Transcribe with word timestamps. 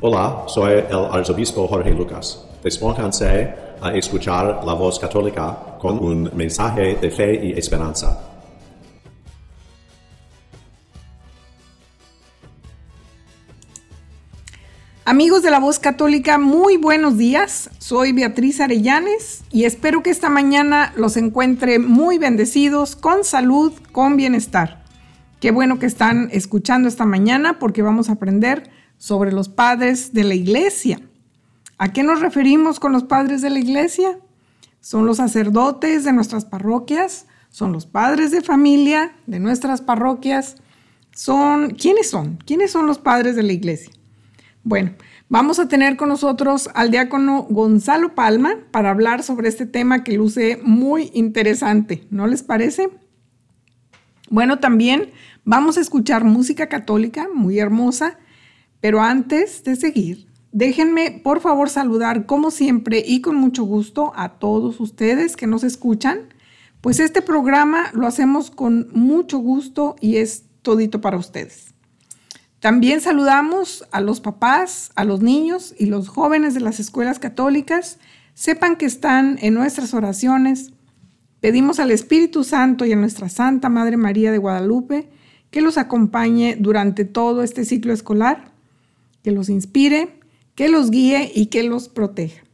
Hola, 0.00 0.44
soy 0.46 0.74
el 0.74 1.06
arzobispo 1.10 1.66
Jorge 1.66 1.90
Lucas. 1.90 2.46
Despónganse 2.62 3.52
a 3.80 3.92
escuchar 3.94 4.62
la 4.64 4.72
voz 4.72 4.96
católica 4.96 5.76
con 5.80 5.98
un 5.98 6.30
mensaje 6.36 6.94
de 6.94 7.10
fe 7.10 7.46
y 7.46 7.58
esperanza. 7.58 8.16
Amigos 15.04 15.42
de 15.42 15.50
la 15.50 15.58
Voz 15.58 15.80
Católica, 15.80 16.38
muy 16.38 16.76
buenos 16.76 17.18
días. 17.18 17.68
Soy 17.78 18.12
Beatriz 18.12 18.60
Arellanes 18.60 19.42
y 19.50 19.64
espero 19.64 20.04
que 20.04 20.10
esta 20.10 20.28
mañana 20.28 20.92
los 20.94 21.16
encuentre 21.16 21.80
muy 21.80 22.18
bendecidos, 22.18 22.94
con 22.94 23.24
salud, 23.24 23.72
con 23.90 24.16
bienestar. 24.16 24.84
Qué 25.40 25.50
bueno 25.50 25.80
que 25.80 25.86
están 25.86 26.28
escuchando 26.30 26.88
esta 26.88 27.04
mañana 27.04 27.58
porque 27.58 27.82
vamos 27.82 28.10
a 28.10 28.12
aprender 28.12 28.77
sobre 28.98 29.32
los 29.32 29.48
padres 29.48 30.12
de 30.12 30.24
la 30.24 30.34
iglesia. 30.34 31.00
¿A 31.78 31.92
qué 31.92 32.02
nos 32.02 32.20
referimos 32.20 32.80
con 32.80 32.92
los 32.92 33.04
padres 33.04 33.40
de 33.40 33.50
la 33.50 33.60
iglesia? 33.60 34.18
Son 34.80 35.06
los 35.06 35.16
sacerdotes 35.18 36.04
de 36.04 36.12
nuestras 36.12 36.44
parroquias, 36.44 37.26
son 37.50 37.72
los 37.72 37.86
padres 37.86 38.30
de 38.30 38.42
familia 38.42 39.12
de 39.26 39.40
nuestras 39.40 39.80
parroquias. 39.80 40.56
Son 41.12 41.70
¿quiénes 41.70 42.10
son? 42.10 42.38
¿Quiénes 42.44 42.72
son 42.72 42.86
los 42.86 42.98
padres 42.98 43.36
de 43.36 43.42
la 43.42 43.52
iglesia? 43.52 43.90
Bueno, 44.64 44.92
vamos 45.28 45.58
a 45.58 45.68
tener 45.68 45.96
con 45.96 46.08
nosotros 46.08 46.68
al 46.74 46.90
diácono 46.90 47.46
Gonzalo 47.48 48.14
Palma 48.14 48.56
para 48.70 48.90
hablar 48.90 49.22
sobre 49.22 49.48
este 49.48 49.66
tema 49.66 50.04
que 50.04 50.12
luce 50.12 50.60
muy 50.62 51.10
interesante, 51.14 52.06
¿no 52.10 52.26
les 52.26 52.42
parece? 52.42 52.90
Bueno, 54.30 54.58
también 54.58 55.10
vamos 55.44 55.78
a 55.78 55.80
escuchar 55.80 56.24
música 56.24 56.68
católica 56.68 57.28
muy 57.32 57.58
hermosa 57.58 58.18
pero 58.80 59.00
antes 59.00 59.64
de 59.64 59.76
seguir, 59.76 60.28
déjenme 60.52 61.20
por 61.22 61.40
favor 61.40 61.68
saludar 61.68 62.26
como 62.26 62.50
siempre 62.50 63.02
y 63.06 63.20
con 63.20 63.36
mucho 63.36 63.64
gusto 63.64 64.12
a 64.16 64.38
todos 64.38 64.80
ustedes 64.80 65.36
que 65.36 65.46
nos 65.46 65.64
escuchan, 65.64 66.28
pues 66.80 67.00
este 67.00 67.22
programa 67.22 67.90
lo 67.92 68.06
hacemos 68.06 68.50
con 68.50 68.88
mucho 68.92 69.38
gusto 69.38 69.96
y 70.00 70.16
es 70.16 70.44
todito 70.62 71.00
para 71.00 71.16
ustedes. 71.16 71.74
También 72.60 73.00
saludamos 73.00 73.84
a 73.92 74.00
los 74.00 74.20
papás, 74.20 74.90
a 74.96 75.04
los 75.04 75.20
niños 75.20 75.74
y 75.78 75.86
los 75.86 76.08
jóvenes 76.08 76.54
de 76.54 76.60
las 76.60 76.80
escuelas 76.80 77.18
católicas. 77.18 77.98
Sepan 78.34 78.76
que 78.76 78.86
están 78.86 79.38
en 79.40 79.54
nuestras 79.54 79.94
oraciones. 79.94 80.72
Pedimos 81.40 81.78
al 81.78 81.92
Espíritu 81.92 82.42
Santo 82.42 82.84
y 82.84 82.92
a 82.92 82.96
nuestra 82.96 83.28
Santa 83.28 83.68
Madre 83.68 83.96
María 83.96 84.32
de 84.32 84.38
Guadalupe 84.38 85.08
que 85.50 85.60
los 85.60 85.78
acompañe 85.78 86.56
durante 86.58 87.04
todo 87.04 87.42
este 87.42 87.64
ciclo 87.64 87.92
escolar 87.92 88.57
que 89.28 89.34
los 89.34 89.50
inspire, 89.50 90.08
que 90.54 90.70
los 90.70 90.90
guíe 90.90 91.30
y 91.34 91.46
que 91.48 91.62
los 91.62 91.90
proteja. 91.90 92.44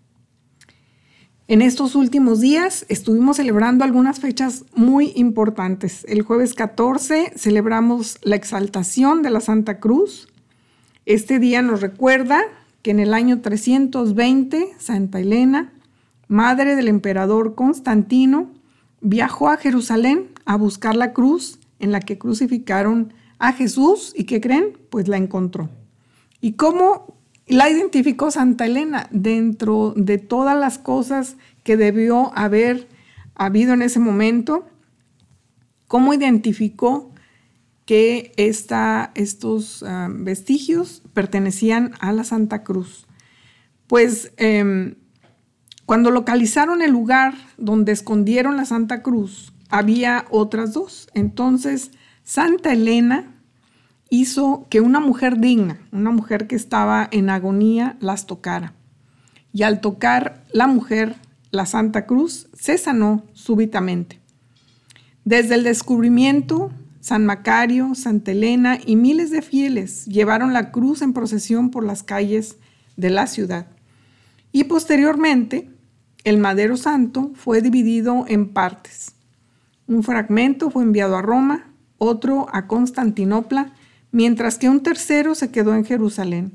En 1.46 1.62
estos 1.62 1.94
últimos 1.94 2.40
días 2.40 2.84
estuvimos 2.88 3.36
celebrando 3.36 3.84
algunas 3.84 4.18
fechas 4.18 4.64
muy 4.74 5.12
importantes. 5.14 6.04
El 6.08 6.22
jueves 6.22 6.52
14 6.52 7.30
celebramos 7.36 8.18
la 8.22 8.34
exaltación 8.34 9.22
de 9.22 9.30
la 9.30 9.38
Santa 9.38 9.78
Cruz. 9.78 10.26
Este 11.06 11.38
día 11.38 11.62
nos 11.62 11.80
recuerda 11.80 12.42
que 12.82 12.90
en 12.90 12.98
el 12.98 13.14
año 13.14 13.40
320 13.40 14.72
Santa 14.78 15.20
Elena, 15.20 15.74
madre 16.26 16.74
del 16.74 16.88
emperador 16.88 17.54
Constantino, 17.54 18.50
viajó 19.00 19.48
a 19.48 19.58
Jerusalén 19.58 20.32
a 20.44 20.56
buscar 20.56 20.96
la 20.96 21.12
cruz 21.12 21.60
en 21.78 21.92
la 21.92 22.00
que 22.00 22.18
crucificaron 22.18 23.14
a 23.38 23.52
Jesús 23.52 24.12
y 24.16 24.24
que 24.24 24.40
creen, 24.40 24.76
pues 24.90 25.06
la 25.06 25.18
encontró. 25.18 25.70
¿Y 26.44 26.56
cómo 26.56 27.16
la 27.46 27.70
identificó 27.70 28.30
Santa 28.30 28.66
Elena 28.66 29.08
dentro 29.10 29.94
de 29.96 30.18
todas 30.18 30.54
las 30.54 30.76
cosas 30.76 31.38
que 31.62 31.78
debió 31.78 32.36
haber 32.36 32.86
habido 33.34 33.72
en 33.72 33.80
ese 33.80 33.98
momento? 33.98 34.66
¿Cómo 35.88 36.12
identificó 36.12 37.14
que 37.86 38.34
estos 38.36 39.82
ah, 39.84 40.08
vestigios 40.10 41.00
pertenecían 41.14 41.92
a 41.98 42.12
la 42.12 42.24
Santa 42.24 42.62
Cruz? 42.62 43.06
Pues 43.86 44.30
em, 44.36 44.96
cuando 45.86 46.10
localizaron 46.10 46.82
el 46.82 46.90
lugar 46.90 47.32
donde 47.56 47.92
escondieron 47.92 48.58
la 48.58 48.66
Santa 48.66 49.00
Cruz, 49.00 49.54
había 49.70 50.26
otras 50.28 50.74
dos. 50.74 51.08
Entonces, 51.14 51.90
Santa 52.22 52.74
Elena 52.74 53.33
hizo 54.14 54.66
que 54.70 54.80
una 54.80 55.00
mujer 55.00 55.40
digna, 55.40 55.80
una 55.90 56.10
mujer 56.10 56.46
que 56.46 56.54
estaba 56.54 57.08
en 57.10 57.30
agonía, 57.30 57.96
las 58.00 58.26
tocara. 58.26 58.74
Y 59.52 59.64
al 59.64 59.80
tocar 59.80 60.44
la 60.52 60.66
mujer, 60.66 61.16
la 61.50 61.66
Santa 61.66 62.06
Cruz, 62.06 62.48
se 62.52 62.78
sanó 62.78 63.24
súbitamente. 63.32 64.20
Desde 65.24 65.56
el 65.56 65.64
descubrimiento, 65.64 66.70
San 67.00 67.26
Macario, 67.26 67.94
Santa 67.94 68.30
Elena 68.30 68.78
y 68.84 68.96
miles 68.96 69.30
de 69.30 69.42
fieles 69.42 70.06
llevaron 70.06 70.52
la 70.52 70.70
cruz 70.70 71.02
en 71.02 71.12
procesión 71.12 71.70
por 71.70 71.84
las 71.84 72.02
calles 72.02 72.56
de 72.96 73.10
la 73.10 73.26
ciudad. 73.26 73.66
Y 74.52 74.64
posteriormente, 74.64 75.70
el 76.22 76.38
madero 76.38 76.76
santo 76.76 77.32
fue 77.34 77.62
dividido 77.62 78.24
en 78.28 78.52
partes. 78.52 79.16
Un 79.86 80.02
fragmento 80.02 80.70
fue 80.70 80.84
enviado 80.84 81.16
a 81.16 81.22
Roma, 81.22 81.72
otro 81.98 82.46
a 82.52 82.66
Constantinopla 82.66 83.74
mientras 84.14 84.58
que 84.58 84.68
un 84.68 84.80
tercero 84.80 85.34
se 85.34 85.50
quedó 85.50 85.74
en 85.74 85.84
Jerusalén. 85.84 86.52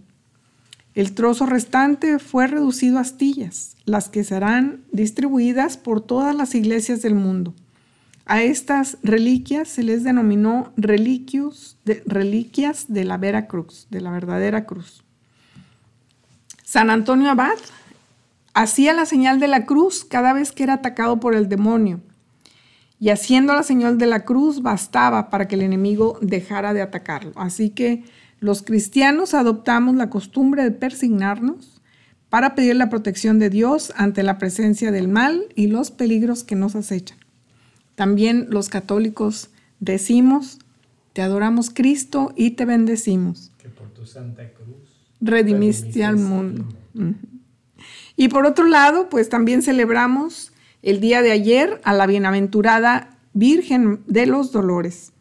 El 0.95 1.13
trozo 1.13 1.45
restante 1.45 2.17
fue 2.17 2.47
reducido 2.47 2.97
a 2.97 3.01
astillas, 3.01 3.75
las 3.83 4.07
que 4.07 4.23
serán 4.23 4.85
distribuidas 4.93 5.75
por 5.75 5.99
todas 5.99 6.33
las 6.33 6.55
iglesias 6.55 7.01
del 7.01 7.15
mundo. 7.15 7.53
A 8.25 8.41
estas 8.41 8.97
reliquias 9.03 9.67
se 9.67 9.83
les 9.83 10.05
denominó 10.05 10.71
reliquias 10.77 11.75
de 11.85 13.03
la 13.03 13.17
vera 13.17 13.47
cruz, 13.47 13.87
de 13.89 13.99
la 13.99 14.11
verdadera 14.11 14.65
cruz. 14.65 15.03
San 16.63 16.89
Antonio 16.89 17.29
Abad 17.29 17.57
hacía 18.53 18.93
la 18.93 19.05
señal 19.05 19.41
de 19.41 19.49
la 19.49 19.65
cruz 19.65 20.05
cada 20.05 20.31
vez 20.31 20.53
que 20.53 20.63
era 20.63 20.75
atacado 20.75 21.19
por 21.19 21.35
el 21.35 21.49
demonio 21.49 21.99
y 22.99 23.09
haciendo 23.09 23.53
la 23.53 23.63
señal 23.63 23.97
de 23.97 24.05
la 24.05 24.25
cruz 24.25 24.61
bastaba 24.61 25.29
para 25.29 25.47
que 25.47 25.55
el 25.55 25.61
enemigo 25.61 26.17
dejara 26.21 26.73
de 26.73 26.81
atacarlo. 26.81 27.31
Así 27.35 27.69
que 27.69 28.03
los 28.39 28.61
cristianos 28.61 29.33
adoptamos 29.33 29.95
la 29.95 30.09
costumbre 30.09 30.63
de 30.63 30.71
persignarnos 30.71 31.81
para 32.29 32.55
pedir 32.55 32.75
la 32.75 32.89
protección 32.89 33.39
de 33.39 33.49
Dios 33.49 33.93
ante 33.95 34.21
la 34.21 34.37
presencia 34.37 34.91
del 34.91 35.07
mal 35.07 35.45
y 35.55 35.67
los 35.67 35.91
peligros 35.91 36.43
que 36.43 36.55
nos 36.55 36.75
acechan. 36.75 37.17
También 37.95 38.47
los 38.49 38.69
católicos 38.69 39.49
decimos, 39.79 40.59
te 41.13 41.21
adoramos 41.21 41.69
Cristo 41.69 42.33
y 42.35 42.51
te 42.51 42.65
bendecimos. 42.65 43.51
Que 43.57 43.69
por 43.69 43.89
tu 43.89 44.05
santa 44.05 44.53
cruz 44.53 44.77
redimiste 45.21 46.03
al 46.03 46.17
mundo. 46.17 46.67
Y 48.15 48.27
por 48.27 48.45
otro 48.45 48.65
lado, 48.65 49.09
pues 49.09 49.29
también 49.29 49.61
celebramos 49.61 50.51
el 50.81 51.01
día 51.01 51.21
de 51.21 51.31
ayer 51.31 51.81
a 51.83 51.93
la 51.93 52.07
bienaventurada 52.07 53.17
Virgen 53.33 54.01
de 54.07 54.25
los 54.25 54.51
Dolores. 54.51 55.11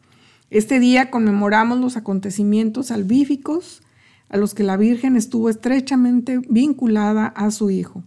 Este 0.51 0.79
día 0.79 1.11
conmemoramos 1.11 1.79
los 1.79 1.97
acontecimientos 1.97 2.87
salvíficos 2.87 3.83
a 4.29 4.37
los 4.37 4.55
que 4.55 4.63
la 4.63 4.77
Virgen 4.77 5.17
estuvo 5.17 5.51
estrechamente 5.51 6.41
vinculada 6.49 7.27
a 7.27 7.51
su 7.51 7.71
Hijo. 7.71 8.05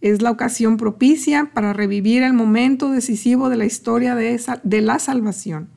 Es 0.00 0.20
la 0.20 0.30
ocasión 0.30 0.76
propicia 0.76 1.50
para 1.54 1.72
revivir 1.72 2.22
el 2.22 2.34
momento 2.34 2.90
decisivo 2.90 3.48
de 3.48 3.56
la 3.56 3.64
historia 3.64 4.14
de, 4.14 4.80
la 4.82 4.98
salvación 4.98 5.70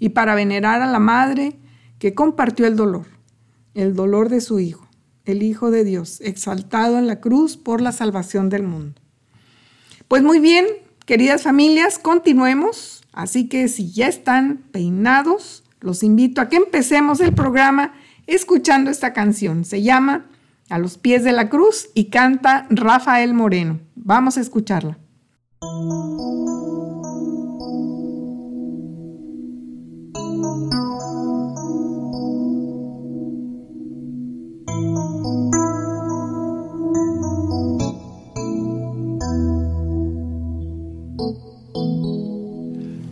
y 0.00 0.10
para 0.10 0.34
venerar 0.34 0.82
a 0.82 0.90
la 0.90 0.98
Madre 0.98 1.56
que 1.98 2.14
compartió 2.14 2.66
el 2.66 2.76
dolor, 2.76 3.06
el 3.74 3.94
dolor 3.94 4.28
de 4.28 4.40
su 4.40 4.58
Hijo, 4.58 4.88
el 5.24 5.42
Hijo 5.42 5.70
de 5.70 5.84
Dios, 5.84 6.20
exaltado 6.20 6.98
en 6.98 7.06
la 7.06 7.20
cruz 7.20 7.56
por 7.56 7.80
la 7.80 7.92
salvación 7.92 8.48
del 8.48 8.64
mundo. 8.64 9.00
Pues 10.08 10.22
muy 10.22 10.40
bien, 10.40 10.64
queridas 11.04 11.42
familias, 11.42 11.98
continuemos. 11.98 13.02
Así 13.12 13.46
que 13.46 13.68
si 13.68 13.92
ya 13.92 14.08
están 14.08 14.56
peinados, 14.72 15.64
los 15.80 16.02
invito 16.02 16.40
a 16.40 16.48
que 16.48 16.56
empecemos 16.56 17.20
el 17.20 17.34
programa 17.34 17.92
escuchando 18.26 18.90
esta 18.90 19.12
canción. 19.12 19.66
Se 19.66 19.82
llama 19.82 20.24
A 20.70 20.78
los 20.78 20.96
pies 20.96 21.24
de 21.24 21.32
la 21.32 21.50
cruz 21.50 21.90
y 21.92 22.06
canta 22.06 22.66
Rafael 22.70 23.34
Moreno. 23.34 23.80
Vamos 23.96 24.38
a 24.38 24.40
escucharla. 24.40 24.96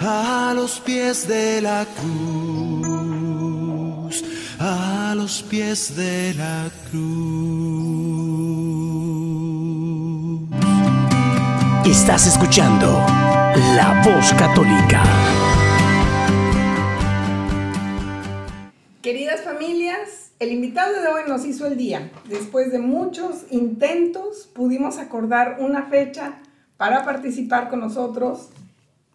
a 0.00 0.52
los 0.54 0.80
pies 0.80 1.28
de 1.28 1.60
la 1.60 1.84
cruz, 2.00 2.24
a 4.58 5.12
los 5.14 5.42
pies 5.42 5.94
de 5.94 6.32
la 6.34 6.70
cruz. 6.90 7.20
Estás 11.84 12.26
escuchando 12.26 12.86
La 13.76 14.00
Voz 14.02 14.32
Católica. 14.32 15.02
Queridas 19.02 19.42
familias, 19.42 20.32
el 20.38 20.52
invitado 20.52 21.02
de 21.02 21.08
hoy 21.08 21.22
nos 21.28 21.44
hizo 21.44 21.66
el 21.66 21.76
día. 21.76 22.10
Después 22.26 22.72
de 22.72 22.78
muchos 22.78 23.44
intentos, 23.50 24.48
pudimos 24.54 24.96
acordar 24.98 25.58
una 25.60 25.82
fecha 25.84 26.38
para 26.78 27.04
participar 27.04 27.68
con 27.68 27.80
nosotros 27.80 28.48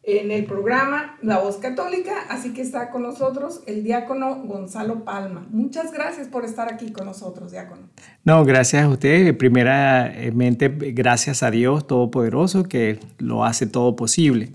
en 0.07 0.29
el 0.31 0.45
programa 0.45 1.17
La 1.21 1.39
Voz 1.39 1.57
Católica, 1.57 2.13
así 2.29 2.53
que 2.53 2.61
está 2.61 2.91
con 2.91 3.01
nosotros 3.01 3.61
el 3.65 3.83
diácono 3.83 4.43
Gonzalo 4.43 5.03
Palma. 5.03 5.47
Muchas 5.49 5.91
gracias 5.91 6.27
por 6.27 6.45
estar 6.45 6.71
aquí 6.71 6.91
con 6.91 7.05
nosotros, 7.05 7.51
diácono. 7.51 7.81
No, 8.23 8.45
gracias 8.45 8.83
a 8.83 8.87
usted. 8.87 9.35
Primeramente, 9.35 10.69
gracias 10.69 11.41
a 11.41 11.49
Dios 11.49 11.87
Todopoderoso 11.87 12.63
que 12.63 12.99
lo 13.17 13.45
hace 13.45 13.65
todo 13.65 13.95
posible. 13.95 14.53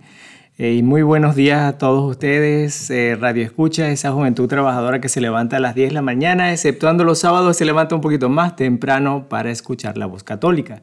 Eh, 0.57 0.75
y 0.75 0.83
muy 0.83 1.03
buenos 1.03 1.35
días 1.35 1.63
a 1.63 1.79
todos 1.79 2.09
ustedes, 2.09 2.91
eh, 2.91 3.17
Radio 3.19 3.43
Escucha, 3.43 3.91
esa 3.91 4.13
juventud 4.13 4.47
trabajadora 4.47 5.01
que 5.01 5.09
se 5.09 5.21
levanta 5.21 5.57
a 5.57 5.61
las 5.61 5.75
10 5.75 5.89
de 5.89 5.95
la 5.95 6.03
mañana, 6.03 6.53
exceptuando 6.53 7.03
los 7.03 7.19
sábados, 7.19 7.57
se 7.57 7.65
levanta 7.65 7.95
un 7.95 8.03
poquito 8.03 8.29
más 8.29 8.57
temprano 8.57 9.27
para 9.29 9.51
escuchar 9.51 9.97
la 9.97 10.05
voz 10.05 10.23
católica. 10.23 10.83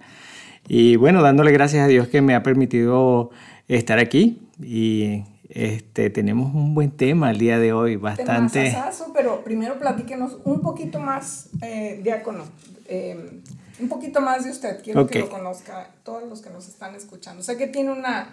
Y 0.68 0.96
bueno, 0.96 1.22
dándole 1.22 1.52
gracias 1.52 1.86
a 1.86 1.88
Dios 1.88 2.08
que 2.08 2.22
me 2.22 2.34
ha 2.34 2.44
permitido 2.44 3.30
estar 3.68 4.00
aquí 4.00 4.42
y 4.62 5.24
este, 5.50 6.10
tenemos 6.10 6.54
un 6.54 6.74
buen 6.76 6.92
tema 6.92 7.32
el 7.32 7.38
día 7.38 7.60
de 7.60 7.74
hoy, 7.74 7.96
bastante... 7.96 8.76
Pero 9.14 9.44
primero 9.44 9.80
platíquenos 9.80 10.38
un 10.44 10.62
poquito 10.62 11.00
más, 11.00 11.50
eh, 11.62 12.00
diácono, 12.04 12.44
eh, 12.88 13.42
un 13.80 13.90
poquito 13.90 14.22
más 14.22 14.44
de 14.46 14.52
usted. 14.52 14.82
Quiero 14.84 15.08
que 15.08 15.20
lo 15.20 15.30
conozca 15.30 15.90
todos 16.04 16.28
los 16.30 16.42
que 16.42 16.50
nos 16.50 16.68
están 16.68 16.96
escuchando. 16.96 17.44
Sé 17.44 17.58
que 17.58 17.68
tiene 17.68 17.92
una 17.92 18.30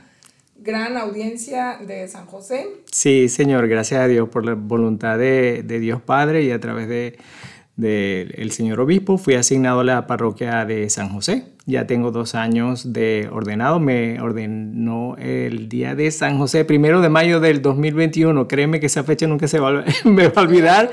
gran 0.57 0.97
audiencia 0.97 1.79
de 1.79 2.07
San 2.09 2.27
José. 2.27 2.67
Sí, 2.91 3.29
Señor, 3.29 3.67
gracias 3.67 4.01
a 4.01 4.07
Dios 4.07 4.29
por 4.29 4.45
la 4.45 4.55
voluntad 4.55 5.19
de, 5.19 5.63
de 5.65 5.81
Dios 5.81 6.01
Padre 6.03 6.43
y 6.43 6.51
a 6.51 6.61
través 6.61 6.89
de 6.89 7.19
del 7.77 8.53
señor 8.53 8.81
obispo, 8.81 9.19
fui 9.19 9.35
asignado 9.35 9.81
a 9.81 9.85
la 9.85 10.07
parroquia 10.07 10.65
de 10.65 10.89
San 10.91 11.09
José. 11.09 11.47
Ya 11.67 11.87
tengo 11.87 12.11
dos 12.11 12.35
años 12.35 12.93
de 12.93 13.29
ordenado. 13.33 13.81
Me 13.81 14.21
ordenó 14.21 15.17
el 15.19 15.69
día 15.69 15.95
de 15.95 16.11
San 16.11 16.39
José, 16.39 16.65
primero 16.65 17.01
de 17.01 17.09
mayo 17.09 17.41
del 17.41 17.63
2021. 17.63 18.47
Créeme 18.47 18.81
que 18.81 18.87
esa 18.87 19.03
fecha 19.03 19.27
nunca 19.27 19.49
se 19.49 19.59
va, 19.59 19.85
me 20.05 20.29
va 20.29 20.43
a 20.43 20.45
olvidar. 20.45 20.91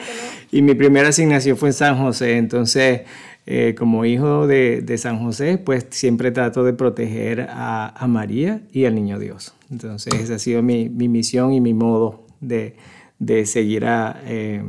Y 0.52 0.62
mi 0.62 0.74
primera 0.74 1.10
asignación 1.10 1.58
fue 1.58 1.70
en 1.70 1.74
San 1.74 1.98
José. 1.98 2.38
Entonces, 2.38 3.02
eh, 3.46 3.76
como 3.78 4.06
hijo 4.06 4.48
de, 4.48 4.82
de, 4.82 4.98
San 4.98 5.20
José, 5.20 5.58
pues 5.58 5.88
siempre 5.90 6.32
trato 6.32 6.64
de 6.64 6.74
proteger 6.74 7.48
a, 7.50 7.90
a, 7.90 8.08
María 8.08 8.62
y 8.72 8.86
al 8.86 8.96
Niño 8.96 9.20
Dios. 9.20 9.54
Entonces, 9.70 10.14
esa 10.14 10.36
ha 10.36 10.40
sido 10.40 10.62
mi, 10.62 10.90
mi 10.90 11.10
misión 11.10 11.52
y 11.52 11.60
mi 11.60 11.74
modo 11.74 12.26
de, 12.40 12.76
de 13.20 13.46
seguir 13.46 13.86
a... 13.86 14.22
Eh, 14.26 14.64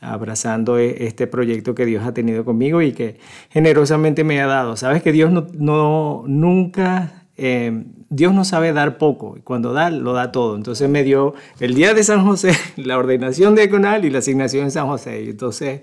abrazando 0.00 0.78
e, 0.78 1.06
este 1.06 1.26
proyecto 1.26 1.74
que 1.74 1.86
Dios 1.86 2.06
ha 2.06 2.14
tenido 2.14 2.44
conmigo 2.44 2.82
y 2.82 2.92
que 2.92 3.18
generosamente 3.50 4.24
me 4.24 4.40
ha 4.40 4.46
dado. 4.46 4.76
Sabes 4.76 5.02
que 5.02 5.12
Dios 5.12 5.30
no, 5.32 6.24
nunca, 6.26 7.24
eh, 7.36 7.84
Dios 8.08 8.34
no 8.34 8.44
sabe 8.44 8.72
dar 8.72 8.98
poco, 8.98 9.38
cuando 9.44 9.72
da, 9.72 9.90
lo 9.90 10.12
da 10.12 10.32
todo. 10.32 10.56
Entonces 10.56 10.88
me 10.88 11.02
dio 11.02 11.34
el 11.60 11.74
día 11.74 11.94
de 11.94 12.02
San 12.04 12.24
José, 12.24 12.52
la 12.76 12.98
ordenación 12.98 13.54
diaconal 13.54 14.04
y 14.04 14.10
la 14.10 14.18
asignación 14.18 14.64
en 14.64 14.70
San 14.70 14.86
José. 14.86 15.22
Y 15.22 15.30
entonces, 15.30 15.80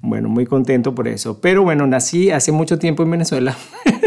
bueno, 0.00 0.28
muy 0.28 0.46
contento 0.46 0.94
por 0.94 1.08
eso. 1.08 1.40
Pero 1.40 1.62
bueno, 1.62 1.86
nací 1.86 2.30
hace 2.30 2.52
mucho 2.52 2.78
tiempo 2.78 3.02
en 3.02 3.10
Venezuela. 3.10 3.56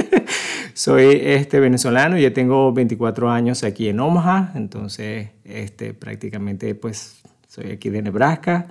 Soy 0.76 1.20
este 1.22 1.60
venezolano, 1.60 2.18
ya 2.18 2.34
tengo 2.34 2.74
24 2.74 3.30
años 3.30 3.64
aquí 3.64 3.90
en 3.90 4.00
Omaha, 4.00 4.54
entonces 4.56 5.30
este, 5.46 5.94
prácticamente 5.94 6.74
pues 6.74 7.22
soy 7.48 7.74
aquí 7.74 7.92
de 7.92 8.02
Nebraska. 8.02 8.66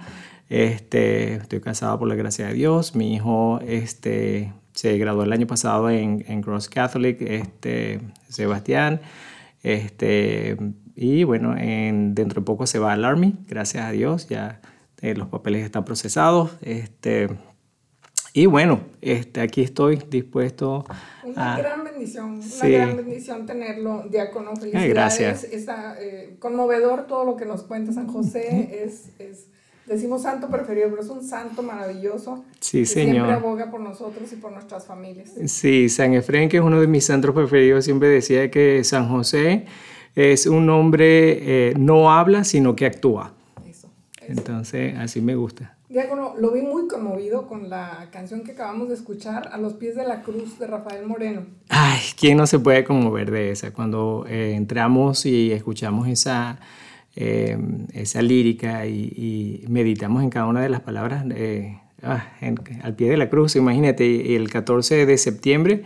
Este, 0.52 1.36
estoy 1.36 1.62
casado 1.62 1.98
por 1.98 2.08
la 2.08 2.14
gracia 2.14 2.48
de 2.48 2.52
Dios. 2.52 2.94
Mi 2.94 3.14
hijo 3.14 3.58
este, 3.66 4.52
se 4.74 4.98
graduó 4.98 5.22
el 5.22 5.32
año 5.32 5.46
pasado 5.46 5.88
en, 5.88 6.26
en 6.28 6.42
Cross 6.42 6.68
Catholic, 6.68 7.22
este, 7.22 8.00
Sebastián. 8.28 9.00
Este, 9.62 10.58
y 10.94 11.24
bueno, 11.24 11.56
en, 11.56 12.14
dentro 12.14 12.42
de 12.42 12.44
poco 12.44 12.66
se 12.66 12.78
va 12.78 12.92
al 12.92 13.06
Army, 13.06 13.34
gracias 13.48 13.86
a 13.86 13.92
Dios. 13.92 14.28
Ya 14.28 14.60
eh, 15.00 15.14
los 15.14 15.28
papeles 15.28 15.64
están 15.64 15.86
procesados. 15.86 16.50
Este, 16.60 17.28
y 18.34 18.44
bueno, 18.44 18.80
este, 19.00 19.40
aquí 19.40 19.62
estoy 19.62 20.02
dispuesto 20.10 20.84
una 21.24 21.56
gran 21.56 21.82
bendición, 21.82 22.42
una 22.42 22.68
gran 22.68 22.96
bendición 22.98 23.46
tenerlo, 23.46 24.04
diácono. 24.10 24.54
Felicidades. 24.56 24.90
gracias. 24.90 25.44
Está 25.44 25.96
eh, 25.98 26.36
conmovedor 26.38 27.06
todo 27.06 27.24
lo 27.24 27.36
que 27.36 27.46
nos 27.46 27.62
cuenta 27.62 27.94
San 27.94 28.06
José. 28.06 28.84
es, 28.84 29.18
es 29.18 29.46
Decimos 29.92 30.22
santo 30.22 30.48
preferido, 30.48 30.88
pero 30.88 31.02
es 31.02 31.08
un 31.10 31.22
santo 31.22 31.62
maravilloso. 31.62 32.42
Sí, 32.60 32.78
que 32.78 32.86
señor. 32.86 33.26
Siempre 33.26 33.32
aboga 33.34 33.70
por 33.70 33.80
nosotros 33.80 34.32
y 34.32 34.36
por 34.36 34.50
nuestras 34.50 34.86
familias. 34.86 35.32
Sí, 35.44 35.90
San 35.90 36.14
Efrén, 36.14 36.48
que 36.48 36.56
es 36.56 36.62
uno 36.62 36.80
de 36.80 36.86
mis 36.86 37.04
santos 37.04 37.34
preferidos, 37.34 37.84
siempre 37.84 38.08
decía 38.08 38.50
que 38.50 38.84
San 38.84 39.10
José 39.10 39.66
es 40.14 40.46
un 40.46 40.70
hombre, 40.70 41.68
eh, 41.68 41.74
no 41.76 42.10
habla, 42.10 42.44
sino 42.44 42.74
que 42.74 42.86
actúa. 42.86 43.34
Eso, 43.68 43.90
Entonces, 44.22 44.96
así 44.96 45.20
me 45.20 45.34
gusta. 45.34 45.76
Diácono, 45.90 46.36
lo 46.38 46.52
vi 46.52 46.62
muy 46.62 46.88
conmovido 46.88 47.46
con 47.46 47.68
la 47.68 48.08
canción 48.10 48.44
que 48.44 48.52
acabamos 48.52 48.88
de 48.88 48.94
escuchar, 48.94 49.50
A 49.52 49.58
los 49.58 49.74
pies 49.74 49.94
de 49.94 50.06
la 50.06 50.22
cruz, 50.22 50.58
de 50.58 50.68
Rafael 50.68 51.04
Moreno. 51.04 51.42
Ay, 51.68 52.00
¿quién 52.18 52.38
no 52.38 52.46
se 52.46 52.58
puede 52.58 52.82
conmover 52.82 53.30
de 53.30 53.50
esa? 53.50 53.74
Cuando 53.74 54.24
eh, 54.26 54.54
entramos 54.54 55.26
y 55.26 55.52
escuchamos 55.52 56.08
esa 56.08 56.58
eh, 57.14 57.58
esa 57.92 58.22
lírica 58.22 58.86
y, 58.86 59.64
meditamos 59.68 60.22
en 60.22 60.30
cada 60.30 60.46
una 60.46 60.62
de 60.62 60.70
las 60.70 60.80
palabras 60.80 61.26
eh, 61.34 61.78
ah, 62.02 62.26
al 62.82 62.94
pie 62.94 63.10
de 63.10 63.16
la 63.16 63.28
cruz. 63.28 63.56
Imagínate, 63.56 64.34
el 64.34 64.48
14 64.50 65.04
de 65.04 65.18
septiembre 65.18 65.82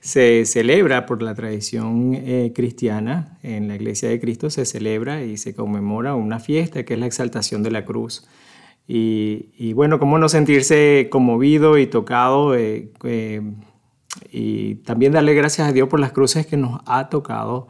se 0.00 0.44
celebra 0.46 1.06
por 1.06 1.22
la 1.22 1.34
tradición 1.34 2.14
eh, 2.14 2.52
cristiana, 2.54 3.38
en 3.42 3.66
la 3.66 3.74
Iglesia 3.74 4.08
de 4.08 4.20
Cristo 4.20 4.50
se 4.50 4.64
celebra 4.64 5.24
y 5.24 5.36
se 5.36 5.54
conmemora 5.54 6.14
una 6.14 6.38
fiesta 6.38 6.84
que 6.84 6.94
es 6.94 7.00
la 7.00 7.06
exaltación 7.06 7.64
de 7.64 7.72
la 7.72 7.84
cruz. 7.84 8.26
Y, 8.90 9.74
bueno, 9.74 9.98
cómo 9.98 10.16
no 10.18 10.30
sentirse 10.30 11.08
conmovido 11.10 11.76
y 11.76 11.86
tocado 11.88 12.56
y 14.32 14.74
también 14.76 15.12
darle 15.12 15.34
gracias 15.34 15.68
a 15.68 15.72
Dios 15.72 15.90
por 15.90 16.00
las 16.00 16.12
cruces 16.12 16.46
que 16.46 16.56
nos 16.56 16.80
ha 16.86 17.10
tocado 17.10 17.68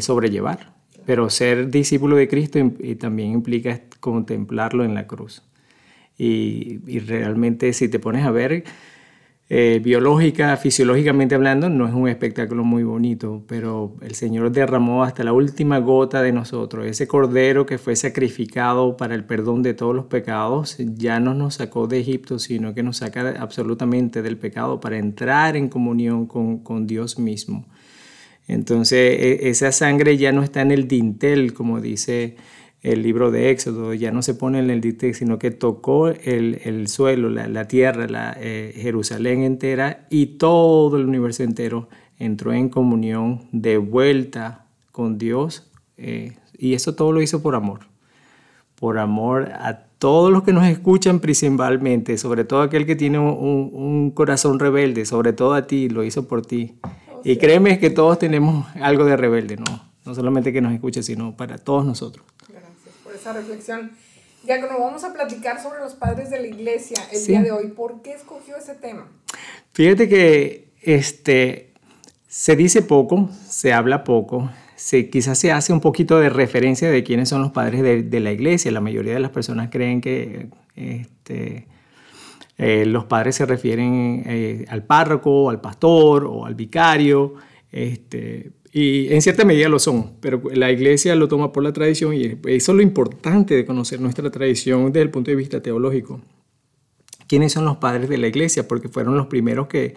sobrellevar 0.00 0.77
pero 1.08 1.30
ser 1.30 1.70
discípulo 1.70 2.16
de 2.16 2.28
Cristo 2.28 2.58
también 3.00 3.32
implica 3.32 3.80
contemplarlo 3.98 4.84
en 4.84 4.92
la 4.92 5.06
cruz. 5.06 5.42
Y, 6.18 6.98
realmente 6.98 7.72
si 7.72 7.88
te 7.88 7.98
pones 7.98 8.26
a 8.26 8.30
ver, 8.30 8.64
eh, 9.48 9.80
biológica, 9.82 10.54
fisiológicamente 10.58 11.34
hablando, 11.34 11.70
no 11.70 11.88
es 11.88 11.94
un 11.94 12.10
espectáculo 12.10 12.62
muy 12.62 12.82
bonito, 12.82 13.42
pero 13.48 13.96
el 14.02 14.14
Señor 14.16 14.52
derramó 14.52 15.02
hasta 15.02 15.24
la 15.24 15.32
última 15.32 15.78
gota 15.78 16.20
de 16.20 16.32
nosotros. 16.32 16.84
Ese 16.84 17.08
cordero 17.08 17.64
que 17.64 17.78
fue 17.78 17.96
sacrificado 17.96 18.98
para 18.98 19.14
el 19.14 19.24
perdón 19.24 19.62
de 19.62 19.72
todos 19.72 19.96
los 19.96 20.04
pecados, 20.04 20.76
ya 20.78 21.20
no 21.20 21.32
nos 21.32 21.54
sacó 21.54 21.86
de 21.86 22.00
Egipto, 22.00 22.38
sino 22.38 22.74
que 22.74 22.82
nos 22.82 22.98
saca 22.98 23.34
absolutamente 23.40 24.20
del 24.20 24.36
pecado 24.36 24.78
para 24.78 24.98
entrar 24.98 25.56
en 25.56 25.70
comunión 25.70 26.26
con 26.26 26.86
Dios 26.86 27.18
mismo. 27.18 27.64
Entonces 28.48 28.98
e, 29.20 29.50
esa 29.50 29.70
sangre 29.70 30.16
ya 30.16 30.32
no 30.32 30.42
está 30.42 30.62
en 30.62 30.72
el 30.72 30.88
dintel, 30.88 31.52
como 31.52 31.80
dice 31.80 32.36
el 32.82 33.02
libro 33.02 33.30
de 33.30 33.50
Éxodo, 33.50 33.92
ya 33.92 34.10
no 34.10 34.22
se 34.22 34.34
pone 34.34 34.58
en 34.58 34.70
el 34.70 34.80
dintel, 34.80 35.14
sino 35.14 35.38
que 35.38 35.50
tocó 35.50 36.08
el, 36.08 36.88
suelo, 36.88 37.28
la, 37.28 37.68
tierra, 37.68 38.06
la, 38.06 38.36
eh, 38.40 38.72
Jerusalén 38.74 39.42
entera 39.42 40.06
y 40.10 40.38
todo 40.38 40.96
el 40.96 41.06
universo 41.06 41.42
entero 41.42 41.88
entró 42.18 42.52
en 42.52 42.68
comunión 42.68 43.46
de 43.52 43.78
vuelta 43.78 44.66
con 44.92 45.18
Dios. 45.18 45.70
Eh, 45.96 46.36
y 46.56 46.74
eso 46.74 46.94
todo 46.94 47.12
lo 47.12 47.20
hizo 47.20 47.42
por 47.42 47.54
amor, 47.54 47.80
por 48.76 48.98
amor 48.98 49.50
a 49.52 49.86
todos 49.98 50.32
los 50.32 50.44
que 50.44 50.52
nos 50.52 50.66
escuchan 50.66 51.18
principalmente, 51.18 52.16
sobre 52.16 52.44
todo 52.44 52.62
aquel 52.62 52.86
que 52.86 52.94
tiene 52.94 53.18
un 53.18 54.12
corazón 54.12 54.60
rebelde, 54.60 55.04
sobre 55.04 55.32
todo 55.32 55.54
a 55.54 55.66
ti, 55.66 55.88
lo 55.88 56.04
hizo 56.04 56.28
por 56.28 56.46
ti. 56.46 56.76
Y 57.24 57.36
créeme 57.36 57.78
que 57.78 57.90
todos 57.90 58.18
tenemos 58.18 58.66
algo 58.76 59.04
de 59.04 59.16
rebelde, 59.16 59.56
¿no? 59.56 59.64
No 60.04 60.14
solamente 60.14 60.52
que 60.52 60.60
nos 60.60 60.72
escuche, 60.72 61.02
sino 61.02 61.36
para 61.36 61.58
todos 61.58 61.84
nosotros. 61.84 62.24
Gracias 62.48 62.94
por 63.04 63.14
esa 63.14 63.32
reflexión. 63.32 63.92
Ya 64.44 64.56
que 64.56 64.68
nos 64.68 64.78
vamos 64.78 65.04
a 65.04 65.12
platicar 65.12 65.62
sobre 65.62 65.80
los 65.80 65.94
padres 65.94 66.30
de 66.30 66.40
la 66.40 66.46
iglesia 66.46 66.96
el 67.12 67.26
día 67.26 67.42
de 67.42 67.52
hoy. 67.52 67.68
¿Por 67.68 68.02
qué 68.02 68.12
escogió 68.12 68.56
ese 68.56 68.74
tema? 68.74 69.08
Fíjate 69.72 70.08
que 70.08 70.72
este, 70.80 71.74
se 72.26 72.56
dice 72.56 72.82
poco, 72.82 73.28
se 73.46 73.72
habla 73.72 74.04
poco, 74.04 74.50
se, 74.76 75.10
quizás 75.10 75.38
se 75.38 75.52
hace 75.52 75.72
un 75.72 75.80
poquito 75.80 76.18
de 76.18 76.30
referencia 76.30 76.90
de 76.90 77.02
quiénes 77.02 77.28
son 77.28 77.42
los 77.42 77.52
padres 77.52 77.82
de, 77.82 78.02
de 78.02 78.20
la 78.20 78.32
iglesia. 78.32 78.70
La 78.70 78.80
mayoría 78.80 79.12
de 79.14 79.20
las 79.20 79.32
personas 79.32 79.68
creen 79.70 80.00
que 80.00 80.48
este, 80.76 81.66
eh, 82.58 82.84
los 82.84 83.04
padres 83.04 83.36
se 83.36 83.46
refieren 83.46 84.24
eh, 84.26 84.64
al 84.68 84.84
párroco, 84.84 85.48
al 85.48 85.60
pastor 85.60 86.24
o 86.24 86.44
al 86.44 86.56
vicario, 86.56 87.34
este, 87.70 88.50
y 88.72 89.12
en 89.12 89.22
cierta 89.22 89.44
medida 89.44 89.68
lo 89.68 89.78
son, 89.78 90.14
pero 90.20 90.42
la 90.52 90.70
iglesia 90.70 91.14
lo 91.14 91.28
toma 91.28 91.52
por 91.52 91.62
la 91.62 91.72
tradición 91.72 92.14
y 92.14 92.24
eso 92.24 92.72
es 92.72 92.76
lo 92.76 92.82
importante 92.82 93.54
de 93.54 93.64
conocer 93.64 94.00
nuestra 94.00 94.30
tradición 94.30 94.86
desde 94.86 95.02
el 95.02 95.10
punto 95.10 95.30
de 95.30 95.36
vista 95.36 95.62
teológico. 95.62 96.20
¿Quiénes 97.28 97.52
son 97.52 97.64
los 97.64 97.76
padres 97.76 98.08
de 98.08 98.18
la 98.18 98.26
iglesia? 98.26 98.66
Porque 98.66 98.88
fueron 98.88 99.16
los 99.16 99.26
primeros 99.26 99.68
que 99.68 99.94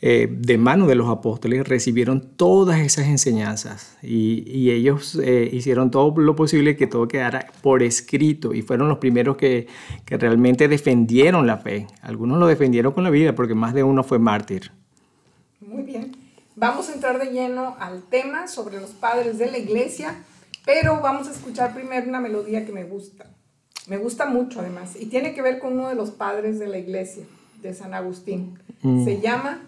eh, 0.00 0.28
de 0.30 0.58
mano 0.58 0.86
de 0.86 0.94
los 0.94 1.08
apóstoles 1.08 1.66
recibieron 1.66 2.20
todas 2.36 2.78
esas 2.78 3.06
enseñanzas 3.06 3.96
y, 4.00 4.70
ellos 4.70 5.18
eh, 5.20 5.48
hicieron 5.52 5.90
todo 5.90 6.14
lo 6.20 6.36
posible 6.36 6.76
que 6.76 6.86
todo 6.86 7.08
quedara 7.08 7.48
por 7.62 7.82
escrito 7.82 8.54
y 8.54 8.62
fueron 8.62 8.88
los 8.88 8.98
primeros 8.98 9.36
que, 9.36 9.66
que 10.04 10.16
realmente 10.16 10.68
defendieron 10.68 11.48
la 11.48 11.58
fe. 11.58 11.88
Algunos 12.00 12.38
lo 12.38 12.46
defendieron 12.46 12.92
con 12.92 13.02
la 13.02 13.10
vida 13.10 13.34
porque 13.34 13.56
más 13.56 13.74
de 13.74 13.82
uno 13.82 14.04
fue 14.04 14.20
mártir. 14.20 14.70
Muy 15.60 15.82
bien. 15.82 16.12
Vamos 16.54 16.88
a 16.88 16.94
entrar 16.94 17.18
de 17.18 17.32
lleno 17.32 17.76
al 17.80 18.02
tema 18.02 18.46
sobre 18.46 18.80
los 18.80 18.90
padres 18.90 19.38
de 19.38 19.50
la 19.50 19.58
iglesia, 19.58 20.14
pero 20.64 21.00
vamos 21.00 21.26
a 21.26 21.32
escuchar 21.32 21.74
primero 21.74 22.08
una 22.08 22.20
melodía 22.20 22.64
que 22.64 22.72
me 22.72 22.84
gusta. 22.84 23.26
Me 23.88 23.96
gusta 23.96 24.26
mucho 24.26 24.60
además 24.60 24.94
y 25.00 25.06
tiene 25.06 25.34
que 25.34 25.42
ver 25.42 25.58
con 25.58 25.72
uno 25.72 25.88
de 25.88 25.96
los 25.96 26.10
padres 26.10 26.60
de 26.60 26.68
la 26.68 26.78
iglesia, 26.78 27.24
de 27.62 27.74
San 27.74 27.94
Agustín. 27.94 28.58
Mm. 28.82 29.04
Se 29.04 29.20
llama 29.20 29.67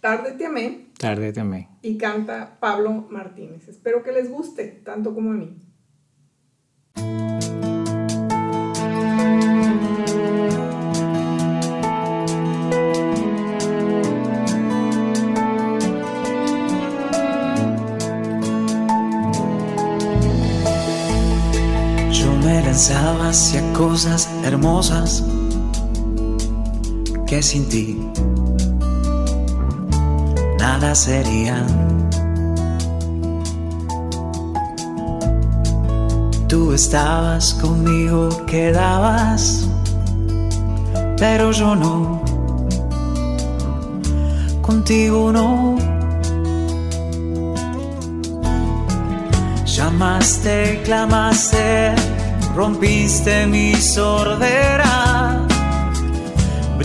Tarde 0.00 0.32
te 0.32 0.46
amé. 0.46 0.86
Tarde 0.98 1.30
te 1.30 1.40
amé. 1.40 1.68
Y 1.82 1.98
canta 1.98 2.56
Pablo 2.58 3.06
Martínez. 3.10 3.68
Espero 3.68 4.02
que 4.02 4.12
les 4.12 4.30
guste, 4.30 4.80
tanto 4.82 5.14
como 5.14 5.32
a 5.32 5.34
mí. 5.34 5.58
Yo 22.10 22.32
me 22.42 22.62
lanzaba 22.62 23.28
hacia 23.28 23.70
cosas 23.74 24.30
hermosas 24.44 25.26
que 27.26 27.42
sin 27.42 27.68
ti 27.68 27.98
serían. 30.94 31.66
Tú 36.48 36.72
estabas 36.72 37.54
conmigo, 37.54 38.28
quedabas, 38.46 39.68
pero 41.18 41.52
yo 41.52 41.76
no. 41.76 42.22
Contigo 44.62 45.30
no. 45.32 45.76
Llamaste, 49.66 50.80
clamaste, 50.84 51.94
rompiste 52.56 53.46
mi 53.46 53.74
sordera. 53.76 55.09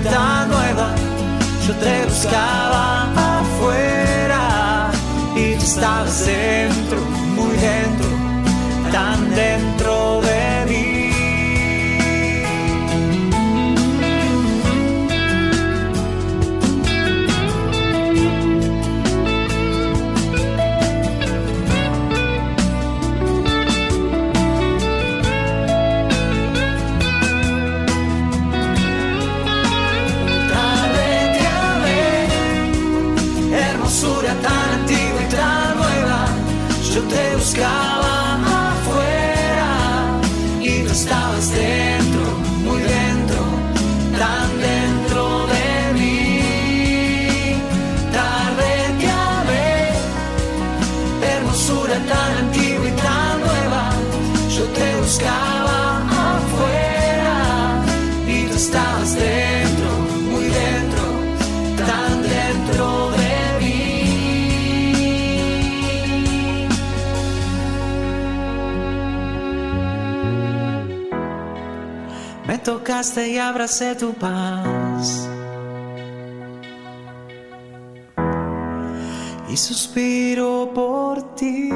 tan 0.00 0.48
nueva. 0.48 0.94
Yo 1.66 1.74
te 1.74 2.04
buscaba 2.04 3.40
afuera 3.40 4.90
y 5.36 5.54
tú 5.54 5.64
estabas 5.64 6.26
dentro, 6.26 7.00
muy 7.36 7.56
dentro, 7.56 8.08
tan 8.90 9.34
dentro 9.34 9.67
Yo 37.56 37.77
tocaste 72.88 73.28
y 73.28 73.36
abracé 73.36 73.94
tu 73.96 74.14
paz. 74.14 75.28
Y 79.50 79.56
suspiro 79.58 80.72
por 80.74 81.34
ti. 81.34 81.68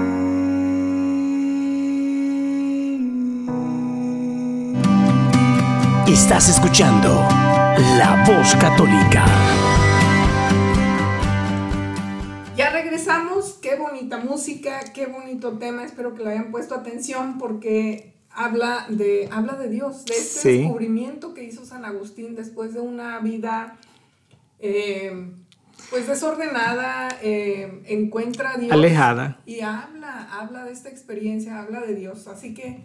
Estás 6.06 6.48
escuchando 6.48 7.10
La 7.98 8.24
Voz 8.26 8.54
Católica. 8.56 9.26
Ya 12.56 12.70
regresamos, 12.70 13.58
qué 13.60 13.76
bonita 13.76 14.16
música, 14.16 14.80
qué 14.94 15.06
bonito 15.06 15.58
tema, 15.58 15.84
espero 15.84 16.14
que 16.14 16.24
le 16.24 16.30
hayan 16.30 16.50
puesto 16.50 16.74
atención 16.74 17.36
porque 17.36 18.11
habla 18.34 18.86
de, 18.88 19.28
habla 19.30 19.54
de 19.54 19.68
Dios, 19.68 20.04
de 20.04 20.14
este 20.14 20.40
Sí. 20.40 20.58
descubrimiento 20.58 21.34
que 21.34 21.44
hizo 21.44 21.64
San 21.64 21.84
Agustín 21.84 22.34
después 22.34 22.74
de 22.74 22.80
una 22.80 23.18
vida 23.20 23.76
eh, 24.58 25.32
pues 25.90 26.06
desordenada, 26.06 27.08
eh, 27.22 27.82
encuentra 27.86 28.52
a 28.52 28.56
Dios. 28.56 28.72
Alejada. 28.72 29.40
Y 29.44 29.60
habla, 29.60 30.28
habla 30.32 30.64
de 30.64 30.72
esta 30.72 30.88
experiencia, 30.88 31.58
habla 31.60 31.80
de 31.80 31.94
Dios. 31.94 32.28
Así 32.28 32.54
que 32.54 32.80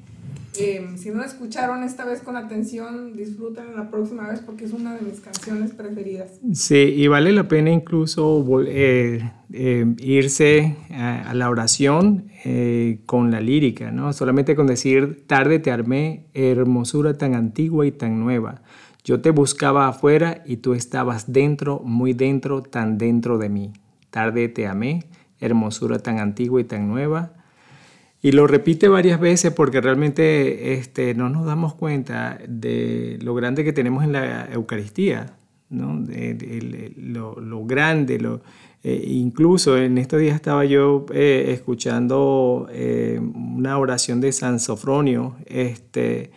eh, 0.60 0.88
si 0.98 1.10
no 1.10 1.20
la 1.20 1.26
escucharon 1.26 1.84
esta 1.84 2.06
vez 2.06 2.22
con 2.22 2.36
atención, 2.36 3.14
disfruten 3.14 3.76
la 3.76 3.90
próxima 3.90 4.28
vez 4.28 4.40
porque 4.40 4.66
es 4.66 4.74
una 4.74 4.96
de 4.96 5.02
mis 5.02 5.20
canciones 5.20 5.72
preferidas. 5.72 6.40
Sí, 6.54 6.76
y 6.76 7.08
vale 7.08 7.32
la 7.32 7.48
pena 7.48 7.70
incluso 7.72 8.46
eh, 8.66 9.32
eh, 9.52 9.96
irse 10.00 10.76
a, 10.92 11.30
a 11.30 11.34
la 11.34 11.50
oración 11.50 12.28
eh, 12.46 13.00
con 13.06 13.32
la 13.32 13.42
lírica, 13.42 13.92
¿no? 13.92 14.14
Solamente 14.14 14.56
con 14.56 14.68
decir, 14.68 15.26
tarde 15.28 15.60
te 15.60 15.72
armé, 15.72 16.28
hermosura 16.34 17.18
tan 17.18 17.36
antigua 17.36 17.86
y 17.86 17.92
tan 17.92 18.20
nueva. 18.20 18.62
Yo 19.04 19.22
te 19.22 19.32
buscaba 19.32 19.88
afuera 19.88 20.44
y 20.46 20.58
tú 20.58 20.74
estabas 20.74 21.32
dentro, 21.32 21.80
muy 21.80 22.14
dentro, 22.14 22.62
tan 22.62 22.98
dentro 22.98 23.38
de 23.38 23.50
mí. 23.50 23.74
tarde 24.10 24.50
te 24.50 24.68
amé, 24.68 25.06
hermosura 25.40 26.00
tan 26.00 26.20
antigua 26.20 26.60
y 26.62 26.64
tan 26.64 26.88
nueva. 26.88 27.34
Y 28.22 28.32
lo 28.32 28.48
repite 28.48 28.88
varias 28.88 29.20
veces 29.20 29.54
porque 29.54 29.80
realmente 29.80 30.74
este, 30.74 31.14
no 31.14 31.30
nos 31.30 31.46
damos 31.46 31.76
cuenta 31.76 32.40
de 32.48 33.20
lo 33.22 33.36
grande 33.36 33.64
que 33.64 33.74
tenemos 33.74 34.04
en 34.04 34.14
la 34.14 34.50
Eucaristía, 34.52 35.38
¿no? 35.70 36.04
lo, 36.98 37.66
grande, 37.66 38.20
lo, 38.20 38.42
eh, 38.84 39.04
incluso 39.08 39.78
en 39.78 39.98
estos 39.98 40.20
días 40.20 40.36
estaba 40.36 40.66
yo 40.66 41.06
eh, 41.14 41.52
escuchando 41.54 42.68
eh, 42.72 43.20
una 43.22 43.78
oración 43.78 44.20
de 44.20 44.32
San 44.32 44.60
Sofronio 44.60 45.36
este, 45.46 46.32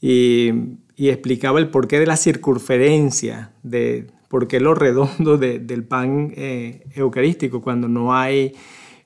y, 0.00 0.52
explicaba 0.96 1.58
el 1.58 1.70
porqué 1.70 1.98
de 1.98 2.06
la 2.06 2.16
circunferencia, 2.16 3.52
de 3.62 4.06
por 4.28 4.46
qué 4.46 4.60
lo 4.60 4.74
redondo 4.74 5.38
de, 5.38 5.58
del 5.58 5.82
pan 5.82 6.32
eucarístico 6.94 7.62
cuando 7.62 7.88
no 7.88 8.14
hay 8.14 8.52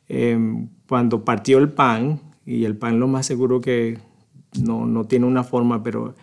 Em, 0.08 0.68
cuando 0.88 1.25
partió 1.25 1.59
el 1.59 1.70
pan, 1.70 2.20
y 2.47 2.64
el 2.64 2.77
pan 2.77 3.01
lo 3.01 3.09
más 3.09 3.27
seguro 3.27 3.61
que 3.61 3.99
no, 4.61 4.87
no 4.87 5.05
tiene 5.05 5.27
una 5.27 5.44
forma, 5.44 5.83
pero 5.83 6.14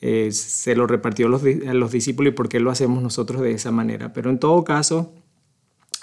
eh, 0.00 0.32
se 0.32 0.74
lo 0.74 0.86
repartió 0.86 1.26
a 1.26 1.28
los, 1.30 1.42
a 1.44 1.74
los, 1.74 1.92
discípulos 1.92 2.32
y 2.32 2.36
por 2.36 2.48
qué 2.48 2.60
lo 2.60 2.70
hacemos 2.70 3.02
nosotros 3.02 3.42
de 3.42 3.52
esa 3.52 3.70
manera. 3.70 4.12
Pero 4.12 4.30
en 4.30 4.38
todo 4.38 4.64
caso, 4.64 5.12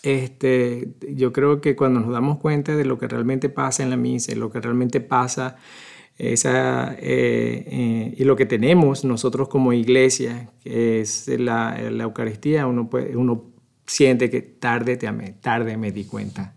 este, 0.03 0.93
yo 1.13 1.33
creo 1.33 1.61
que 1.61 1.75
cuando 1.75 1.99
nos 1.99 2.11
damos 2.11 2.37
cuenta 2.39 2.75
de 2.75 2.85
lo 2.85 2.97
que 2.97 3.07
realmente 3.07 3.49
pasa 3.49 3.83
en 3.83 3.89
la 3.89 3.97
misa, 3.97 4.35
lo 4.35 4.51
que 4.51 4.61
realmente 4.61 5.01
pasa 5.01 5.57
esa, 6.17 6.93
eh, 6.93 7.65
eh, 7.67 8.15
y 8.17 8.23
lo 8.23 8.35
que 8.35 8.45
tenemos 8.45 9.03
nosotros 9.03 9.49
como 9.49 9.73
iglesia, 9.73 10.49
que 10.63 11.01
es 11.01 11.27
la, 11.27 11.79
la 11.91 12.03
Eucaristía, 12.03 12.67
uno, 12.67 12.89
puede, 12.89 13.15
uno 13.17 13.45
siente 13.85 14.29
que 14.29 14.41
tarde 14.41 14.97
te 14.97 15.07
amé, 15.07 15.33
tarde 15.41 15.77
me 15.77 15.91
di 15.91 16.05
cuenta. 16.05 16.53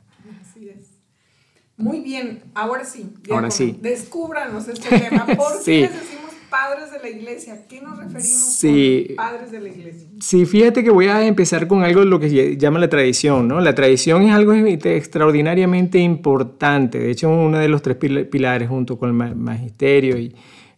Muy 1.81 2.01
bien, 2.01 2.43
ahora 2.55 2.85
sí. 2.85 3.13
ahora 3.31 3.51
sí. 3.51 3.79
Descúbranos 3.81 4.69
este 4.69 4.99
tema. 4.99 5.27
¿Por 5.37 5.65
qué 5.65 5.81
les 5.81 5.93
decimos 5.93 6.31
padres 6.51 6.93
de 6.93 6.99
la 6.99 7.09
iglesia? 7.09 7.67
¿Qué 7.69 7.81
nos 7.81 7.97
referimos 7.97 8.61
con 8.61 9.17
padres 9.17 9.51
de 9.51 9.61
la 9.61 9.69
iglesia? 9.69 10.09
Sí, 10.21 10.45
fíjate 10.45 10.85
que 10.85 10.91
voy 10.91 11.07
a 11.07 11.27
empezar 11.27 11.67
con 11.67 11.83
algo 11.83 12.01
de 12.01 12.07
lo 12.07 12.21
que 12.21 12.57
llama 12.59 12.79
la 12.79 12.89
tradición, 12.89 13.49
¿no? 13.49 13.61
La 13.61 13.75
tradición 13.75 14.23
es 14.23 14.33
algo 14.35 14.53
extraordinariamente 14.53 15.99
importante. 15.99 16.99
De 16.99 17.11
hecho, 17.11 17.31
uno 17.31 17.59
de 17.59 17.69
los 17.69 17.81
tres 17.81 17.97
pilares 17.97 18.69
junto 18.69 18.99
con 18.99 19.09
el 19.09 19.35
magisterio 19.35 20.19
y 20.19 20.35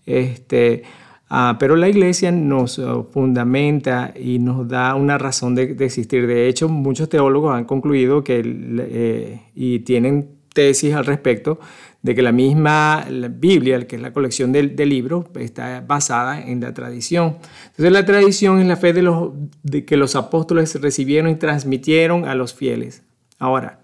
este. 0.07 0.85
Uh, 1.31 1.57
pero 1.59 1.77
la 1.77 1.88
iglesia 1.88 2.31
nos 2.31 2.77
uh, 2.77 3.09
fundamenta 3.11 4.12
y 4.15 4.38
nos 4.38 4.69
da 4.69 4.95
una 4.95 5.17
razón 5.17 5.55
de, 5.55 5.75
de, 5.75 5.87
existir. 5.87 6.27
De 6.27 6.47
hecho, 6.47 6.69
muchos 6.69 7.09
teólogos 7.09 7.57
han 7.57 7.65
concluido 7.65 8.23
que, 8.23 8.43
eh, 8.45 9.41
y 9.55 9.79
tienen 9.79 10.41
tesis 10.53 10.95
al 10.95 11.07
respecto 11.07 11.59
de 12.03 12.15
que 12.15 12.23
la 12.23 12.33
misma 12.33 13.07
Biblia, 13.31 13.87
que 13.87 13.97
es 13.97 14.03
la 14.03 14.12
colección 14.12 14.53
de, 14.53 14.87
libros, 14.87 15.27
está 15.37 15.83
basada 15.87 16.41
en 16.41 16.61
la 16.61 16.75
tradición. 16.75 17.38
Entonces 17.71 17.93
la 17.93 18.05
tradición 18.05 18.59
es 18.59 18.67
la 18.67 18.77
fe 18.77 18.93
de, 18.93 19.03
los, 19.03 19.31
de 19.62 19.85
que 19.85 19.97
los 19.97 20.17
apóstoles 20.17 20.81
recibieron 20.81 21.31
y 21.31 21.37
transmitieron 21.37 22.25
a 22.25 22.35
los 22.35 22.55
fieles. 22.55 23.03
Ahora, 23.38 23.79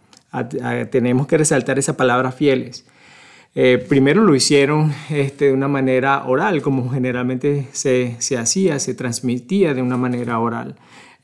tenemos 0.90 1.26
que 1.26 1.38
resaltar 1.38 1.78
esa 1.78 1.96
palabra 1.96 2.32
fieles. 2.32 2.84
Eh, 3.54 3.84
primero 3.88 4.22
lo 4.22 4.34
hicieron 4.34 4.92
este, 5.10 5.46
de 5.46 5.52
una 5.52 5.68
manera 5.68 6.24
oral, 6.26 6.60
como 6.60 6.90
generalmente 6.90 7.68
se, 7.72 8.16
se 8.18 8.36
hacía, 8.36 8.78
se 8.78 8.94
transmitía 8.94 9.74
de 9.74 9.82
una 9.82 9.96
manera 9.96 10.38
oral. 10.38 10.76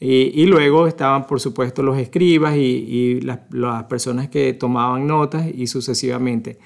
Y, 0.06 0.44
luego 0.44 0.86
estaban, 0.86 1.26
por 1.26 1.40
supuesto, 1.40 1.82
los 1.82 1.96
escribas 1.96 2.56
y, 2.58 3.22
las, 3.22 3.38
personas 3.84 4.28
que 4.28 4.52
tomaban 4.52 5.06
notas 5.06 5.46
y 5.46 5.66
sucesivamente. 5.66 6.58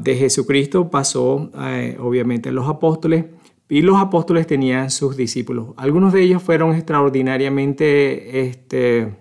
de 0.00 0.16
Jesucristo 0.16 0.90
pasó, 0.90 1.50
eh, 1.58 1.96
obviamente, 1.98 2.50
a 2.50 2.52
los 2.52 2.68
apóstoles 2.68 3.24
y 3.70 3.80
los 3.80 3.98
apóstoles 3.98 4.46
tenían 4.46 4.90
sus 4.90 5.16
discípulos. 5.16 5.68
Algunos 5.78 6.12
de 6.12 6.24
ellos 6.24 6.42
fueron 6.42 6.74
extraordinariamente, 6.74 8.42
este, 8.42 9.14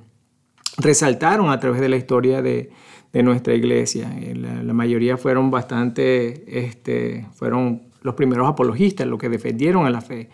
resaltaron 0.78 1.52
a 1.52 1.60
través 1.62 1.80
de 1.80 1.88
la 1.88 1.96
historia 1.96 2.42
de, 2.42 2.70
nuestra 3.14 3.54
iglesia. 3.54 4.12
Eh, 4.20 4.36
la, 4.36 4.74
mayoría 4.74 5.16
fueron 5.16 5.52
bastante, 5.52 6.66
este, 6.66 7.28
fueron 7.34 7.84
los 8.02 8.16
primeros 8.16 8.50
apologistas, 8.50 9.08
los 9.08 9.20
que 9.20 9.30
defendieron 9.30 9.86
a 9.86 9.90
la 9.90 10.02
fe 10.02 10.30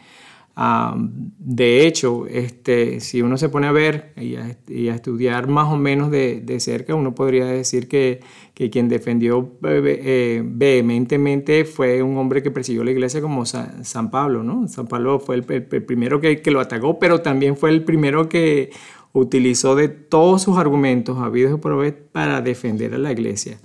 de 0.59 1.85
hecho, 1.85 2.25
este, 2.25 2.99
si 2.99 3.21
uno 3.21 3.37
se 3.37 3.49
pone 3.49 3.67
a 3.67 3.71
ver 3.71 4.13
y 4.15 4.37
a, 4.37 4.95
estudiar 4.95 5.47
más 5.47 5.71
o 5.71 5.77
menos 5.77 6.09
de, 6.09 6.59
cerca, 6.59 6.95
uno 6.95 7.13
podría 7.13 7.45
decir 7.45 7.87
que, 7.87 8.21
quien 8.55 8.89
defendió 8.89 9.51
eh, 9.63 10.41
vehementemente 10.43 11.63
fue 11.63 12.01
un 12.01 12.17
hombre 12.17 12.41
que 12.41 12.49
persiguió 12.49 12.83
la 12.83 12.89
iglesia 12.89 13.21
como 13.21 13.45
San, 13.45 14.09
Pablo. 14.09 14.41
¿no? 14.41 14.67
San 14.67 14.87
Pablo 14.87 15.19
fue 15.19 15.35
el, 15.35 15.43
primero 15.43 16.19
que, 16.19 16.41
lo 16.45 16.59
atacó, 16.59 16.97
pero 16.97 17.21
también 17.21 17.55
fue 17.55 17.69
el 17.69 17.83
primero 17.83 18.27
que 18.27 18.71
utilizó 19.13 19.75
de 19.75 19.89
todos 19.89 20.41
sus 20.41 20.57
argumentos 20.57 21.19
habidos 21.19 21.59
por 21.59 21.73
haber 21.73 22.01
para 22.07 22.41
defender 22.41 22.95
a 22.95 22.97
la 22.97 23.11
iglesia. 23.11 23.59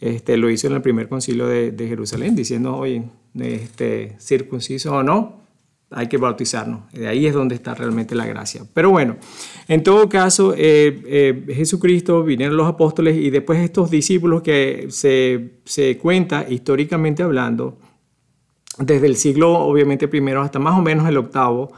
Este, 0.00 0.36
lo 0.36 0.48
hizo 0.48 0.68
en 0.68 0.74
el 0.74 0.82
primer 0.82 1.08
concilio 1.08 1.48
de, 1.48 1.74
Jerusalén, 1.76 2.36
diciendo, 2.36 2.76
oye, 2.76 3.02
este, 3.34 4.16
circunciso 4.20 4.94
o 4.94 5.02
no, 5.02 5.40
hay 5.90 6.06
que 6.06 6.16
bautizarnos. 6.16 6.90
De 6.92 7.08
ahí 7.08 7.26
es 7.26 7.34
donde 7.34 7.56
está 7.56 7.74
realmente 7.74 8.14
la 8.14 8.26
gracia. 8.26 8.62
Pero 8.72 8.90
bueno, 8.90 9.16
en 9.66 9.82
todo 9.82 10.08
caso, 10.08 10.54
eh, 10.56 11.02
eh, 11.06 11.44
Jesucristo, 11.54 12.22
vinieron 12.22 12.56
los 12.56 12.68
apóstoles 12.68 13.16
y 13.16 13.30
después 13.30 13.58
estos 13.58 13.90
discípulos 13.90 14.42
que 14.42 14.86
se, 14.90 15.60
se 15.64 15.98
cuenta 15.98 16.46
históricamente 16.48 17.22
hablando, 17.22 17.78
desde 18.78 19.06
el 19.06 19.16
siglo 19.16 19.52
obviamente 19.58 20.08
primero 20.08 20.40
hasta 20.40 20.58
más 20.58 20.78
o 20.78 20.82
menos 20.82 21.08
el 21.08 21.16
octavo, 21.16 21.72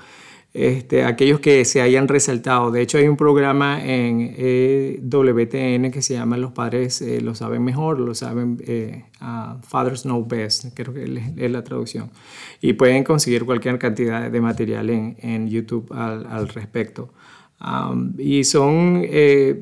este, 0.54 1.04
aquellos 1.04 1.40
que 1.40 1.64
se 1.64 1.80
hayan 1.80 2.08
resaltado. 2.08 2.70
De 2.70 2.82
hecho, 2.82 2.98
hay 2.98 3.08
un 3.08 3.16
programa 3.16 3.82
en 3.82 4.34
eh, 4.36 5.00
WTN 5.02 5.90
que 5.90 6.02
se 6.02 6.14
llama 6.14 6.36
Los 6.36 6.52
padres 6.52 7.00
eh, 7.00 7.22
lo 7.22 7.34
saben 7.34 7.64
mejor, 7.64 7.98
lo 7.98 8.14
saben, 8.14 8.58
eh, 8.66 9.04
Fathers 9.62 10.02
Know 10.02 10.26
Best, 10.26 10.66
creo 10.74 10.92
que 10.92 11.04
es, 11.04 11.50
la 11.50 11.64
traducción. 11.64 12.10
Y 12.60 12.74
pueden 12.74 13.02
conseguir 13.02 13.46
cualquier 13.46 13.78
cantidad 13.78 14.30
de 14.30 14.40
material 14.42 14.90
en, 14.90 15.16
en 15.20 15.48
YouTube 15.48 15.90
al, 15.90 16.26
al 16.26 16.48
respecto. 16.48 17.14
Um, 17.64 18.14
y 18.18 18.42
son, 18.42 19.04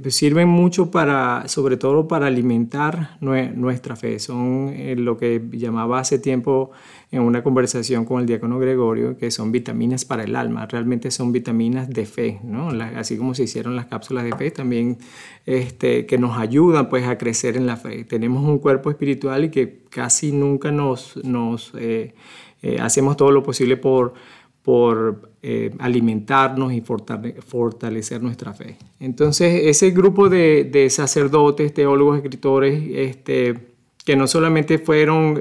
sirven 0.09 0.49
mucho 0.49 0.91
para, 0.91 1.47
sobre 1.49 1.77
todo 1.77 2.09
para 2.09 2.29
alimentar 2.29 3.19
nuestra 3.21 3.95
fe. 3.95 4.19
Son 4.19 4.75
lo 5.05 5.19
que 5.19 5.41
llamaba 5.53 6.01
hace 6.01 6.19
tiempo 6.19 6.71
en 7.13 7.23
una 7.23 7.43
conversación 7.43 8.05
con 8.05 8.21
el 8.21 8.27
diácono 8.27 8.59
Gregorio 8.61 9.17
que 9.17 9.31
son 9.33 9.51
vitaminas 9.51 10.05
para 10.05 10.23
el 10.23 10.37
alma, 10.37 10.67
realmente 10.67 11.11
son 11.11 11.33
vitaminas 11.33 11.91
de 11.91 12.07
fe, 12.07 12.39
¿no? 12.45 12.69
así 12.97 13.17
como 13.17 13.35
se 13.35 13.45
hicieron 13.45 13.75
las 13.75 13.87
cápsulas 13.87 14.25
de 14.25 14.33
fe, 14.37 14.51
también 14.53 14.99
este, 15.45 16.07
que 16.07 16.19
nos 16.19 16.39
ayudan 16.39 16.89
pues 16.89 17.07
a 17.07 17.19
crecer 17.19 17.57
en 17.57 17.67
la 17.67 17.77
fe. 17.77 18.05
Tenemos 18.05 18.45
un 18.45 18.59
cuerpo 18.59 18.91
espiritual 18.91 19.45
y 19.45 19.51
que 19.51 19.81
casi 19.91 20.31
nunca 20.31 20.71
nos, 20.71 21.17
nos 21.25 21.73
eh, 21.77 22.15
eh, 22.63 22.79
hacemos 22.81 23.17
todo 23.17 23.33
lo 23.33 23.43
posible 23.43 23.77
por, 23.77 24.15
por 24.63 25.33
eh, 25.43 25.75
alimentarnos 25.81 26.73
y 26.73 26.81
fortalecer 26.81 28.23
nuestra 28.23 28.53
fe. 28.53 28.77
Entonces, 29.01 29.63
ese 29.65 29.91
grupo 29.91 30.29
de, 30.29 30.63
de 30.63 30.89
sacerdotes, 30.91 31.75
teólogos, 31.75 32.19
escritores, 32.19 32.81
este, 32.93 33.59
que 34.05 34.15
no 34.15 34.29
solamente 34.29 34.79
fueron 34.79 35.41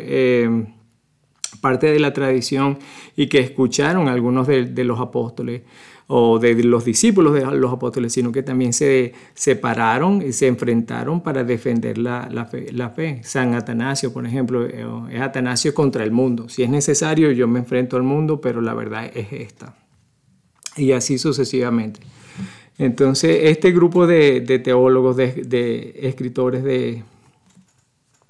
parte 1.58 1.92
de 1.92 2.00
la 2.00 2.14
tradición 2.14 2.80
y 3.16 3.28
que 3.28 3.40
escucharon 3.40 4.08
algunos 4.08 4.48
de, 4.48 4.84
los 4.84 5.00
apóstoles 5.00 5.62
o 6.08 6.40
de 6.40 6.64
los 6.64 6.86
discípulos 6.86 7.34
de 7.34 7.46
los 7.46 7.72
apóstoles, 7.72 8.14
sino 8.14 8.32
que 8.32 8.42
también 8.42 8.74
se 8.74 9.14
separaron 9.34 10.22
y 10.22 10.34
se 10.34 10.48
enfrentaron 10.48 11.22
para 11.22 11.44
defender 11.44 11.98
la, 11.98 12.48
fe, 12.96 13.22
San 13.24 13.54
Atanasio, 13.54 14.12
por 14.12 14.26
ejemplo, 14.26 14.66
eh, 14.66 14.86
es 15.12 15.22
Atanasio 15.22 15.74
contra 15.74 16.04
el 16.04 16.12
mundo. 16.12 16.50
Si 16.50 16.64
es 16.64 16.70
necesario, 16.70 17.32
yo 17.32 17.48
me 17.48 17.60
enfrento 17.60 17.98
al 17.98 18.04
mundo, 18.04 18.42
pero 18.42 18.62
la 18.62 18.74
verdad 18.74 19.12
es 19.14 19.32
esta. 19.32 19.76
Y 20.76 20.94
así 20.94 21.18
sucesivamente. 21.18 22.00
Entonces, 22.78 23.42
este 23.44 23.72
grupo 23.72 24.08
de, 24.08 24.42
teólogos, 24.64 25.18
de 25.18 26.00
escritores 26.02 26.64
de, 26.64 27.04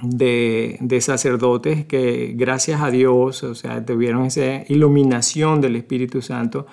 de, 0.02 1.00
sacerdotes 1.02 1.86
que 1.86 2.34
gracias 2.36 2.82
a 2.82 2.90
Dios, 2.90 3.44
o 3.44 3.56
sea, 3.56 3.86
tuvieron 3.86 4.26
esa 4.26 4.64
iluminación 4.68 5.62
del 5.62 5.76
Espíritu 5.76 6.22
Santo, 6.22 6.68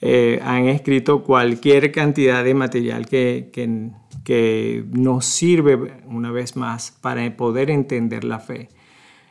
eh, 0.00 0.40
han 0.42 0.66
escrito 0.66 1.22
cualquier 1.22 1.92
cantidad 1.92 2.42
de 2.42 2.54
material 2.54 3.06
que, 3.06 3.50
que, 3.52 4.84
nos 4.92 5.26
sirve 5.26 6.02
una 6.06 6.30
vez 6.30 6.56
más 6.56 6.92
para 7.00 7.36
poder 7.36 7.70
entender 7.70 8.24
la 8.24 8.38
fe. 8.38 8.68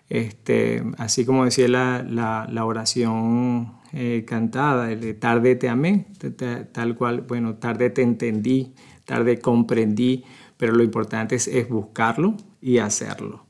Este, 0.10 0.84
así 0.98 1.26
como 1.26 1.46
decía 1.46 1.68
la, 1.70 2.06
la, 2.50 2.66
oración 2.66 3.74
eh, 3.94 4.26
cantada, 4.28 4.88
de 4.88 5.14
tarde 5.14 5.56
te 5.56 5.70
amé, 5.70 6.08
tal 6.74 6.96
cual, 6.96 7.22
bueno, 7.22 7.56
tarde 7.56 7.90
te 7.90 8.02
entendí, 8.02 8.74
tarde 9.06 9.40
comprendí, 9.40 10.26
pero 10.58 10.74
lo 10.74 10.84
importante 10.84 11.36
es, 11.36 11.48
es 11.48 11.70
buscarlo 11.70 12.36
y 12.62 12.78
hacerlo. 12.78 13.46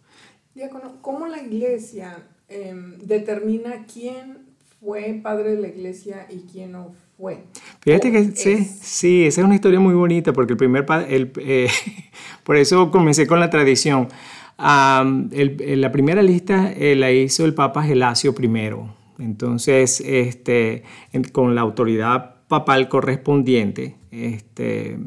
¿cómo 1.01 1.27
la 1.27 1.41
iglesia 1.41 2.23
em, 2.49 2.97
determina 2.99 3.85
quién 3.91 4.39
fue 4.79 5.19
padre 5.23 5.55
de 5.55 5.61
la 5.61 5.67
iglesia 5.69 6.27
y 6.29 6.45
quién 6.51 6.73
no 6.73 6.91
fue? 7.17 7.43
Fíjate 7.81 8.11
que 8.11 8.17
¿O 8.19 8.31
sí, 8.35 8.51
es? 8.51 8.69
sí, 8.81 9.25
esa 9.25 9.41
es 9.41 9.45
una 9.45 9.55
historia 9.55 9.79
muy 9.79 9.93
bonita 9.93 10.33
porque 10.33 10.53
el 10.53 10.57
primer 10.57 10.85
padre, 10.85 11.15
el, 11.15 11.31
eh, 11.37 11.67
por 12.43 12.57
eso 12.57 12.91
comencé 12.91 13.25
con 13.27 13.39
la 13.39 13.49
tradición. 13.49 14.09
Am, 14.57 15.29
el- 15.33 15.61
el- 15.61 15.81
la 15.81 15.91
primera 15.91 16.21
lista 16.21 16.71
eh, 16.73 16.95
la 16.95 17.11
hizo 17.11 17.45
el 17.45 17.53
Papa 17.55 17.83
Gelasio 17.83 18.35
I. 18.39 18.71
Entonces, 19.19 20.01
este, 20.01 20.83
en- 21.13 21.23
con 21.23 21.55
la 21.55 21.61
autoridad 21.61 22.35
papal 22.47 22.89
correspondiente, 22.89 23.95
este, 24.11 24.97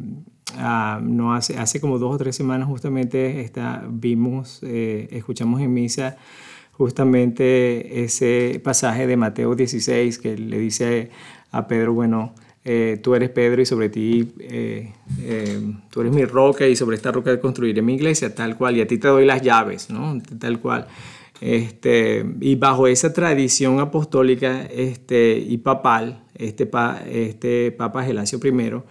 ah, 0.56 1.00
no 1.02 1.34
hace, 1.34 1.58
hace 1.58 1.80
como 1.80 1.98
dos 1.98 2.14
o 2.14 2.18
tres 2.18 2.36
semanas 2.36 2.68
justamente 2.68 3.40
está, 3.40 3.84
vimos, 3.88 4.60
eh, 4.62 5.08
escuchamos 5.12 5.60
en 5.60 5.72
misa 5.72 6.16
justamente 6.72 8.04
ese 8.04 8.60
pasaje 8.62 9.06
de 9.06 9.16
Mateo 9.16 9.54
16 9.54 10.18
que 10.18 10.36
le 10.36 10.58
dice 10.58 11.10
a 11.52 11.68
Pedro, 11.68 11.92
bueno, 11.92 12.34
eh, 12.64 12.98
tú 13.02 13.14
eres 13.14 13.30
Pedro 13.30 13.62
y 13.62 13.66
sobre 13.66 13.90
ti, 13.90 14.32
eh, 14.40 14.92
tú 15.90 16.00
eres 16.00 16.12
mi 16.12 16.24
roca 16.24 16.66
y 16.66 16.74
sobre 16.74 16.96
esta 16.96 17.12
roca 17.12 17.38
construiré 17.38 17.80
mi 17.82 17.94
iglesia, 17.94 18.34
tal 18.34 18.56
cual, 18.56 18.76
y 18.76 18.80
a 18.80 18.86
ti 18.86 18.98
te 18.98 19.08
doy 19.08 19.24
las 19.24 19.42
llaves, 19.42 19.90
¿no? 19.90 20.20
Tal 20.38 20.58
cual. 20.60 20.86
Este, 21.40 22.24
y 22.40 22.54
bajo 22.56 22.86
esa 22.86 23.12
tradición 23.12 23.78
apostólica 23.80 24.62
este, 24.62 25.36
y 25.36 25.58
papal, 25.58 26.22
este, 26.34 26.70
este 27.06 27.70
Papa 27.72 28.02
Gelasio 28.02 28.40
I, 28.42 28.82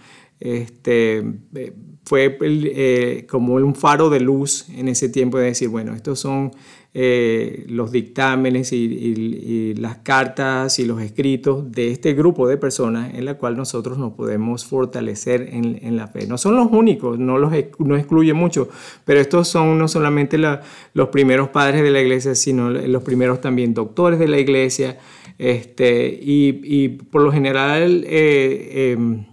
este, 0.44 1.24
eh, 1.56 1.74
fue 2.04 2.38
eh, 2.42 3.26
como 3.30 3.54
un 3.54 3.76
faro 3.76 4.10
de 4.10 4.20
luz 4.20 4.68
en 4.76 4.90
ese 4.90 5.08
tiempo 5.08 5.38
de 5.38 5.46
decir, 5.46 5.70
bueno, 5.70 5.96
estos 5.96 6.20
son 6.20 6.52
eh, 6.94 7.66
los 7.70 7.94
dictámenes 7.94 8.74
y, 8.74 9.74
las 9.76 10.00
cartas 10.00 10.80
y 10.80 10.86
los 10.86 11.02
escritos 11.02 11.72
de 11.72 11.92
este 11.92 12.14
grupo 12.14 12.46
de 12.46 12.58
personas 12.58 13.14
en 13.14 13.24
la 13.24 13.36
cual 13.36 13.56
nosotros 13.56 13.98
nos 13.98 14.14
podemos 14.14 14.66
fortalecer 14.66 15.48
en, 15.54 15.96
la 15.96 16.08
fe. 16.08 16.28
No 16.28 16.38
son 16.38 16.58
los 16.58 16.68
únicos, 16.70 17.18
no 17.18 17.38
los 17.38 17.54
no 17.80 17.96
excluye 17.96 18.34
mucho, 18.34 18.68
pero 19.06 19.22
estos 19.22 19.48
son 19.48 19.78
no 19.78 19.88
solamente 19.88 20.38
la- 20.38 20.62
los 20.94 21.08
primeros 21.08 21.50
padres 21.50 21.84
de 21.84 21.92
la 21.92 22.02
iglesia, 22.02 22.36
sino 22.36 22.70
los 22.70 23.04
primeros 23.04 23.40
también 23.40 23.74
doctores 23.74 24.20
de 24.20 24.28
la 24.28 24.40
iglesia, 24.40 25.00
este, 25.38 26.20
y, 26.22 26.90
por 26.90 27.22
lo 27.22 27.32
general... 27.32 28.04
em, 28.10 29.33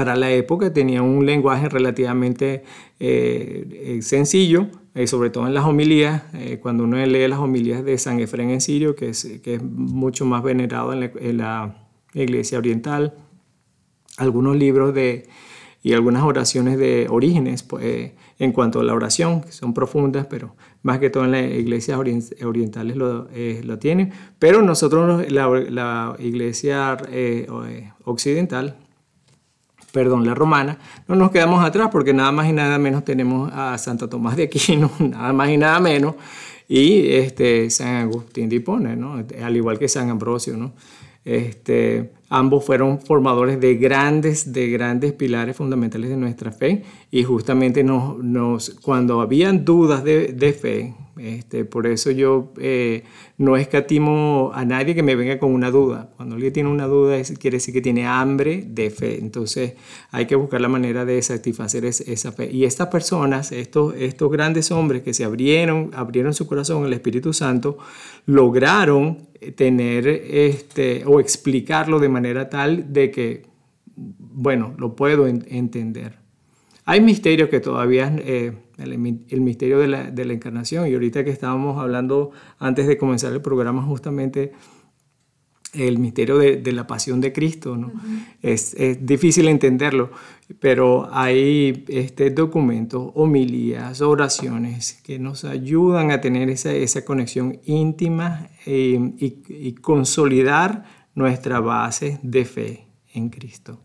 para 0.00 0.16
la 0.16 0.30
época 0.30 0.72
tenía 0.72 1.02
un 1.02 1.26
lenguaje 1.26 1.68
relativamente 1.68 2.62
eh, 2.98 3.66
eh, 3.70 3.98
sencillo, 4.00 4.68
eh, 4.94 5.06
sobre 5.06 5.28
todo 5.28 5.46
en 5.46 5.52
las 5.52 5.66
homilías, 5.66 6.22
eh, 6.32 6.58
cuando 6.58 6.84
uno 6.84 6.96
lee 7.04 7.28
las 7.28 7.38
homilías 7.38 7.84
de 7.84 7.98
San 7.98 8.18
Efrén 8.18 8.48
en 8.48 8.62
Sirio, 8.62 8.96
que 8.96 9.10
es, 9.10 9.40
que 9.42 9.56
es 9.56 9.62
mucho 9.62 10.24
más 10.24 10.42
venerado 10.42 10.94
en 10.94 11.36
la, 11.36 11.86
iglesia 12.14 12.56
oriental, 12.56 13.12
algunos 14.16 14.56
libros 14.56 14.94
de, 14.94 15.28
y 15.82 15.92
algunas 15.92 16.22
oraciones 16.22 16.78
de 16.78 17.06
orígenes 17.10 17.62
pues, 17.62 17.84
eh, 17.84 18.14
en 18.38 18.52
cuanto 18.52 18.80
a 18.80 18.84
la 18.84 18.94
oración, 18.94 19.42
son 19.50 19.74
profundas, 19.74 20.26
pero 20.30 20.56
más 20.82 20.98
que 20.98 21.10
todo 21.10 21.26
en 21.26 21.32
las 21.32 21.42
iglesias 21.44 21.98
orien- 21.98 22.42
orientales 22.42 22.96
lo, 22.96 23.28
lo 23.64 23.78
tienen. 23.78 24.12
Pero 24.38 24.62
nosotros, 24.62 25.30
la, 25.30 26.16
iglesia 26.18 26.96
occidental, 28.04 28.78
perdón, 29.92 30.26
la 30.26 30.34
romana, 30.34 30.78
no 31.08 31.16
nos 31.16 31.30
quedamos 31.30 31.64
atrás 31.64 31.88
porque 31.90 32.12
nada 32.12 32.32
más 32.32 32.48
y 32.48 32.52
nada 32.52 32.78
menos 32.78 33.04
tenemos 33.04 33.50
a 33.52 33.76
Santo 33.78 34.08
Tomás 34.08 34.36
de 34.36 34.44
Aquino, 34.44 34.90
nada 34.98 35.32
más 35.32 35.50
y 35.50 35.56
nada 35.56 35.80
menos, 35.80 36.14
y 36.68 37.12
este, 37.14 37.68
San 37.70 37.96
Agustín 37.96 38.48
de 38.48 38.56
Hipona, 38.56 38.94
¿no? 38.94 39.24
al 39.42 39.56
igual 39.56 39.78
que 39.78 39.88
San 39.88 40.08
Ambrosio. 40.08 40.56
¿no? 40.56 40.72
Este, 41.24 42.12
ambos 42.30 42.64
fueron 42.64 43.00
formadores 43.00 43.60
de 43.60 43.74
grandes, 43.74 44.52
de 44.52 44.70
grandes 44.70 45.12
pilares 45.12 45.56
fundamentales 45.56 46.08
de 46.08 46.16
nuestra 46.16 46.50
fe 46.52 46.84
y 47.10 47.22
justamente 47.24 47.84
nos, 47.84 48.16
nos, 48.24 48.70
cuando 48.80 49.20
habían 49.20 49.64
dudas 49.66 50.02
de, 50.02 50.28
de 50.28 50.52
fe, 50.54 50.94
este, 51.18 51.66
por 51.66 51.86
eso 51.86 52.10
yo 52.12 52.52
eh, 52.58 53.02
no 53.36 53.58
escatimo 53.58 54.52
a 54.54 54.64
nadie 54.64 54.94
que 54.94 55.02
me 55.02 55.16
venga 55.16 55.38
con 55.38 55.52
una 55.52 55.70
duda. 55.70 56.08
Cuando 56.16 56.36
alguien 56.36 56.52
tiene 56.54 56.70
una 56.70 56.86
duda, 56.86 57.18
es- 57.18 57.36
quiere 57.38 57.56
decir 57.58 57.74
que 57.74 57.82
tiene 57.82 58.06
hambre 58.06 58.64
de 58.66 58.88
fe. 58.88 59.18
Entonces 59.18 59.74
hay 60.12 60.24
que 60.26 60.34
buscar 60.36 60.62
la 60.62 60.68
manera 60.68 61.04
de 61.04 61.20
satisfacer 61.20 61.84
es- 61.84 62.00
esa 62.00 62.32
fe. 62.32 62.48
Y 62.50 62.64
estas 62.64 62.86
personas, 62.88 63.52
estos, 63.52 63.94
estos 63.96 64.30
grandes 64.30 64.70
hombres 64.70 65.02
que 65.02 65.12
se 65.12 65.24
abrieron, 65.24 65.90
abrieron 65.94 66.32
su 66.32 66.46
corazón 66.46 66.84
al 66.86 66.92
Espíritu 66.94 67.34
Santo, 67.34 67.76
lograron 68.24 69.28
tener 69.56 70.06
este, 70.06 71.02
o 71.06 71.18
explicarlo 71.18 71.98
de 71.98 72.08
manera 72.08 72.19
tal 72.50 72.92
de 72.92 73.10
que, 73.10 73.42
bueno, 73.96 74.74
lo 74.78 74.94
puedo 74.96 75.26
en- 75.26 75.44
entender. 75.48 76.18
Hay 76.84 77.00
misterios 77.00 77.48
que 77.50 77.60
todavía, 77.60 78.12
eh, 78.18 78.52
el, 78.78 78.92
el 79.28 79.40
misterio 79.40 79.78
de 79.78 79.88
la, 79.88 80.10
de 80.10 80.24
la 80.24 80.32
encarnación, 80.32 80.88
y 80.88 80.94
ahorita 80.94 81.24
que 81.24 81.30
estábamos 81.30 81.78
hablando 81.78 82.30
antes 82.58 82.86
de 82.86 82.96
comenzar 82.96 83.32
el 83.32 83.40
programa 83.42 83.82
justamente 83.82 84.52
el 85.72 86.00
misterio 86.00 86.36
de, 86.36 86.56
de 86.56 86.72
la 86.72 86.88
pasión 86.88 87.20
de 87.20 87.32
Cristo, 87.32 87.76
¿no? 87.76 87.92
es, 88.42 88.74
es 88.74 89.06
difícil 89.06 89.46
entenderlo, 89.46 90.10
pero 90.58 91.08
hay 91.12 91.84
este, 91.86 92.30
documentos, 92.30 93.12
homilías, 93.14 94.00
oraciones 94.00 95.00
que 95.04 95.20
nos 95.20 95.44
ayudan 95.44 96.10
a 96.10 96.20
tener 96.20 96.50
esa, 96.50 96.72
esa 96.72 97.04
conexión 97.04 97.60
íntima 97.66 98.48
eh, 98.66 99.12
y, 99.18 99.42
y 99.48 99.72
consolidar 99.74 100.86
nuestra 101.14 101.60
base 101.60 102.18
de 102.22 102.44
fe 102.44 102.86
en 103.14 103.28
Cristo. 103.30 103.80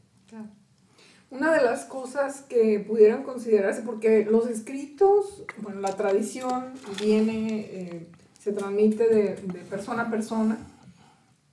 Una 1.32 1.52
de 1.54 1.64
las 1.64 1.84
cosas 1.86 2.42
que 2.44 2.80
pudieran 2.80 3.24
considerarse, 3.24 3.82
porque 3.82 4.26
los 4.30 4.48
escritos, 4.48 5.44
bueno, 5.62 5.82
la 5.82 5.96
tradición 5.96 6.66
viene, 7.02 7.60
eh, 7.60 8.08
se 8.40 8.54
transmite 8.54 9.08
de, 9.08 9.36
de 9.36 9.60
persona 9.70 10.04
a 10.04 10.10
persona, 10.10 10.58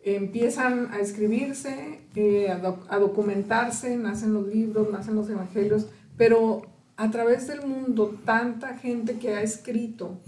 empiezan 0.05 0.93
a 0.93 1.01
escribirse, 1.01 2.01
eh, 2.15 2.51
a, 2.51 2.59
doc- 2.59 2.87
a 2.91 2.99
documentarse, 2.99 3.97
nacen 3.97 4.35
los 4.35 4.47
libros, 4.47 4.91
nacen 4.91 5.15
los 5.15 5.29
evangelios, 5.31 5.87
pero 6.17 6.63
a 6.97 7.11
través 7.11 7.49
del 7.49 7.67
mundo 7.67 8.15
tanta 8.25 8.77
gente 8.77 9.15
que 9.19 9.35
ha 9.35 9.43
escrito 9.43 10.21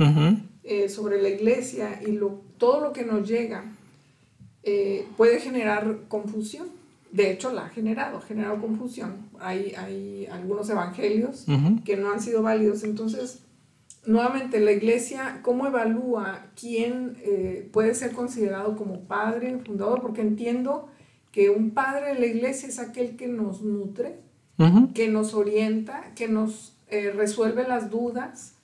eh, 0.62 0.88
sobre 0.88 1.20
la 1.20 1.28
iglesia 1.28 2.00
y 2.04 2.12
lo, 2.12 2.40
todo 2.58 2.80
lo 2.80 2.92
que 2.92 3.04
nos 3.04 3.28
llega 3.28 3.73
eh, 4.64 5.06
puede 5.16 5.40
generar 5.40 5.98
confusión. 6.08 6.68
De 7.12 7.30
hecho, 7.30 7.52
la 7.52 7.66
ha 7.66 7.68
generado, 7.68 8.18
ha 8.18 8.22
generado 8.22 8.60
confusión. 8.60 9.28
Hay, 9.38 9.74
hay 9.76 10.26
algunos 10.32 10.68
evangelios 10.70 11.46
que 11.84 11.96
no 11.96 12.10
han 12.10 12.20
sido 12.20 12.42
válidos. 12.42 12.82
Entonces, 12.82 13.40
nuevamente, 14.06 14.58
la 14.58 14.72
iglesia, 14.72 15.40
¿cómo 15.42 15.66
evalúa 15.66 16.46
quién 16.58 17.16
eh, 17.22 17.68
puede 17.72 17.94
ser 17.94 18.12
considerado 18.12 18.76
como 18.76 19.00
padre, 19.00 19.58
fundador? 19.64 20.00
Porque 20.00 20.22
entiendo 20.22 20.88
que 21.30 21.50
un 21.50 21.70
padre 21.70 22.14
de 22.14 22.20
la 22.20 22.26
iglesia 22.26 22.68
es 22.68 22.78
aquel 22.78 23.16
que 23.16 23.28
nos 23.28 23.62
nutre, 23.62 24.18
que 24.94 25.08
nos 25.08 25.34
orienta, 25.34 26.12
que 26.14 26.28
nos 26.28 26.76
eh, 26.88 27.10
resuelve 27.10 27.66
las 27.68 27.90
dudas, 27.90 28.54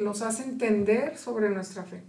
nos 0.00 0.22
hace 0.22 0.44
entender 0.44 1.18
sobre 1.18 1.50
nuestra 1.50 1.84
fe. 1.84 2.02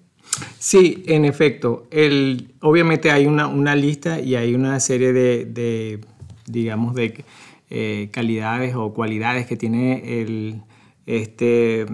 Sí, 0.58 1.04
en 1.08 1.26
efecto. 1.26 1.88
El, 1.92 2.54
obviamente 2.62 3.12
hay 3.12 3.26
una, 3.26 3.48
una 3.48 3.76
lista 3.76 4.20
y 4.20 4.36
hay 4.36 4.56
una 4.56 4.80
serie 4.80 5.14
de, 5.14 6.00
digamos, 6.46 6.96
de 6.96 7.24
eh, 7.70 8.10
calidades 8.12 8.76
o 8.76 8.94
cualidades 8.94 9.46
que 9.46 9.58
tiene 9.58 10.22
el, 10.22 10.62
este, 11.06 11.86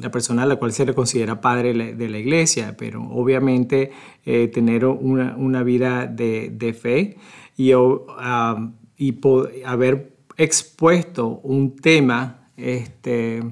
la 0.00 0.10
persona 0.10 0.44
a 0.44 0.46
la 0.46 0.56
cual 0.56 0.72
se 0.72 0.86
le 0.86 0.94
considera 0.94 1.40
padre 1.40 1.72
de 1.94 2.08
la, 2.08 2.18
iglesia, 2.18 2.76
pero 2.78 3.02
obviamente 3.02 3.92
eh, 4.24 4.48
tener 4.48 4.86
una, 4.86 5.36
una 5.36 5.62
vida 5.62 6.06
de, 6.06 6.50
de 6.50 6.72
fe 6.72 7.16
y, 7.56 7.72
ah, 7.72 8.70
y 8.96 9.14
haber 9.64 10.14
expuesto 10.36 11.40
un 11.42 11.76
tema 11.76 12.48
este, 12.56 13.42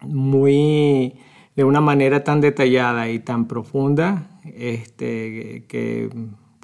muy 0.00 1.14
de 1.56 1.64
una 1.64 1.80
manera 1.80 2.22
tan 2.22 2.40
detallada 2.40 3.08
y 3.10 3.18
tan 3.18 3.48
profunda 3.48 4.28
este, 4.44 5.64
que 5.66 6.10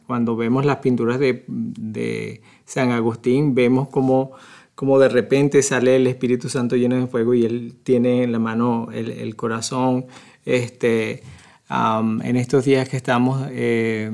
cuando 0.07 0.37
vemos 0.37 0.67
las 0.67 0.77
pinturas 0.77 1.19
de, 1.19 2.43
San 2.67 2.91
Agustín 2.91 3.55
vemos 3.55 3.89
como, 3.89 4.33
como 4.75 4.99
de 4.99 5.09
repente 5.09 5.63
sale 5.63 5.97
el 5.97 6.07
Espíritu 6.07 6.49
Santo 6.49 6.77
lleno 6.77 6.97
de 6.97 7.07
fuego 7.07 7.35
y 7.35 7.45
él 7.45 7.75
tiene 7.83 8.23
en 8.23 8.33
la 8.33 8.39
mano 8.39 8.89
el, 8.93 9.35
corazón. 9.37 10.07
Este, 10.45 11.23
en 11.71 12.37
estos 12.37 12.65
días 12.65 12.89
que 12.89 12.97
estamos 12.99 13.47
eh, 13.51 14.11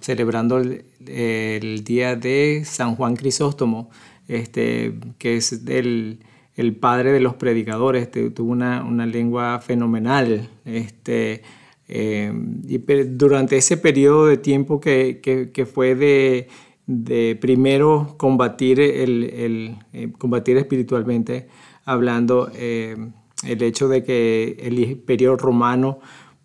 celebrando 0.00 0.58
el, 0.58 0.84
el 1.06 1.84
día 1.84 2.16
de 2.16 2.62
San 2.64 2.96
Juan 2.96 3.16
Crisóstomo, 3.16 3.90
este, 4.28 4.94
que 5.18 5.36
es 5.36 5.52
el, 5.66 6.20
el 6.56 6.76
padre 6.76 7.12
de 7.12 7.20
los 7.20 7.34
predicadores, 7.34 8.10
tuvo 8.10 8.52
una, 8.52 8.84
una, 8.84 9.06
lengua 9.06 9.60
fenomenal. 9.60 10.48
Este, 10.64 11.42
eh, 11.88 12.32
durante 13.10 13.56
ese 13.56 13.76
periodo 13.76 14.26
de 14.26 14.36
tiempo 14.36 14.80
que, 14.80 15.68
fue 15.72 15.94
de, 16.86 17.38
primero 17.40 18.14
combatir, 18.16 18.80
el 18.80 19.76
eh, 19.92 20.12
combatir 20.16 20.56
espiritualmente, 20.56 21.48
hablando 21.84 22.50
eh, 22.54 22.96
el 23.44 23.62
hecho 23.62 23.88
de 23.88 24.04
que 24.04 24.56
el 24.60 24.78
imperio 24.78 25.36
romano 25.36 25.98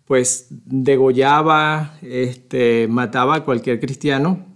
pues 0.04 0.48
degollaba, 0.50 1.96
este, 2.02 2.88
mataba 2.88 3.36
a 3.36 3.44
cualquier 3.44 3.78
cristiano 3.78 4.49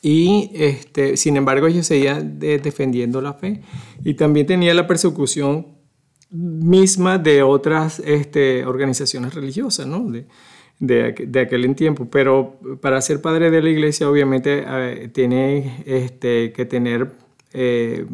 y 0.00 0.50
este, 0.54 1.16
sin 1.16 1.36
embargo 1.36 1.66
ellos 1.66 1.86
seguían 1.86 2.38
defendiendo 2.38 3.20
la 3.20 3.34
fe 3.34 3.62
y 4.04 4.14
también 4.14 4.46
tenía 4.46 4.74
la 4.74 4.86
persecución 4.86 5.66
misma 6.30 7.18
de 7.18 7.42
otras 7.42 8.00
este, 8.00 8.64
organizaciones 8.64 9.34
religiosas, 9.34 9.86
¿no? 9.86 10.10
De, 10.10 10.26
de, 10.78 11.40
aquel 11.40 11.74
tiempo. 11.76 12.08
Pero 12.10 12.58
para 12.80 13.00
ser 13.00 13.20
padre 13.20 13.50
de 13.50 13.62
la 13.62 13.70
iglesia, 13.70 14.10
obviamente 14.10 14.64
eh, 14.66 15.08
tiene 15.12 15.82
este, 15.86 16.52
que 16.52 16.64
tener 16.64 17.12
eh, 17.52 18.06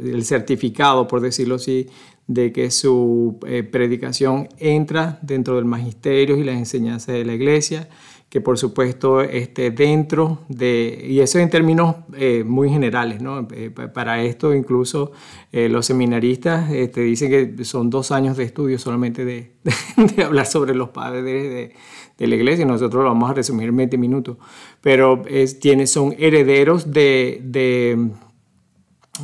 el 0.00 0.24
certificado, 0.24 1.08
por 1.08 1.20
decirlo 1.20 1.56
así, 1.56 1.88
de 2.26 2.52
que 2.52 2.70
su 2.70 3.38
eh, 3.46 3.62
predicación 3.62 4.48
entra 4.58 5.18
dentro 5.22 5.56
del 5.56 5.64
magisterio 5.64 6.36
y 6.36 6.44
las 6.44 6.56
enseñanzas 6.56 7.14
de 7.14 7.24
la 7.24 7.34
iglesia, 7.34 7.88
que 8.34 8.40
por 8.40 8.58
supuesto 8.58 9.20
esté 9.20 9.70
dentro 9.70 10.40
de, 10.48 11.06
y 11.08 11.20
eso 11.20 11.38
en 11.38 11.48
términos 11.50 11.94
eh, 12.16 12.42
muy 12.44 12.68
generales, 12.68 13.22
¿no? 13.22 13.46
Eh, 13.52 13.70
para 13.70 14.24
esto 14.24 14.52
incluso 14.52 15.12
los 15.52 15.86
seminaristas 15.86 16.68
te 16.68 16.82
este, 16.82 17.02
dicen 17.02 17.30
que 17.30 17.64
son 17.64 17.90
dos 17.90 18.10
años 18.10 18.36
de 18.36 18.42
estudio 18.42 18.76
solamente 18.76 19.24
de, 19.24 19.52
hablar 20.26 20.46
sobre 20.46 20.74
los 20.74 20.88
padres 20.88 21.22
de, 21.22 22.26
la 22.26 22.34
iglesia, 22.34 22.66
nosotros 22.66 23.04
lo 23.04 23.10
vamos 23.10 23.30
a 23.30 23.34
resumir 23.34 23.68
en 23.68 23.76
20 23.76 23.98
minutos, 23.98 24.36
pero 24.80 25.22
es, 25.28 25.60
tiene, 25.60 25.86
son 25.86 26.12
herederos 26.18 26.90
de 26.90 27.40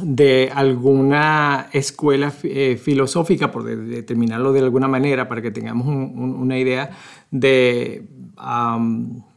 de 0.00 0.50
alguna 0.54 1.68
escuela 1.72 2.32
eh, 2.44 2.78
filosófica, 2.80 3.50
por 3.50 3.64
determinarlo 3.64 4.52
de 4.52 4.60
alguna 4.60 4.86
manera, 4.86 5.28
para 5.28 5.42
que 5.42 5.50
tengamos 5.50 5.86
una 5.88 6.58
idea 6.58 6.90
de, 7.30 8.06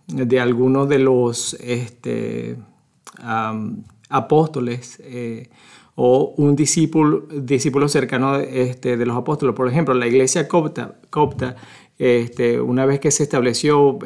de 0.07 0.39
algunos 0.39 0.89
de 0.89 0.99
los 0.99 1.55
este, 1.55 2.57
apóstoles 4.09 5.01
eh, 5.03 5.49
o 5.95 6.33
un 6.37 6.55
discípulo, 6.55 7.27
discípulo 7.31 7.87
cercano 7.87 8.37
este, 8.37 8.97
de 8.97 9.05
los 9.05 9.15
apóstoles. 9.15 9.55
Por 9.55 9.67
ejemplo, 9.67 9.93
la 9.93 10.07
iglesia 10.07 10.47
copta, 10.47 10.95
copta 11.09 11.55
este, 11.97 12.59
una 12.59 12.85
vez 12.85 12.99
que 12.99 13.11
se 13.11 13.23
estableció 13.23 13.99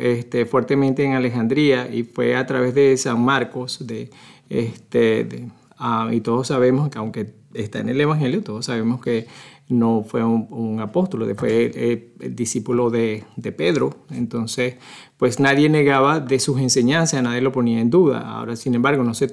fuertemente 0.50 1.04
en 1.04 1.14
Alejandría 1.14 1.90
y 1.94 2.04
fue 2.04 2.36
a 2.36 2.46
través 2.46 2.76
de 2.76 2.98
San 2.98 3.24
Marcos, 3.24 3.88
de, 3.88 4.10
este, 4.50 5.48
Ah, 5.78 6.10
y 6.12 6.22
todos 6.22 6.48
sabemos 6.48 6.90
que 6.90 6.98
aunque 6.98 7.34
está 7.54 7.80
en 7.80 7.90
el 7.90 8.02
Evangelio, 8.02 8.44
todos 8.44 8.66
sabemos 8.66 9.00
que 9.02 9.28
no 9.70 10.04
fue 10.08 10.24
un, 10.24 10.80
apóstol, 10.80 11.34
fue 11.36 12.12
el, 12.20 12.36
discípulo 12.36 12.90
de, 12.90 13.26
Pedro. 13.58 14.06
Entonces, 14.12 14.76
pues 15.18 15.40
nadie 15.40 15.68
negaba 15.70 16.20
de 16.20 16.40
sus 16.40 16.60
enseñanzas, 16.60 17.22
nadie 17.22 17.42
lo 17.42 17.52
ponía 17.52 17.82
en 17.82 17.90
duda. 17.90 18.38
Ahora, 18.38 18.56
sin 18.56 18.76
embargo, 18.76 19.04
no 19.04 19.14
se, 19.14 19.28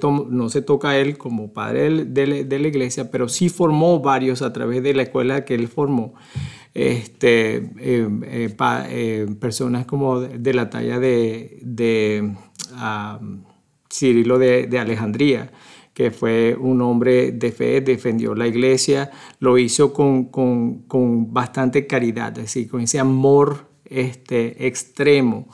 toca 0.61 0.89
a 0.89 0.97
él 0.97 1.17
como 1.17 1.53
padre 1.53 2.05
de, 2.05 2.59
la 2.59 2.67
iglesia, 2.67 3.11
pero 3.11 3.29
sí 3.29 3.49
formó 3.49 4.01
varios 4.01 4.41
a 4.41 4.51
través 4.51 4.83
de 4.83 4.93
la 4.93 5.03
escuela 5.03 5.45
que 5.45 5.55
él 5.55 5.67
formó. 5.67 6.13
Este, 6.73 7.55
eh, 7.79 8.09
eh, 8.23 8.55
eh, 8.89 9.25
personas 9.39 9.85
como 9.85 10.19
de, 10.19 10.53
la 10.53 10.69
talla 10.69 10.99
de, 10.99 11.59
de 11.61 12.35
Cirilo 13.89 14.37
de 14.37 14.79
Alejandría 14.79 15.51
que 15.95 16.11
fue 16.11 16.57
un 16.59 16.81
hombre 16.81 17.31
de 17.31 17.53
fe, 17.53 17.79
defendió 17.79 18.35
la 18.35 18.45
iglesia, 18.45 19.11
lo 19.39 19.57
hizo 19.57 19.93
con, 19.93 20.25
con, 20.25 20.79
con 20.89 21.33
bastante 21.33 21.87
caridad, 21.87 22.37
es 22.37 22.43
decir, 22.43 22.69
con 22.69 22.81
ese 22.81 22.99
amor 22.99 23.69
este, 23.85 24.67
extremo. 24.67 25.47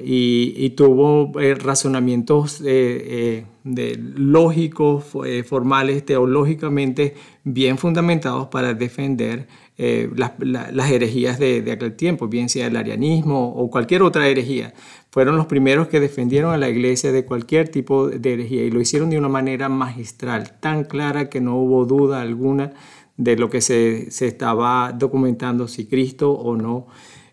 y, 0.00 0.54
y, 0.56 0.70
tuvo 0.70 1.40
eh, 1.40 1.54
razonamientos 1.54 2.60
eh, 2.60 2.64
eh, 2.66 3.46
de 3.64 3.96
lógicos, 3.98 5.04
formales, 5.46 6.04
teológicamente 6.04 7.14
bien 7.44 7.78
fundamentados 7.78 8.48
para 8.48 8.74
defender 8.74 9.48
las, 9.76 10.32
las, 10.38 10.90
herejías 10.90 11.38
de, 11.38 11.62
de, 11.62 11.72
aquel 11.72 11.96
tiempo, 11.96 12.28
bien 12.28 12.50
sea 12.50 12.66
el 12.66 12.76
arianismo 12.76 13.54
o 13.56 13.70
cualquier 13.70 14.02
otra 14.02 14.28
herejía 14.28 14.74
fueron 15.14 15.36
los 15.36 15.46
primeros 15.46 15.86
que 15.86 16.00
defendieron 16.00 16.52
a 16.52 16.58
la 16.58 16.68
iglesia 16.68 17.12
de 17.12 17.24
cualquier 17.24 17.68
tipo 17.68 18.08
de 18.08 18.32
herejía 18.32 18.64
y 18.64 18.70
lo 18.72 18.80
hicieron 18.80 19.10
de 19.10 19.16
una 19.16 19.28
manera 19.28 19.68
magistral, 19.68 20.58
tan 20.58 20.82
clara 20.82 21.30
que 21.30 21.40
no 21.40 21.54
hubo 21.54 21.84
duda 21.84 22.20
alguna 22.20 22.72
de 23.16 23.36
lo 23.36 23.48
que 23.48 23.60
se, 23.60 24.10
se 24.10 24.26
estaba 24.26 24.90
documentando, 24.90 25.68
si 25.68 25.86
Cristo 25.86 26.32
o 26.32 26.56
no 26.56 26.88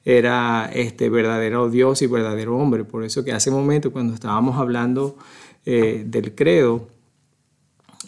era 0.05 0.69
este 0.71 1.09
verdadero 1.09 1.71
Dios 1.71 2.03
y 2.03 2.05
verdadero 2.05 2.55
hombre. 2.55 2.83
Por 2.83 3.03
eso 3.03 3.25
que 3.25 3.31
hace 3.31 3.49
un 3.49 3.55
momento 3.55 3.91
cuando 3.91 4.13
estábamos 4.13 4.59
hablando 4.59 5.17
eh, 5.65 6.03
del 6.05 6.35
credo, 6.35 6.87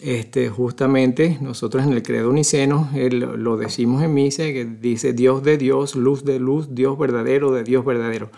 este, 0.00 0.50
justamente 0.50 1.38
nosotros 1.40 1.84
en 1.84 1.94
el 1.94 2.04
credo 2.04 2.32
niceno 2.32 2.90
lo 2.94 3.56
decimos 3.56 4.04
en 4.04 4.14
misa 4.14 4.44
que 4.44 4.66
dice 4.66 5.14
Dios 5.14 5.42
de 5.42 5.58
Dios, 5.58 5.96
luz 5.96 6.24
de 6.24 6.38
luz, 6.38 6.76
Dios 6.76 6.96
verdadero 6.96 7.50
de 7.50 7.64
Dios 7.64 7.84
verdadero 7.84 8.30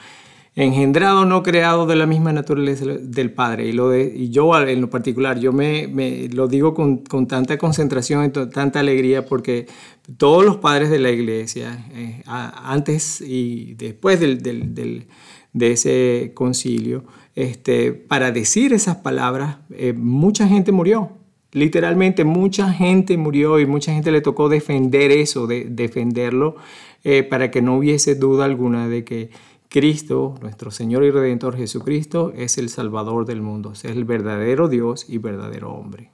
engendrado, 0.57 1.27
no 1.27 1.43
creado 1.43 1.85
de 1.85 1.97
la 1.97 2.07
misma 2.07 2.33
naturaleza 2.33 2.87
del 2.87 3.31
Padre. 3.31 3.67
Y, 3.67 3.73
lo 3.73 3.91
de, 3.91 4.11
y 4.17 4.31
yo 4.31 4.59
en 4.59 4.81
lo 4.81 4.89
particular, 4.89 5.39
yo 5.39 5.53
me, 5.53 6.29
lo 6.33 6.49
digo 6.49 6.73
con, 6.73 6.99
con, 6.99 7.29
tanta 7.29 7.59
concentración 7.59 8.25
y 8.25 8.31
tanta 8.31 8.81
alegría 8.81 9.27
porque 9.27 9.67
todos 10.17 10.45
los 10.45 10.57
padres 10.57 10.89
de 10.89 10.99
la 10.99 11.11
iglesia, 11.11 11.87
eh, 11.93 12.23
antes 12.27 13.21
y 13.21 13.75
después 13.75 14.19
del, 14.19 14.43
del, 14.43 15.07
de 15.53 15.73
ese 15.73 16.33
concilio, 16.35 17.05
este, 17.35 17.93
para 17.93 18.33
decir 18.33 18.73
esas 18.73 18.97
palabras, 18.97 19.59
eh, 19.71 19.93
mucha 19.93 20.49
gente 20.49 20.73
murió. 20.73 21.11
Literalmente 21.53 22.25
mucha 22.25 22.73
gente 22.73 23.17
murió 23.19 23.61
y 23.61 23.67
mucha 23.67 23.93
gente 23.93 24.11
le 24.11 24.23
tocó 24.23 24.49
defender 24.49 25.11
eso, 25.13 25.47
de, 25.47 25.65
defenderlo, 25.65 26.57
eh, 27.05 27.23
para 27.23 27.51
que 27.51 27.61
no 27.61 27.77
hubiese 27.77 28.15
duda 28.15 28.47
alguna 28.47 28.89
de 28.89 29.05
que 29.05 29.31
Cristo, 29.69 30.35
nuestro 30.41 30.71
Señor 30.71 31.05
y 31.05 31.11
Redentor 31.11 31.57
Jesucristo, 31.57 32.33
es 32.35 32.59
el 32.59 32.69
Salvador 32.69 33.27
del 33.27 33.43
mundo, 33.43 33.73
es 33.73 33.85
el 33.85 34.05
verdadero 34.05 34.69
Dios 34.69 35.07
y 35.09 35.19
verdadero 35.19 35.73
hombre. 35.73 36.11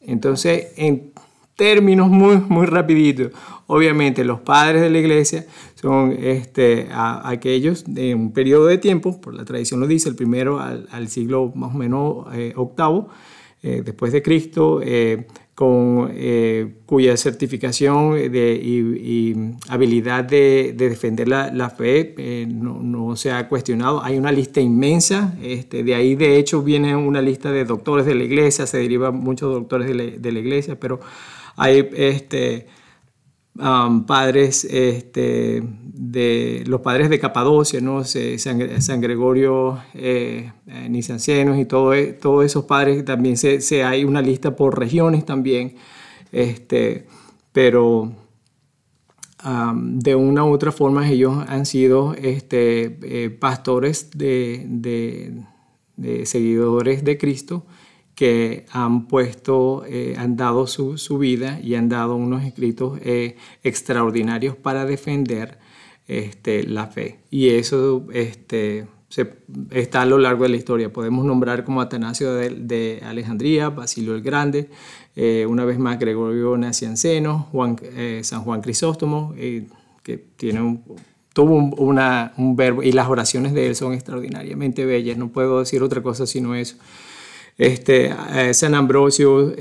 Entonces, 0.00 0.72
en 0.76 1.12
términos 1.56 2.08
muy, 2.08 2.36
muy 2.48 2.66
rapiditos, 2.66 3.32
obviamente 3.66 4.24
los 4.24 4.40
padres 4.40 4.82
de 4.82 4.90
la 4.90 4.98
iglesia 4.98 5.46
son 5.74 6.16
este, 6.18 6.88
aquellos 6.92 7.84
de 7.86 8.14
un 8.14 8.32
periodo 8.32 8.66
de 8.66 8.78
tiempo, 8.78 9.20
por 9.20 9.34
la 9.34 9.44
tradición 9.44 9.80
lo 9.80 9.86
dice, 9.86 10.08
el 10.08 10.16
primero 10.16 10.58
al, 10.58 11.08
siglo 11.08 11.52
más 11.54 11.74
o 11.74 11.78
menos 11.78 12.26
eh, 12.34 12.52
octavo, 12.56 13.08
eh, 13.62 13.82
después 13.84 14.12
de 14.12 14.22
Cristo, 14.22 14.80
eh, 14.82 15.26
con, 15.54 16.10
eh, 16.12 16.74
cuya 16.84 17.16
certificación 17.16 18.14
de, 18.14 18.60
y, 18.62 19.34
habilidad 19.68 20.24
de, 20.24 20.74
defender 20.76 21.28
la, 21.28 21.70
fe 21.70 22.14
eh, 22.18 22.46
no, 22.48 23.14
se 23.16 23.30
ha 23.30 23.48
cuestionado. 23.48 24.02
Hay 24.02 24.18
una 24.18 24.32
lista 24.32 24.60
inmensa, 24.60 25.36
este, 25.42 25.84
de 25.84 25.94
ahí 25.94 26.16
de 26.16 26.38
hecho 26.38 26.62
viene 26.62 26.96
una 26.96 27.22
lista 27.22 27.52
de 27.52 27.64
doctores 27.64 28.04
de 28.06 28.14
la 28.16 28.24
iglesia, 28.24 28.66
se 28.66 28.78
derivan 28.78 29.16
muchos 29.16 29.52
doctores 29.52 29.86
de 29.86 29.94
la, 29.94 30.04
de 30.04 30.32
la 30.32 30.38
iglesia, 30.40 30.78
pero 30.78 31.00
hay 31.56 31.88
este, 31.94 32.66
um, 33.56 34.04
padres 34.06 34.64
este, 34.64 35.62
de 35.96 36.64
los 36.66 36.80
padres 36.80 37.08
de 37.08 37.20
Capadocia, 37.20 37.80
¿no? 37.80 38.02
San, 38.02 39.00
Gregorio 39.00 39.78
eh, 39.94 40.50
eh 40.66 40.90
y 40.90 41.64
todo, 41.66 41.94
e, 41.94 42.12
todos 42.14 42.44
esos 42.44 42.64
padres 42.64 43.04
también 43.04 43.36
se, 43.36 43.84
hay 43.84 44.02
una 44.02 44.20
lista 44.20 44.56
por 44.56 44.76
regiones 44.76 45.24
también, 45.24 45.76
este, 46.32 47.06
pero 47.52 48.12
de 49.74 50.14
una 50.16 50.44
u 50.44 50.52
otra 50.52 50.72
forma 50.72 51.08
ellos 51.08 51.44
han 51.46 51.64
sido 51.64 52.14
este, 52.14 52.98
eh, 53.02 53.30
pastores 53.30 54.10
de 54.12 55.44
seguidores 56.24 57.04
de 57.04 57.18
Cristo 57.18 57.66
que 58.14 58.66
han 58.70 59.06
puesto, 59.06 59.84
eh, 59.86 60.14
han 60.16 60.36
dado 60.36 60.66
su, 60.66 60.98
su, 60.98 61.18
vida 61.18 61.58
y 61.62 61.74
han 61.74 61.88
dado 61.88 62.14
unos 62.16 62.44
escritos 62.44 62.98
eh, 63.02 63.36
extraordinarios 63.62 64.56
para 64.56 64.84
defender 64.84 65.58
este, 66.06 66.64
la 66.64 66.86
fe. 66.86 67.20
Y 67.30 67.48
eso 67.50 68.06
este, 68.12 68.86
está 69.70 70.02
a 70.02 70.06
lo 70.06 70.18
largo 70.18 70.44
de 70.44 70.50
la 70.50 70.56
historia. 70.56 70.92
Podemos 70.92 71.24
nombrar 71.24 71.64
como 71.64 71.80
Atanasio 71.80 72.34
de, 72.34 73.02
Alejandría, 73.04 73.70
Basilio 73.70 74.14
el 74.14 74.22
Grande, 74.22 74.70
eh, 75.16 75.46
una 75.48 75.64
vez 75.64 75.78
más 75.78 75.98
Gregorio 75.98 76.56
Nacianceno, 76.56 77.48
Juan, 77.52 77.76
eh, 77.82 78.20
San 78.24 78.42
Juan 78.42 78.60
Crisóstomo, 78.60 79.34
eh, 79.36 79.66
que 80.02 80.18
tiene 80.18 80.60
un, 80.62 80.82
tuvo 81.32 81.56
un, 81.56 82.56
verbo, 82.56 82.82
y 82.82 82.92
las 82.92 83.08
oraciones 83.08 83.54
de 83.54 83.68
él 83.68 83.76
son 83.76 83.92
extraordinariamente 83.92 84.84
bellas, 84.84 85.16
no 85.16 85.28
puedo 85.28 85.60
decir 85.60 85.82
otra 85.82 86.02
cosa 86.02 86.26
sino 86.26 86.54
eso. 86.54 86.76
Este, 87.56 88.12
San 88.52 88.74
Ambrosio, 88.74 89.54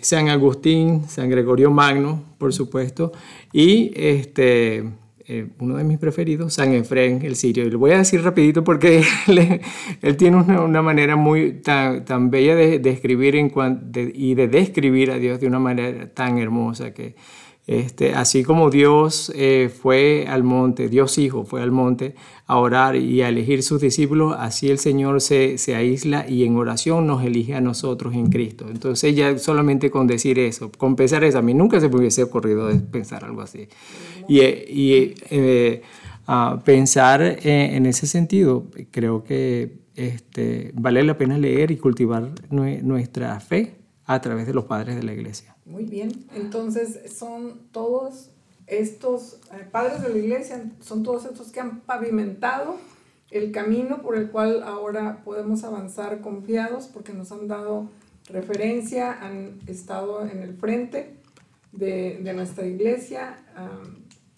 San 0.00 0.28
Agustín, 0.28 1.08
San 1.08 1.28
Gregorio 1.28 1.70
Magno, 1.70 2.22
por 2.38 2.52
supuesto, 2.54 3.12
y 3.52 3.92
este, 3.94 4.84
eh, 5.26 5.46
uno 5.58 5.78
de 5.78 5.84
mis 5.84 5.96
preferidos, 5.96 6.52
San 6.52 6.74
Efrén, 6.74 7.22
el 7.22 7.36
sirio. 7.36 7.64
Y 7.64 7.70
lo 7.70 7.78
voy 7.78 7.92
a 7.92 7.98
decir 7.98 8.22
rapidito 8.22 8.62
porque 8.62 9.02
él, 10.02 10.16
tiene 10.18 10.36
una, 10.36 10.82
manera 10.82 11.16
muy 11.16 11.62
tan, 11.62 12.04
tan 12.04 12.30
bella 12.30 12.54
de, 12.54 12.76
escribir 12.90 13.34
en 13.36 13.50
y 14.14 14.34
de 14.34 14.48
describir 14.48 15.10
a 15.10 15.18
Dios 15.18 15.40
de 15.40 15.46
una 15.46 15.58
manera 15.58 16.12
tan 16.12 16.36
hermosa 16.36 16.92
que 16.92 17.14
este, 17.66 18.14
así 18.14 18.44
como 18.44 18.68
Dios 18.68 19.32
eh, 19.34 19.70
fue 19.74 20.26
al 20.28 20.42
monte, 20.42 20.88
Dios 20.88 21.16
Hijo 21.16 21.44
fue 21.44 21.62
al 21.62 21.70
monte 21.70 22.14
a 22.46 22.58
orar 22.58 22.94
y 22.94 23.22
a 23.22 23.28
elegir 23.30 23.62
sus 23.62 23.80
discípulos, 23.80 24.36
así 24.38 24.68
el 24.68 24.78
Señor 24.78 25.22
se, 25.22 25.56
se 25.56 25.74
aísla 25.74 26.28
y 26.28 26.44
en 26.44 26.56
oración 26.56 27.06
nos 27.06 27.24
elige 27.24 27.54
a 27.54 27.62
nosotros 27.62 28.14
en 28.14 28.26
Cristo. 28.26 28.66
Entonces 28.70 29.16
ya 29.16 29.38
solamente 29.38 29.90
con 29.90 30.06
decir 30.06 30.38
eso, 30.38 30.70
con 30.76 30.94
pensar 30.94 31.24
eso, 31.24 31.38
a 31.38 31.42
mí 31.42 31.54
nunca 31.54 31.80
se 31.80 31.88
me 31.88 31.96
hubiese 31.96 32.22
ocurrido 32.22 32.68
pensar 32.90 33.24
algo 33.24 33.40
así. 33.40 33.66
Y, 34.28 34.40
y 34.42 35.14
eh, 35.30 35.80
pensar 36.64 37.22
en 37.42 37.86
ese 37.86 38.06
sentido, 38.06 38.66
creo 38.90 39.24
que 39.24 39.84
este, 39.96 40.70
vale 40.74 41.02
la 41.02 41.16
pena 41.16 41.38
leer 41.38 41.70
y 41.70 41.76
cultivar 41.76 42.30
nuestra 42.50 43.38
fe 43.40 43.76
a 44.04 44.20
través 44.20 44.46
de 44.46 44.54
los 44.54 44.64
padres 44.64 44.96
de 44.96 45.02
la 45.02 45.12
iglesia. 45.12 45.53
Muy 45.66 45.84
bien, 45.84 46.26
entonces 46.34 47.14
son 47.16 47.68
todos 47.72 48.30
estos 48.66 49.40
eh, 49.52 49.66
padres 49.70 50.02
de 50.02 50.10
la 50.10 50.18
iglesia, 50.18 50.70
son 50.80 51.02
todos 51.02 51.24
estos 51.24 51.52
que 51.52 51.60
han 51.60 51.80
pavimentado 51.80 52.76
el 53.30 53.50
camino 53.50 54.02
por 54.02 54.16
el 54.16 54.30
cual 54.30 54.62
ahora 54.62 55.22
podemos 55.24 55.64
avanzar 55.64 56.20
confiados 56.20 56.86
porque 56.86 57.12
nos 57.12 57.32
han 57.32 57.48
dado 57.48 57.90
referencia, 58.28 59.12
han 59.12 59.58
estado 59.66 60.26
en 60.26 60.42
el 60.42 60.56
frente 60.56 61.16
de, 61.72 62.32
nuestra 62.34 62.66
iglesia, 62.66 63.38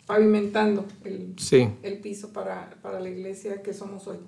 pavimentando 0.06 0.86
el, 1.04 1.34
el 1.82 1.98
piso 2.00 2.32
para, 2.32 2.70
para 2.82 3.00
la 3.00 3.10
iglesia 3.10 3.62
que 3.62 3.74
somos 3.74 4.06
hoy. 4.06 4.18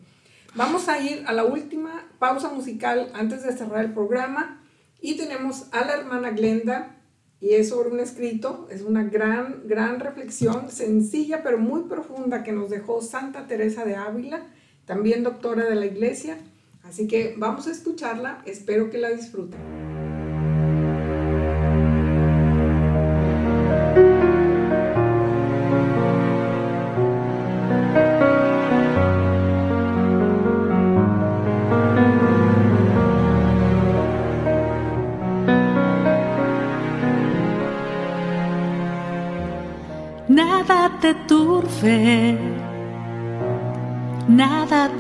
Vamos 0.54 0.88
a 0.88 0.98
ir 1.00 1.24
a 1.26 1.32
la 1.32 1.44
última 1.44 2.08
pausa 2.18 2.50
musical 2.50 3.10
antes 3.14 3.42
de 3.44 3.52
cerrar 3.52 3.84
el 3.84 3.92
programa. 3.92 4.57
Y 5.00 5.16
tenemos 5.16 5.66
a 5.72 5.84
la 5.84 5.94
hermana 5.94 6.30
Glenda, 6.30 6.96
y 7.40 7.50
es 7.54 7.68
sobre 7.68 7.90
un 7.90 8.00
escrito, 8.00 8.66
es 8.70 8.82
una 8.82 9.04
gran, 9.04 9.62
gran 9.66 10.00
reflexión, 10.00 10.70
sencilla 10.70 11.42
pero 11.42 11.58
muy 11.58 11.82
profunda 11.82 12.42
que 12.42 12.52
nos 12.52 12.68
dejó 12.68 13.00
Santa 13.00 13.46
Teresa 13.46 13.84
de 13.84 13.94
Ávila, 13.94 14.46
también 14.86 15.22
doctora 15.22 15.64
de 15.66 15.76
la 15.76 15.86
iglesia. 15.86 16.36
Así 16.82 17.06
que 17.06 17.34
vamos 17.36 17.68
a 17.68 17.70
escucharla, 17.70 18.42
espero 18.44 18.90
que 18.90 18.98
la 18.98 19.10
disfruten. 19.10 19.87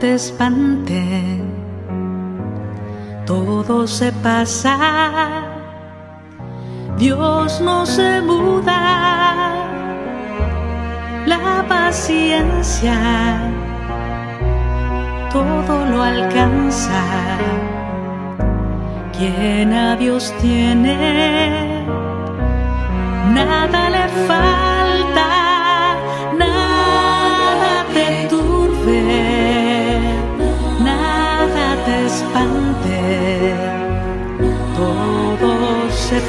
Te 0.00 0.14
espante, 0.14 1.40
todo 3.26 3.86
se 3.86 4.12
pasa, 4.12 4.76
Dios 6.96 7.60
no 7.60 7.84
se 7.84 8.20
muda, 8.20 9.54
la 11.26 11.64
paciencia 11.68 12.94
todo 15.32 15.84
lo 15.86 16.02
alcanza, 16.02 17.02
quien 19.16 19.72
a 19.72 19.96
Dios 19.96 20.32
tiene, 20.40 21.84
nada 23.34 23.90
le 23.90 24.08
falta. 24.26 24.67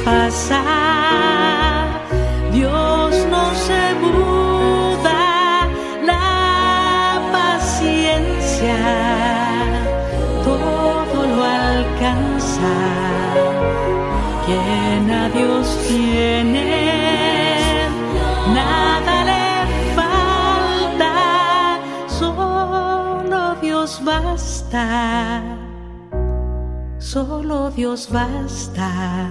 se 0.00 0.04
pasa, 0.04 0.62
Dios 2.52 3.26
no 3.30 3.54
se 3.54 3.94
muda, 4.00 5.68
la 6.04 7.20
paciencia 7.32 8.76
todo 10.44 11.26
lo 11.26 11.44
alcanza, 11.44 12.72
quien 14.46 15.10
a 15.10 15.28
Dios 15.30 15.76
tiene, 15.88 17.88
nada 18.54 19.24
le 19.24 19.66
falta, 19.94 21.12
solo 22.08 23.54
Dios 23.60 24.00
basta. 24.04 25.42
Solo 26.98 27.70
Dios 27.70 28.08
basta, 28.12 29.30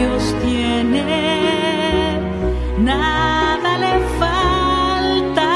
Dios 0.00 0.34
tiene, 0.42 1.04
nada 2.78 3.70
le 3.84 3.94
falta. 4.18 5.50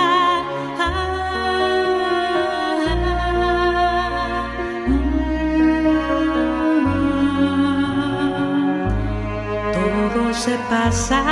Todo 9.73 10.35
se 10.35 10.57
pasa, 10.69 11.23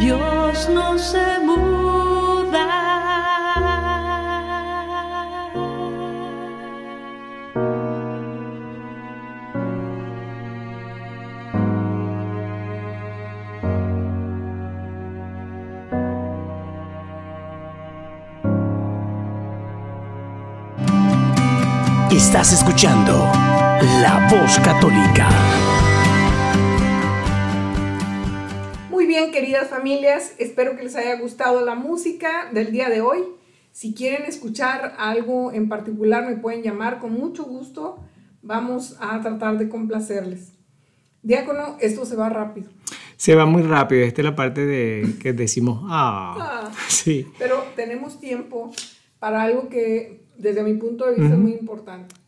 Dios 0.00 0.68
no 0.70 0.98
se 0.98 1.43
Estás 22.34 22.52
escuchando 22.52 23.12
La 24.02 24.26
Voz 24.28 24.58
Católica. 24.58 25.28
Muy 28.90 29.06
bien, 29.06 29.30
queridas 29.30 29.68
familias, 29.68 30.34
espero 30.38 30.74
que 30.76 30.82
les 30.82 30.96
haya 30.96 31.16
gustado 31.20 31.64
la 31.64 31.76
música 31.76 32.50
del 32.52 32.72
día 32.72 32.88
de 32.88 33.02
hoy. 33.02 33.20
Si 33.70 33.94
quieren 33.94 34.24
escuchar 34.26 34.96
algo 34.98 35.52
en 35.52 35.68
particular, 35.68 36.26
me 36.28 36.34
pueden 36.34 36.64
llamar 36.64 36.98
con 36.98 37.12
mucho 37.12 37.44
gusto. 37.44 38.00
Vamos 38.42 38.96
a 38.98 39.20
tratar 39.20 39.56
de 39.56 39.68
complacerles. 39.68 40.54
Diácono, 41.22 41.76
esto 41.80 42.04
se 42.04 42.16
va 42.16 42.30
rápido. 42.30 42.68
se 43.16 43.36
va 43.36 43.46
muy 43.46 43.62
rápido. 43.62 44.02
Esta 44.02 44.22
es 44.22 44.24
la 44.24 44.34
parte 44.34 44.66
de 44.66 45.14
que 45.22 45.34
decimos, 45.34 45.84
ah, 45.84 46.34
Ah. 46.40 46.72
sí. 46.88 47.28
Pero 47.38 47.64
tenemos 47.76 48.18
tiempo 48.18 48.72
para 49.20 49.44
algo 49.44 49.68
que 49.68 50.26
desde 50.36 50.64
mi 50.64 50.74
punto 50.74 51.06
de 51.06 51.14
vista 51.14 51.34
es 51.34 51.38
muy 51.38 51.52
importante. 51.52 52.23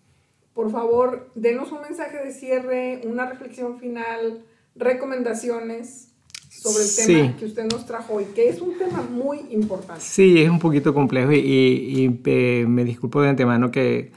Por 0.57 0.73
favor, 0.73 1.29
denos 1.37 1.71
un 1.71 1.83
mensaje 1.83 2.17
de 2.17 2.33
cierre, 2.33 3.03
una 3.05 3.27
reflexión 3.31 3.79
final, 3.79 4.43
recomendaciones 4.75 6.09
sobre 6.51 6.83
el 6.85 6.97
tema 6.97 7.29
Sí. 7.29 7.35
que 7.39 7.45
usted 7.45 7.65
nos 7.71 7.87
trajo 7.87 8.15
hoy, 8.15 8.25
que 8.35 8.49
es 8.49 8.61
un 8.61 8.77
tema 8.79 9.03
muy 9.03 9.39
importante. 9.51 10.01
Sí, 10.03 10.41
es 10.43 10.49
un 10.51 10.59
poquito 10.59 10.93
complejo 10.95 11.31
y, 11.33 11.37
y- 11.39 12.05
y, 12.07 12.21
eh, 12.25 12.65
me 12.67 12.85
disculpo 12.85 13.21
de 13.23 13.29
antemano 13.29 13.71
que 13.71 14.11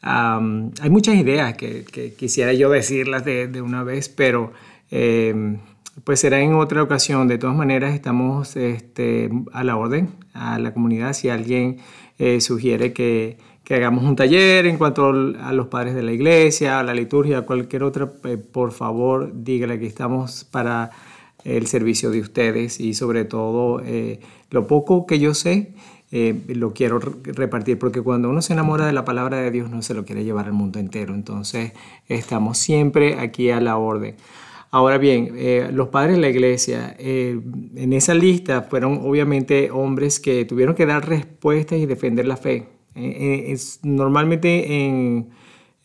am, 0.00 0.70
hay 0.80 0.90
muchas 0.90 1.14
ideas 1.16 1.54
que, 1.56 1.84
que 1.84 2.14
quisiera 2.14 2.52
yo 2.54 2.70
decirlas 2.70 3.24
de, 3.24 3.46
de 3.48 3.60
una 3.62 3.84
vez, 3.84 4.08
pero 4.08 4.52
eh, 4.90 5.58
pues 6.04 6.20
será 6.20 6.40
en 6.40 6.54
otra 6.54 6.82
ocasión. 6.82 7.28
De 7.28 7.38
todas 7.38 7.54
maneras, 7.56 7.94
estamos 7.94 8.56
este, 8.56 9.30
a 9.52 9.62
la 9.64 9.76
orden, 9.76 10.08
a 10.32 10.58
la 10.58 10.72
comunidad. 10.74 11.12
Si 11.12 11.28
alguien 11.28 11.76
eh, 12.18 12.40
sugiere 12.40 12.92
que, 12.92 13.36
que 13.64 13.74
hagamos 13.74 14.04
un 14.04 14.14
taller 14.14 14.66
en 14.66 14.76
cuanto 14.76 15.06
a 15.08 15.52
los 15.52 15.68
padres 15.68 15.94
de 15.94 16.02
la 16.02 16.12
iglesia, 16.12 16.78
a 16.80 16.82
la 16.82 16.92
liturgia, 16.94 17.38
a 17.38 17.42
cualquier 17.42 17.82
otra, 17.82 18.12
eh, 18.24 18.36
por 18.36 18.72
favor, 18.72 19.32
dígale 19.34 19.78
que 19.80 19.86
estamos 19.86 20.44
para 20.44 20.90
el 21.44 21.66
servicio 21.66 22.10
de 22.10 22.20
ustedes 22.20 22.78
y 22.80 22.94
sobre 22.94 23.24
todo 23.24 23.80
eh, 23.84 24.20
lo 24.50 24.66
poco 24.66 25.06
que 25.06 25.18
yo 25.18 25.34
sé 25.34 25.74
eh, 26.10 26.34
lo 26.48 26.72
quiero 26.72 26.98
re- 26.98 27.32
repartir 27.32 27.78
porque 27.78 28.00
cuando 28.02 28.30
uno 28.30 28.40
se 28.40 28.52
enamora 28.52 28.86
de 28.86 28.92
la 28.92 29.04
palabra 29.04 29.38
de 29.38 29.50
Dios 29.50 29.68
no 29.70 29.82
se 29.82 29.94
lo 29.94 30.04
quiere 30.04 30.24
llevar 30.24 30.46
al 30.46 30.52
mundo 30.52 30.78
entero 30.78 31.14
entonces 31.14 31.72
estamos 32.08 32.56
siempre 32.58 33.18
aquí 33.18 33.50
a 33.50 33.60
la 33.60 33.76
orden. 33.76 34.16
Ahora 34.70 34.98
bien 34.98 35.34
los 35.72 35.88
padres 35.88 36.16
de 36.16 36.20
la 36.22 36.28
iglesia 36.30 36.96
en 36.98 37.92
esa 37.92 38.14
lista 38.14 38.62
fueron 38.62 39.00
obviamente 39.04 39.70
hombres 39.70 40.18
que 40.18 40.44
tuvieron 40.46 40.74
que 40.74 40.84
dar 40.86 41.08
respuestas 41.08 41.78
y 41.78 41.86
defender 41.86 42.26
la 42.26 42.36
fe 42.36 42.73
Eh, 42.96 43.52
eh, 43.52 43.56
normalmente 43.82 44.86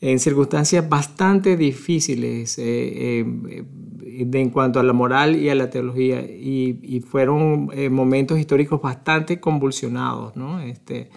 en 0.02 0.20
circunstancias 0.20 0.88
bastante 0.88 1.58
difíciles 1.58 2.58
eh, 2.60 3.20
en 3.20 4.50
cuanto 4.52 4.80
a 4.80 4.84
la 4.84 4.94
moral 4.94 5.36
y 5.36 5.50
a 5.50 5.56
la 5.56 5.70
teología 5.70 6.22
y, 6.22 7.04
fueron 7.10 7.72
momentos 7.92 8.40
históricos 8.40 8.82
bastante 8.82 9.40
convulsionados, 9.40 10.36
¿no? 10.36 10.62
Este, 10.62 11.10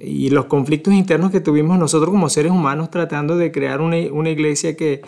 y 0.00 0.30
los 0.30 0.46
conflictos 0.46 0.92
internos 0.94 1.30
que 1.30 1.40
tuvimos 1.40 1.78
nosotros 1.78 2.10
como 2.10 2.28
seres 2.28 2.50
humanos 2.50 2.90
tratando 2.90 3.36
de 3.36 3.52
crear 3.52 3.80
una, 3.80 3.98
iglesia 3.98 4.76
que, 4.76 5.02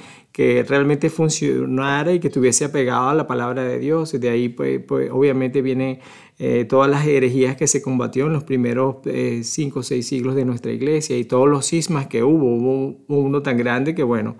realmente 0.68 1.10
funcionara 1.10 2.12
y 2.12 2.20
que 2.20 2.28
estuviese 2.28 2.64
apegada 2.64 3.10
a 3.10 3.14
la 3.14 3.26
palabra 3.26 3.62
de 3.62 3.78
Dios. 3.78 4.14
Y 4.14 4.18
de 4.18 4.30
ahí, 4.30 4.48
pues, 4.48 4.80
pues, 4.86 5.10
obviamente, 5.10 5.62
vienen 5.62 5.98
eh, 6.38 6.64
todas 6.64 6.90
las 6.90 7.06
herejías 7.06 7.56
que 7.56 7.68
se 7.68 7.80
combatió 7.80 8.26
en 8.26 8.32
los 8.32 8.42
primeros 8.42 8.96
eh, 9.04 9.42
cinco 9.44 9.80
o 9.80 9.82
seis 9.82 10.08
siglos 10.08 10.34
de 10.34 10.44
nuestra 10.44 10.72
iglesia 10.72 11.16
y 11.16 11.24
todos 11.24 11.48
los 11.48 11.66
cismas 11.66 12.08
que 12.08 12.24
hubo. 12.24 12.56
Hubo 12.56 12.96
uno 13.06 13.42
tan 13.42 13.56
grande 13.56 13.94
que, 13.94 14.02
bueno, 14.02 14.36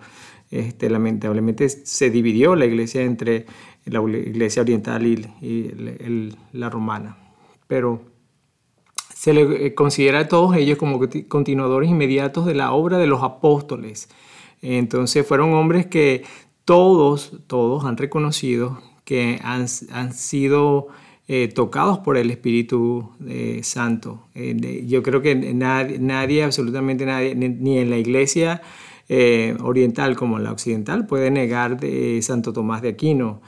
este, 0.51 0.91
lamentablemente 0.91 1.69
se 1.69 2.11
dividió 2.11 2.57
la 2.57 2.67
iglesia 2.67 3.03
entre 3.03 3.47
la 3.85 4.01
iglesia 4.03 4.63
oriental 4.63 5.07
y, 5.07 6.33
la 6.53 6.71
romana. 6.71 7.17
Pero 7.69 8.03
se 9.15 9.33
le 9.33 9.67
eh, 9.67 9.75
considera 9.75 10.21
a 10.21 10.29
todos 10.29 10.57
ellos 10.57 10.79
como 10.79 10.99
conti- 10.99 11.29
continuadores 11.29 11.91
inmediatos 11.91 12.45
de 12.45 12.55
la 12.55 12.73
obra 12.73 12.99
de 12.99 13.07
los 13.07 13.23
apóstoles. 13.23 14.09
Entonces 14.63 15.27
fueron 15.27 15.53
hombres 15.53 15.87
que 15.87 16.25
todos, 16.65 17.39
todos 17.47 17.85
han 17.85 17.97
reconocido 17.97 18.81
que 19.05 19.39
han, 19.45 19.67
han 19.93 20.13
sido 20.13 20.89
eh, 21.27 21.49
tocados 21.49 22.01
por 22.01 22.19
el 22.19 22.31
Espíritu 22.31 23.09
eh, 23.27 23.61
Santo. 23.63 24.27
Eh, 24.35 24.85
yo 24.87 25.03
creo 25.03 25.23
que 25.23 25.35
nadie, 25.35 26.45
absolutamente 26.45 27.07
nadie, 27.07 27.35
ni, 27.35 27.79
en 27.79 27.89
la 27.89 27.97
iglesia 27.97 28.61
oriental 29.61 30.17
como 30.17 30.39
en 30.39 30.45
la 30.45 30.53
occidental 30.53 31.07
puede 31.07 31.31
negar 31.31 31.79
de 31.79 32.23
Santo 32.23 32.55
Tomás 32.55 32.81
de 32.81 32.91
Aquino, 32.91 33.43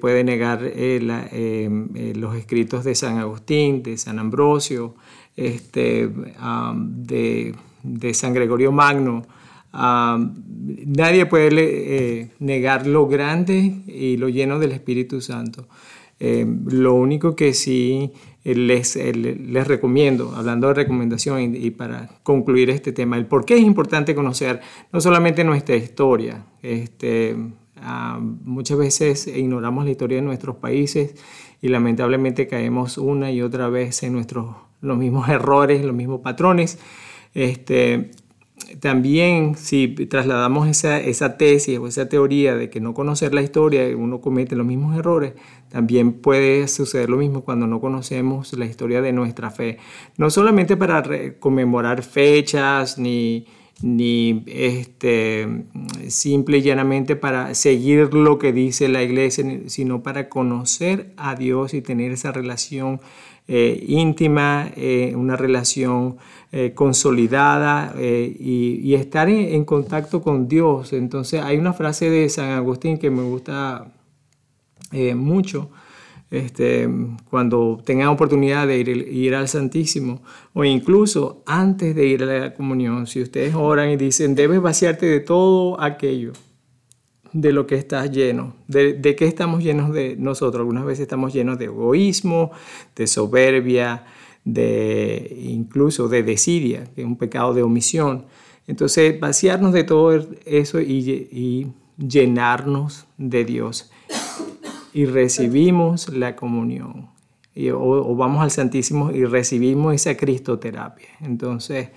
puede 0.00 0.22
negar 0.22 0.60
los 0.60 2.36
escritos 2.36 2.84
de 2.84 2.94
San 2.94 3.16
Agustín, 3.16 3.82
de 3.82 3.96
San 3.96 4.18
Ambrosio, 4.18 4.94
este, 5.34 6.10
de, 6.10 8.14
San 8.14 8.34
Gregorio 8.34 8.70
Magno. 8.70 9.22
Nadie 9.72 11.24
puede 11.24 12.30
negar 12.38 12.86
lo 12.86 13.06
grande 13.06 13.82
y 13.86 14.18
lo 14.18 14.28
lleno 14.28 14.58
del 14.58 14.72
Espíritu 14.72 15.22
Santo. 15.22 15.66
Eh, 16.24 16.46
lo 16.66 16.94
único 16.94 17.34
que 17.34 17.52
sí 17.52 18.12
eh, 18.44 18.54
les, 18.54 18.94
eh, 18.94 19.12
le- 19.12 19.34
les 19.34 19.66
recomiendo, 19.66 20.32
hablando 20.36 20.68
de 20.68 20.74
recomendación 20.74 21.40
y, 21.40 21.56
y 21.58 21.70
para 21.72 22.08
concluir 22.22 22.70
este 22.70 22.92
tema, 22.92 23.16
el 23.16 23.26
por 23.26 23.44
qué 23.44 23.54
es 23.56 23.62
importante 23.62 24.14
conocer 24.14 24.60
no 24.92 25.00
solamente 25.00 25.42
nuestra 25.42 25.74
historia, 25.74 26.46
este, 26.62 27.34
ah, 27.78 28.20
muchas 28.22 28.78
veces 28.78 29.26
ignoramos 29.26 29.84
la 29.84 29.90
historia 29.90 30.18
de 30.18 30.22
nuestros 30.22 30.54
países 30.56 31.16
y 31.60 31.68
lamentablemente 31.68 32.46
caemos 32.46 32.98
una 32.98 33.32
y 33.32 33.42
otra 33.42 33.68
vez 33.68 34.04
en 34.04 34.12
nuestros, 34.12 34.46
los 34.80 34.98
mismos 34.98 35.28
errores, 35.38 35.84
los 35.84 35.94
mismos 35.96 36.20
patrones. 36.20 36.78
Este, 37.34 38.10
también 38.80 39.54
si 39.56 39.88
trasladamos 39.88 40.68
esa, 40.68 41.00
esa 41.00 41.36
tesis 41.36 41.78
o 41.78 41.86
esa 41.86 42.08
teoría 42.08 42.54
de 42.54 42.70
que 42.70 42.80
no 42.80 42.94
conocer 42.94 43.34
la 43.34 43.42
historia 43.42 43.84
uno 43.96 44.20
comete 44.20 44.56
los 44.56 44.66
mismos 44.66 44.96
errores, 44.96 45.34
también 45.68 46.12
puede 46.12 46.68
suceder 46.68 47.08
lo 47.08 47.16
mismo 47.16 47.42
cuando 47.42 47.66
no 47.66 47.80
conocemos 47.80 48.52
la 48.52 48.66
historia 48.66 49.00
de 49.00 49.12
nuestra 49.12 49.50
fe. 49.50 49.78
No 50.16 50.30
solamente 50.30 50.76
para 50.76 51.02
conmemorar 51.38 52.02
fechas 52.02 52.98
ni, 52.98 53.46
ni 53.80 54.44
este, 54.46 55.64
simple 56.08 56.58
y 56.58 56.62
llanamente 56.62 57.16
para 57.16 57.54
seguir 57.54 58.14
lo 58.14 58.38
que 58.38 58.52
dice 58.52 58.88
la 58.88 59.02
iglesia, 59.02 59.44
sino 59.66 60.02
para 60.02 60.28
conocer 60.28 61.12
a 61.16 61.34
Dios 61.34 61.74
y 61.74 61.82
tener 61.82 62.12
esa 62.12 62.32
relación 62.32 63.00
eh, 63.48 63.84
íntima, 63.88 64.70
eh, 64.76 65.14
una 65.16 65.36
relación 65.36 66.16
eh, 66.52 66.72
consolidada 66.74 67.94
y, 67.98 68.94
estar 68.94 69.28
en, 69.28 69.64
contacto 69.64 70.22
con 70.22 70.48
Dios. 70.48 70.92
Entonces 70.92 71.42
hay 71.42 71.58
una 71.58 71.72
frase 71.72 72.08
de 72.08 72.28
San 72.28 72.50
Agustín 72.50 72.98
que 72.98 73.10
me 73.10 73.22
gusta 73.22 73.92
mucho. 75.16 75.70
Este, 76.30 76.88
cuando 77.28 77.82
tengan 77.84 78.08
oportunidad 78.08 78.66
de 78.66 78.78
ir, 78.78 78.88
ir 78.88 79.34
al 79.34 79.48
Santísimo 79.48 80.22
o 80.54 80.64
incluso 80.64 81.42
antes 81.44 81.94
de 81.94 82.06
ir 82.06 82.22
a 82.22 82.26
la 82.26 82.54
comunión, 82.54 83.06
si 83.06 83.20
ustedes 83.20 83.54
oran 83.54 83.90
y 83.90 83.96
dicen, 83.96 84.34
debes 84.34 84.62
vaciarte 84.62 85.04
de 85.04 85.20
todo 85.20 85.78
aquello 85.78 86.32
de 87.32 87.52
lo 87.52 87.66
que 87.66 87.76
estás 87.76 88.10
lleno. 88.10 88.54
¿De, 88.68 88.94
de 88.94 89.16
qué 89.16 89.26
estamos 89.26 89.62
llenos 89.62 89.92
de 89.92 90.16
nosotros? 90.16 90.60
Algunas 90.60 90.84
veces 90.84 91.02
estamos 91.02 91.32
llenos 91.32 91.58
de 91.58 91.66
egoísmo, 91.66 92.50
de 92.94 93.06
soberbia, 93.06 94.04
de 94.44 95.36
incluso 95.40 96.08
de 96.08 96.22
desidia, 96.22 96.84
que 96.94 97.02
es 97.02 97.06
un 97.06 97.16
pecado 97.16 97.54
de 97.54 97.62
omisión. 97.62 98.26
Entonces, 98.66 99.18
vaciarnos 99.18 99.72
de 99.72 99.84
todo 99.84 100.12
eso 100.44 100.80
y, 100.80 101.72
llenarnos 101.98 103.06
de 103.18 103.44
Dios. 103.44 103.90
Y 104.92 105.04
recibimos 105.04 106.08
la 106.08 106.34
comunión. 106.34 107.10
O, 107.74 108.16
vamos 108.16 108.42
al 108.42 108.50
Santísimo 108.50 109.10
y 109.10 109.24
recibimos 109.24 109.94
esa 109.94 110.16
cristoterapia. 110.16 111.08
Entonces, 111.20 111.90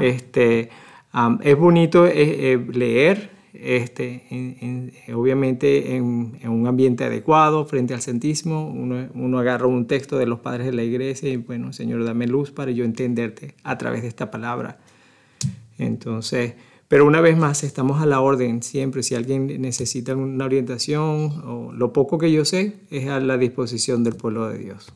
este, 0.00 0.70
es 1.42 1.58
bonito 1.58 2.06
eh, 2.06 2.12
eh, 2.52 2.66
leer, 2.72 3.30
este, 3.52 4.24
en- 4.30 4.92
en- 5.06 5.14
obviamente 5.14 5.96
en, 5.96 6.38
en 6.40 6.50
un 6.50 6.66
ambiente 6.66 7.04
adecuado 7.04 7.64
frente 7.64 7.94
al 7.94 8.00
Santísimo. 8.02 8.68
Uno, 8.68 9.08
uno 9.14 9.38
agarra 9.38 9.66
un 9.66 9.86
texto 9.86 10.18
de 10.18 10.26
los 10.26 10.40
padres 10.40 10.66
de 10.66 10.72
la 10.72 10.82
iglesia 10.82 11.28
y 11.30 11.36
bueno, 11.36 11.72
Señor, 11.72 12.04
dame 12.04 12.26
luz 12.26 12.50
para 12.50 12.70
yo 12.70 12.84
entenderte 12.84 13.54
a 13.64 13.76
través 13.78 14.02
de 14.02 14.08
esta 14.08 14.30
palabra. 14.30 14.78
Entonces, 15.78 16.54
pero 16.88 17.06
una 17.06 17.20
vez 17.20 17.36
más, 17.36 17.62
estamos 17.62 18.02
a 18.02 18.06
la 18.06 18.20
orden 18.20 18.62
siempre. 18.62 19.02
Si 19.02 19.14
alguien 19.14 19.60
necesita 19.62 20.14
una 20.16 20.44
orientación 20.44 21.42
o 21.46 21.72
lo 21.72 21.92
poco 21.92 22.18
que 22.18 22.32
yo 22.32 22.44
sé, 22.44 22.74
es 22.90 23.08
a 23.08 23.20
la 23.20 23.38
disposición 23.38 24.02
del 24.04 24.14
pueblo 24.16 24.48
de 24.48 24.58
Dios. 24.58 24.92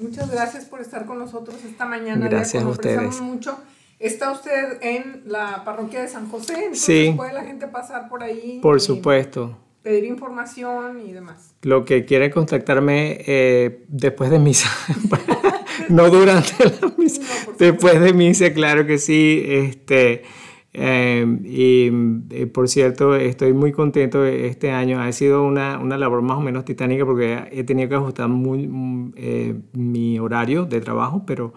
Muchas 0.00 0.30
gracias 0.30 0.66
por 0.66 0.80
estar 0.80 1.06
con 1.06 1.18
nosotros 1.18 1.56
esta 1.64 1.84
mañana. 1.86 2.28
Gracias 2.28 2.62
a 2.62 2.68
ustedes. 2.68 3.20
Mucho. 3.20 3.56
Está 3.98 4.30
usted 4.30 4.78
en 4.80 5.22
la 5.26 5.64
parroquia 5.64 6.00
de 6.02 6.08
San 6.08 6.28
José, 6.28 6.54
entonces 6.54 6.82
Sí. 6.82 7.12
puede 7.16 7.32
la 7.32 7.42
gente 7.44 7.66
pasar 7.66 8.08
por 8.08 8.22
ahí. 8.22 8.60
Por 8.62 8.80
supuesto. 8.80 9.56
Pedir 9.82 10.04
información 10.04 11.00
y 11.00 11.12
demás. 11.12 11.54
Lo 11.62 11.84
que 11.84 12.04
quiera 12.04 12.30
contactarme 12.30 13.18
eh, 13.26 13.84
después 13.88 14.30
de 14.30 14.38
misa. 14.38 14.68
no 15.88 16.10
durante 16.10 16.52
la 16.64 16.92
misa. 16.96 17.22
después 17.58 18.00
de 18.00 18.12
misa, 18.12 18.52
claro 18.52 18.86
que 18.86 18.98
sí. 18.98 19.42
Este, 19.46 20.22
Eh, 20.74 21.26
y 21.44 21.90
eh, 22.30 22.46
por 22.46 22.68
cierto, 22.68 23.16
estoy 23.16 23.52
muy 23.52 23.72
contento 23.72 24.24
este 24.26 24.70
año. 24.70 25.00
Ha 25.00 25.10
sido 25.12 25.42
una, 25.44 25.78
una 25.78 25.96
labor 25.98 26.22
más 26.22 26.36
o 26.36 26.40
menos 26.40 26.64
titánica 26.66 27.04
porque 27.04 27.48
he 27.50 27.64
tenido 27.64 27.88
que 27.88 27.94
ajustar 27.96 28.28
muy, 28.28 28.68
mm, 28.68 29.12
eh, 29.16 29.54
mi 29.72 30.18
horario 30.20 30.66
de 30.66 30.80
trabajo, 30.80 31.24
pero 31.26 31.52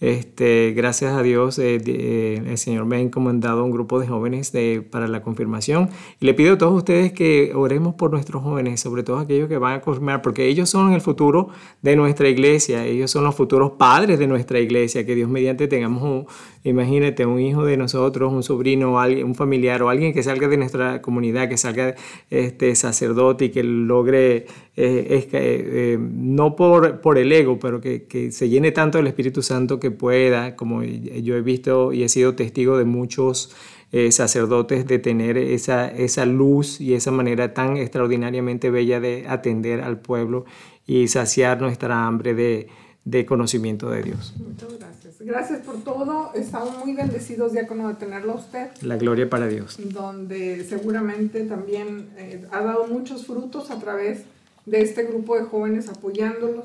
este, 0.00 0.74
gracias 0.76 1.12
a 1.12 1.22
Dios, 1.22 1.58
eh, 1.58 1.80
eh, 1.84 2.40
el 2.46 2.56
Señor 2.56 2.84
me 2.84 2.96
ha 2.96 3.00
encomendado 3.00 3.64
un 3.64 3.72
grupo 3.72 3.98
de 3.98 4.06
jóvenes 4.06 4.52
de, 4.52 4.80
para 4.80 5.08
la 5.08 5.22
confirmación. 5.22 5.90
Y 6.20 6.26
le 6.26 6.34
pido 6.34 6.54
a 6.54 6.58
todos 6.58 6.74
ustedes 6.74 7.12
que 7.12 7.52
oremos 7.54 7.96
por 7.96 8.12
nuestros 8.12 8.42
jóvenes, 8.44 8.80
sobre 8.80 9.02
todo 9.02 9.18
aquellos 9.18 9.48
que 9.48 9.58
van 9.58 9.74
a 9.74 9.80
confirmar, 9.80 10.22
porque 10.22 10.46
ellos 10.46 10.70
son 10.70 10.92
el 10.92 11.00
futuro 11.00 11.48
de 11.82 11.96
nuestra 11.96 12.28
iglesia, 12.28 12.84
ellos 12.84 13.10
son 13.10 13.24
los 13.24 13.34
futuros 13.34 13.72
padres 13.72 14.20
de 14.20 14.28
nuestra 14.28 14.60
iglesia. 14.60 15.04
Que 15.04 15.16
Dios 15.16 15.28
mediante 15.28 15.66
tengamos 15.66 16.02
un, 16.02 16.26
imagínate, 16.64 17.26
un 17.26 17.40
hijo 17.40 17.64
de 17.64 17.76
nosotros, 17.76 18.32
un 18.32 18.42
sobrino, 18.42 18.94
un 19.24 19.34
familiar 19.34 19.82
o 19.82 19.88
alguien 19.88 20.12
que 20.12 20.22
salga 20.22 20.48
de 20.48 20.56
nuestra 20.56 21.02
comunidad, 21.02 21.48
que 21.48 21.56
salga 21.56 21.94
este 22.30 22.74
sacerdote 22.74 23.46
y 23.46 23.48
que 23.50 23.62
logre 23.62 24.46
eh, 24.76 25.28
que, 25.30 25.94
eh, 25.94 25.98
no 25.98 26.56
por, 26.56 27.00
por 27.00 27.18
el 27.18 27.32
ego, 27.32 27.58
pero 27.58 27.80
que, 27.80 28.04
que, 28.04 28.30
se 28.32 28.48
llene 28.48 28.72
tanto 28.72 28.98
del 28.98 29.06
Espíritu 29.06 29.42
Santo 29.42 29.80
que 29.80 29.90
pueda, 29.90 30.56
como 30.56 30.82
yo 30.82 31.36
he 31.36 31.42
visto 31.42 31.92
y 31.92 32.02
he 32.02 32.08
sido 32.08 32.34
testigo 32.34 32.78
de 32.78 32.84
muchos 32.84 33.54
eh, 33.90 34.12
sacerdotes, 34.12 34.86
de 34.86 34.98
tener 34.98 35.38
esa, 35.38 35.88
esa 35.88 36.26
luz 36.26 36.78
y 36.78 36.92
esa 36.92 37.10
manera 37.10 37.54
tan 37.54 37.78
extraordinariamente 37.78 38.68
bella 38.68 39.00
de 39.00 39.24
atender 39.26 39.80
al 39.80 39.98
pueblo 39.98 40.44
y 40.86 41.08
saciar 41.08 41.62
nuestra 41.62 42.06
hambre 42.06 42.34
de, 42.34 42.68
de 43.06 43.24
conocimiento 43.24 43.88
de 43.88 44.02
Dios. 44.02 44.34
Muchas 44.36 44.68
gracias. 44.78 44.97
Gracias 45.20 45.60
por 45.60 45.82
todo. 45.82 46.32
Estamos 46.34 46.78
muy 46.78 46.94
bendecidos, 46.94 47.52
diácono, 47.52 47.88
de 47.88 47.94
tenerlo 47.94 48.32
a 48.32 48.36
usted. 48.36 48.68
La 48.82 48.96
gloria 48.96 49.28
para 49.28 49.48
Dios. 49.48 49.76
Donde 49.92 50.64
seguramente 50.64 51.44
también 51.44 52.10
eh, 52.16 52.46
ha 52.52 52.62
dado 52.62 52.86
muchos 52.86 53.26
frutos 53.26 53.70
a 53.70 53.78
través 53.80 54.22
de 54.64 54.80
este 54.80 55.04
grupo 55.04 55.36
de 55.36 55.42
jóvenes 55.42 55.88
apoyándolos. 55.88 56.64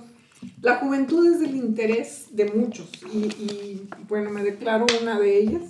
La 0.62 0.76
juventud 0.76 1.26
es 1.26 1.40
del 1.40 1.56
interés 1.56 2.28
de 2.32 2.52
muchos 2.52 2.92
y, 3.14 3.18
y, 3.18 3.90
bueno, 4.10 4.30
me 4.30 4.44
declaro 4.44 4.86
una 5.02 5.20
de 5.20 5.38
ellas. 5.38 5.64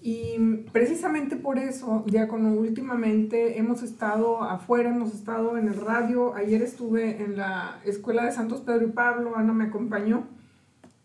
Y 0.00 0.36
precisamente 0.72 1.36
por 1.36 1.58
eso, 1.58 2.02
Diácono, 2.06 2.54
últimamente 2.54 3.58
hemos 3.58 3.82
estado 3.82 4.42
afuera, 4.42 4.90
hemos 4.90 5.14
estado 5.14 5.58
en 5.58 5.68
el 5.68 5.74
radio. 5.74 6.34
Ayer 6.34 6.62
estuve 6.62 7.22
en 7.22 7.36
la 7.36 7.80
Escuela 7.84 8.24
de 8.24 8.32
Santos 8.32 8.62
Pedro 8.62 8.86
y 8.86 8.90
Pablo, 8.90 9.36
Ana 9.36 9.52
me 9.52 9.64
acompañó, 9.64 10.26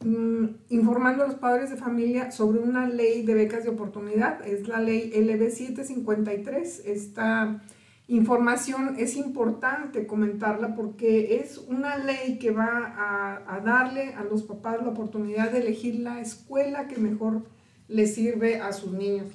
informando 0.03 1.23
a 1.23 1.27
los 1.27 1.35
padres 1.35 1.69
de 1.71 1.77
familia 1.77 2.31
sobre 2.31 2.59
una 2.59 2.87
ley 2.87 3.23
de 3.23 3.33
becas 3.33 3.63
de 3.63 3.69
oportunidad. 3.69 4.45
Es 4.45 4.67
la 4.67 4.79
ley 4.79 5.11
LB 5.15 5.49
753. 5.49 6.83
Esta 6.85 7.63
información 8.07 8.95
es 8.97 9.15
importante 9.15 10.05
comentarla 10.07 10.75
porque 10.75 11.39
es 11.41 11.57
una 11.57 11.97
ley 11.97 12.37
que 12.39 12.51
va 12.51 12.93
a, 12.95 13.55
a, 13.55 13.59
darle 13.59 14.13
a 14.13 14.23
los 14.23 14.43
papás 14.43 14.81
la 14.81 14.89
oportunidad 14.89 15.51
de 15.51 15.59
elegir 15.59 15.99
la 15.99 16.21
escuela 16.21 16.87
que 16.87 16.97
mejor 16.97 17.43
les 17.87 18.13
sirve 18.13 18.61
a 18.61 18.71
sus 18.73 18.93
niños. 18.93 19.29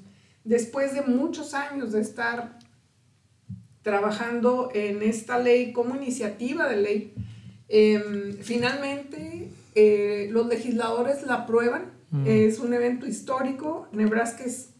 Después 0.45 0.95
de 0.95 1.03
muchos 1.03 1.55
años 1.55 1.93
de 1.93 2.01
estar 2.01 2.59
trabajando 3.83 4.71
en 4.75 5.03
esta 5.03 5.39
ley 5.39 5.73
como 5.73 5.97
iniciativa 5.97 6.69
de 6.69 6.77
ley, 6.77 7.15
eh, 7.69 8.39
finalmente 8.43 9.42
eh, 9.75 10.29
los 10.31 10.47
legisladores 10.47 11.25
la 11.27 11.35
aprueban. 11.35 11.93
Mm. 12.11 12.27
Es 12.27 12.59
un 12.59 12.75
evento 12.75 13.07
histórico. 13.07 13.89
Nebraska 13.93 14.45
es 14.45 14.73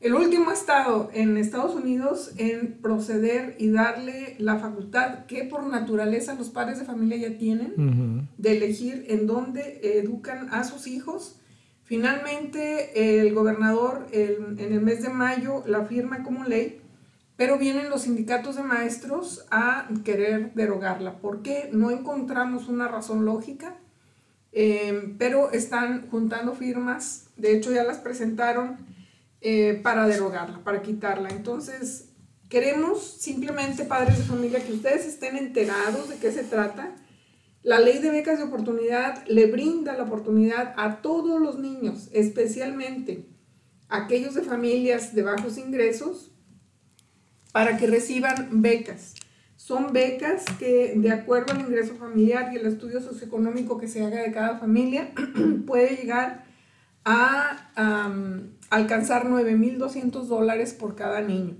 el 0.00 0.14
último 0.14 0.52
estado 0.52 1.10
en 1.12 1.36
Estados 1.36 1.74
Unidos 1.74 2.32
en 2.36 2.78
proceder 2.80 3.56
y 3.58 3.70
darle 3.70 4.36
la 4.38 4.56
facultad 4.58 5.26
que 5.26 5.42
por 5.42 5.66
naturaleza 5.66 6.34
los 6.34 6.50
padres 6.50 6.78
de 6.78 6.84
familia 6.84 7.16
ya 7.16 7.36
tienen 7.36 7.72
uh 7.76 7.80
-huh. 7.80 8.28
de 8.38 8.56
elegir 8.56 9.06
en 9.08 9.26
dónde 9.26 9.80
educan 9.98 10.48
a 10.52 10.62
sus 10.62 10.86
hijos. 10.86 11.40
Finalmente 11.82 13.20
el 13.20 13.34
gobernador 13.34 14.06
el, 14.12 14.56
en 14.60 14.72
el 14.72 14.80
mes 14.80 15.02
de 15.02 15.08
mayo 15.08 15.64
la 15.66 15.84
firma 15.84 16.22
como 16.22 16.44
ley, 16.44 16.80
pero 17.36 17.58
vienen 17.58 17.90
los 17.90 18.02
sindicatos 18.02 18.54
de 18.54 18.62
maestros 18.62 19.46
a 19.50 19.88
querer 20.04 20.54
derogarla. 20.54 21.18
¿Por 21.18 21.42
qué? 21.42 21.70
No 21.72 21.90
encontramos 21.90 22.68
una 22.68 22.86
razón 22.86 23.24
lógica, 23.24 23.76
eh, 24.60 25.14
pero 25.18 25.52
están 25.52 26.10
juntando 26.10 26.52
firmas, 26.52 27.28
de 27.36 27.56
hecho 27.56 27.70
ya 27.70 27.84
las 27.84 27.98
presentaron 27.98 28.76
eh, 29.40 29.78
para 29.84 30.08
derogarla, 30.08 30.58
para 30.64 30.82
quitarla. 30.82 31.28
Entonces, 31.28 32.08
queremos 32.48 33.00
simplemente, 33.20 33.84
padres 33.84 34.18
de 34.18 34.24
familia, 34.24 34.58
que 34.66 34.72
ustedes 34.72 35.06
estén 35.06 35.36
enterados 35.36 36.08
de 36.08 36.16
qué 36.16 36.32
se 36.32 36.42
trata. 36.42 36.92
La 37.62 37.78
ley 37.78 38.00
de 38.00 38.10
becas 38.10 38.38
de 38.38 38.46
oportunidad 38.46 39.24
le 39.28 39.46
brinda 39.46 39.92
la 39.92 40.02
oportunidad 40.02 40.74
a 40.76 41.02
todos 41.02 41.40
los 41.40 41.60
niños, 41.60 42.08
especialmente 42.10 43.28
aquellos 43.88 44.34
de 44.34 44.42
familias 44.42 45.14
de 45.14 45.22
bajos 45.22 45.56
ingresos, 45.56 46.32
para 47.52 47.76
que 47.76 47.86
reciban 47.86 48.60
becas. 48.60 49.14
Son 49.68 49.92
becas 49.92 50.46
que, 50.58 50.94
de 50.96 51.10
acuerdo 51.10 51.52
al 51.52 51.60
ingreso 51.60 51.94
familiar 51.96 52.54
y 52.54 52.56
el 52.56 52.64
estudio 52.64 53.02
socioeconómico 53.02 53.76
que 53.76 53.86
se 53.86 54.02
haga 54.02 54.22
de 54.22 54.32
cada 54.32 54.56
familia, 54.56 55.10
puede 55.66 55.94
llegar 55.94 56.46
a 57.04 57.68
um, 57.76 58.44
alcanzar 58.70 59.26
9.200 59.26 60.24
dólares 60.24 60.72
por 60.72 60.94
cada 60.94 61.20
niño. 61.20 61.54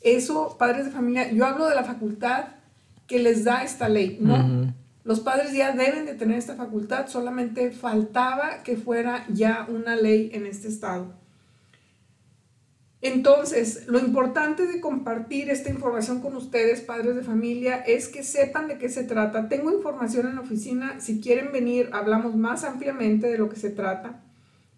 Eso, 0.00 0.56
padres 0.58 0.86
de 0.86 0.90
familia, 0.90 1.30
yo 1.32 1.44
hablo 1.44 1.68
de 1.68 1.74
la 1.74 1.84
facultad 1.84 2.46
que 3.06 3.18
les 3.18 3.44
da 3.44 3.62
esta 3.62 3.90
ley, 3.90 4.16
¿no? 4.22 4.36
Uh 4.36 4.38
-huh. 4.38 4.74
Los 5.04 5.20
padres 5.20 5.52
ya 5.52 5.72
deben 5.72 6.06
de 6.06 6.14
tener 6.14 6.38
esta 6.38 6.54
facultad, 6.54 7.08
solamente 7.08 7.72
faltaba 7.72 8.62
que 8.62 8.78
fuera 8.78 9.26
ya 9.28 9.66
una 9.68 9.96
ley 9.96 10.30
en 10.32 10.46
este 10.46 10.68
estado. 10.68 11.12
Entonces, 13.04 13.86
lo 13.86 14.00
importante 14.00 14.66
de 14.66 14.80
compartir 14.80 15.50
esta 15.50 15.70
información 15.70 16.20
con 16.20 16.34
ustedes, 16.34 16.80
padres 16.80 17.14
de 17.14 17.22
familia, 17.22 17.76
es 17.76 18.08
que 18.08 18.24
sepan 18.24 18.66
de 18.66 18.78
qué 18.78 18.88
se 18.88 19.04
trata. 19.04 19.48
Tengo 19.48 19.72
información 19.72 20.26
en 20.26 20.34
la 20.34 20.40
oficina, 20.40 21.00
si 21.00 21.20
quieren 21.20 21.52
venir, 21.52 21.90
hablamos 21.92 22.34
más 22.34 22.64
ampliamente 22.64 23.28
de 23.28 23.38
lo 23.38 23.48
que 23.48 23.56
se 23.56 23.70
trata 23.70 24.24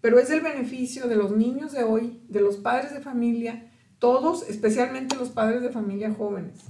pero 0.06 0.20
es 0.20 0.30
el 0.30 0.40
beneficio 0.40 1.08
de 1.08 1.16
los 1.16 1.36
niños 1.36 1.72
de 1.72 1.82
hoy, 1.82 2.20
de 2.28 2.40
los 2.40 2.58
padres 2.58 2.92
de 2.92 3.00
familia, 3.00 3.72
todos, 3.98 4.48
especialmente 4.48 5.16
los 5.16 5.30
padres 5.30 5.62
de 5.62 5.70
familia 5.70 6.14
jóvenes. 6.14 6.60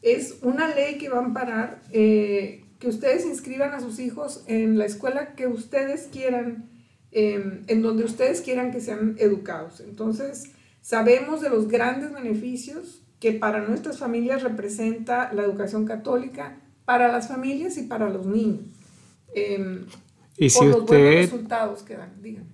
Es 0.00 0.38
una 0.40 0.74
ley 0.74 0.96
que 0.96 1.10
va 1.10 1.18
a 1.18 1.24
amparar 1.26 1.82
eh, 1.90 2.64
que 2.78 2.88
ustedes 2.88 3.26
inscriban 3.26 3.74
a 3.74 3.80
sus 3.80 3.98
hijos 3.98 4.44
en 4.46 4.78
la 4.78 4.86
escuela 4.86 5.34
que 5.34 5.46
ustedes 5.46 6.08
quieran, 6.10 6.70
eh, 7.12 7.60
en 7.66 7.82
donde 7.82 8.04
ustedes 8.04 8.40
quieran 8.40 8.72
que 8.72 8.80
sean 8.80 9.16
educados. 9.18 9.80
Entonces, 9.80 10.52
sabemos 10.84 11.40
de 11.40 11.48
los 11.48 11.66
grandes 11.66 12.12
beneficios 12.12 13.02
que 13.18 13.32
para 13.32 13.66
nuestras 13.66 13.98
familias 13.98 14.42
representa 14.42 15.32
la 15.32 15.42
educación 15.42 15.86
católica, 15.86 16.58
para 16.84 17.10
las 17.10 17.26
familias 17.26 17.78
y 17.78 17.84
para 17.84 18.10
los 18.10 18.26
niños. 18.26 18.60
Eh, 19.34 19.86
y 20.36 20.50
si 20.50 20.58
por 20.58 20.80
usted, 20.80 21.04
los 21.04 21.30
resultados 21.30 21.82
que 21.84 21.96
dan. 21.96 22.10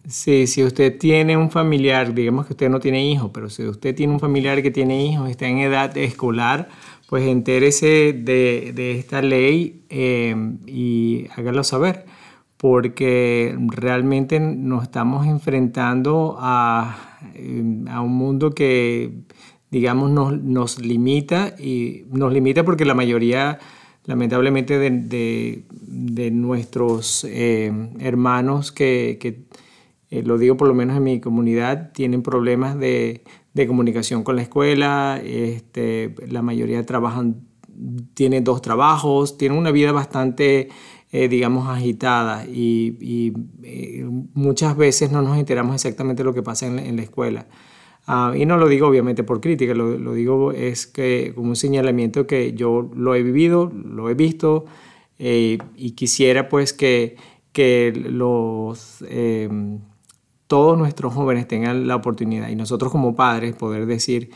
Sí, 0.07 0.47
si 0.47 0.63
usted 0.63 0.97
tiene 0.97 1.37
un 1.37 1.51
familiar, 1.51 2.15
digamos 2.15 2.47
que 2.47 2.53
usted 2.53 2.71
no 2.71 2.79
tiene 2.79 3.05
hijos, 3.05 3.33
pero 3.35 3.51
si 3.51 3.65
usted 3.65 3.97
tiene 3.97 4.13
un 4.13 4.21
familiar 4.21 4.63
que 4.63 4.71
tiene 4.71 5.05
hijos, 5.05 5.29
está 5.29 5.49
en 5.49 5.59
edad 5.59 5.97
escolar, 5.99 6.69
pues 7.09 7.27
entérese 7.27 8.13
de, 8.13 8.73
de 8.73 8.97
esta 8.97 9.23
ley 9.23 9.87
eh, 9.89 10.37
y 10.67 11.27
hágalo 11.35 11.65
saber, 11.65 12.07
porque 12.57 13.59
realmente 13.59 14.39
nos 14.39 14.85
estamos 14.85 15.27
enfrentando 15.27 16.37
a, 16.39 17.10
a 17.89 18.01
un 18.01 18.13
mundo 18.13 18.51
que, 18.53 19.13
digamos, 19.71 20.11
nos, 20.11 20.41
nos 20.41 20.79
limita 20.79 21.55
y 21.59 22.05
nos 22.11 22.33
limita 22.33 22.65
porque 22.65 22.85
la 22.85 22.95
mayoría 22.95 23.59
lamentablemente 24.05 24.79
de, 24.79 25.65
de, 25.71 26.31
nuestros 26.31 27.25
eh, 27.25 27.73
hermanos 28.01 28.73
que, 28.73 29.19
que 29.21 29.45
eh, 30.11 30.23
lo 30.23 30.39
digo 30.39 30.57
por 30.57 30.67
lo 30.67 30.75
menos 30.75 30.97
en 30.97 31.05
mi 31.05 31.21
comunidad, 31.21 31.93
tienen 31.93 32.23
problemas 32.23 32.79
de, 32.79 33.23
de 33.55 33.67
comunicación 33.67 34.25
con 34.25 34.37
la 34.37 34.43
escuela, 34.43 35.21
este, 35.23 36.15
la 36.29 36.43
mayoría 36.43 36.85
trabajan, 36.85 37.47
tienen 38.15 38.43
dos 38.43 38.63
trabajos, 38.63 39.39
tienen 39.39 39.59
una 39.59 39.71
vida 39.71 39.93
bastante, 39.93 40.69
eh, 41.13 41.29
digamos, 41.29 41.69
agitada 41.69 42.47
y, 42.47 43.33
eh, 43.63 44.05
muchas 44.35 44.77
veces 44.77 45.11
no 45.11 45.23
nos 45.23 45.39
enteramos 45.39 45.75
exactamente 45.75 46.25
lo 46.25 46.35
que 46.35 46.43
pasa 46.43 46.67
en, 46.67 46.97
la 46.97 47.03
escuela. 47.03 47.47
Uh, 48.09 48.35
y 48.35 48.47
no 48.47 48.57
lo 48.57 48.69
digo 48.69 48.89
obviamente 48.89 49.23
por 49.23 49.41
crítica, 49.41 49.75
lo, 49.75 49.99
lo, 49.99 50.15
digo 50.15 50.53
es 50.53 50.87
que 50.87 51.33
como 51.35 51.51
un 51.51 51.57
señalamiento 51.57 52.27
que 52.27 52.55
yo 52.55 52.91
lo 52.95 53.15
he 53.15 53.23
vivido, 53.23 53.71
lo 53.75 54.09
he 54.09 54.15
visto 54.15 54.65
eh, 55.23 55.59
y 55.77 55.91
quisiera 55.91 56.49
pues 56.49 56.73
que, 56.73 57.17
que 57.53 57.93
los, 57.95 59.05
eh, 59.07 59.51
todos 60.47 60.79
nuestros 60.79 61.13
jóvenes 61.13 61.47
tengan 61.47 61.87
la 61.87 61.97
oportunidad 61.97 62.49
y 62.49 62.57
nosotros 62.57 62.91
como 62.91 63.15
padres 63.15 63.55
poder 63.55 63.85
decir, 63.85 64.31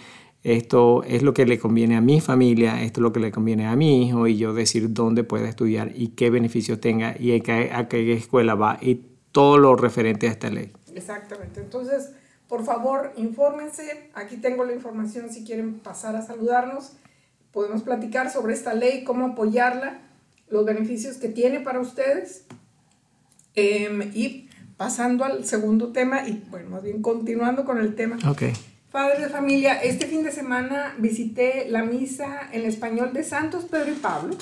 esto 0.45 1.03
es 1.05 1.23
lo 1.23 1.33
que 1.33 1.47
le 1.47 1.59
conviene 1.59 1.97
a 1.97 2.03
mi 2.03 2.21
familia, 2.21 2.83
esto 2.83 3.01
es 3.01 3.03
lo 3.03 3.13
que 3.13 3.21
le 3.21 3.33
conviene 3.33 3.67
a 3.67 3.75
mi 3.77 4.07
hijo 4.07 4.27
y 4.27 4.37
yo 4.37 4.53
decir 4.53 4.93
dónde 4.93 5.25
puede 5.25 5.49
estudiar 5.49 5.93
y 5.95 6.09
qué 6.09 6.29
beneficios 6.29 6.81
tenga 6.81 7.17
y 7.19 7.35
a 7.35 7.41
qué, 7.41 7.71
a 7.73 7.89
qué 7.89 8.13
escuela 8.13 8.55
va 8.55 8.79
y 8.83 9.07
todo 9.33 9.57
lo 9.57 9.75
referente 9.75 10.29
a 10.29 10.31
esta 10.31 10.51
ley. 10.51 10.71
Exactamente. 10.95 11.61
Entonces, 11.61 12.11
por 12.47 12.63
favor, 12.63 13.13
infórmense. 13.17 14.11
Aquí 14.15 14.37
tengo 14.37 14.65
la 14.65 14.75
información 14.75 15.33
si 15.33 15.45
quieren 15.45 15.79
pasar 15.79 16.15
a 16.15 16.21
saludarnos. 16.21 16.93
Podemos 17.51 17.83
platicar 17.83 18.31
sobre 18.31 18.53
esta 18.53 18.75
ley, 18.75 19.03
cómo 19.03 19.25
apoyarla, 19.25 20.03
los 20.51 20.67
beneficios 20.67 21.17
que 21.17 21.29
tiene 21.29 21.61
para 21.61 21.81
ustedes. 21.81 22.45
Em, 23.55 24.11
y 24.15 24.51
pasando 24.77 25.25
al 25.25 25.47
segundo 25.47 25.91
tema, 25.91 26.29
y 26.29 26.45
bueno, 26.51 26.69
más 26.69 26.83
bien 26.83 27.01
continuando 27.01 27.65
con 27.65 27.79
el 27.79 27.95
tema. 27.95 28.19
Ok. 28.29 28.43
Padres 28.95 29.23
de 29.23 29.29
familia, 29.29 29.83
este 29.83 30.07
fin 30.07 30.23
de 30.23 30.31
semana 30.31 30.95
visité 30.99 31.67
la 31.69 31.83
misa 31.83 32.49
en 32.53 32.65
español 32.65 33.13
de 33.13 33.25
Santos 33.25 33.65
Pedro 33.65 33.91
y 33.91 33.97
Pablo. 33.97 34.37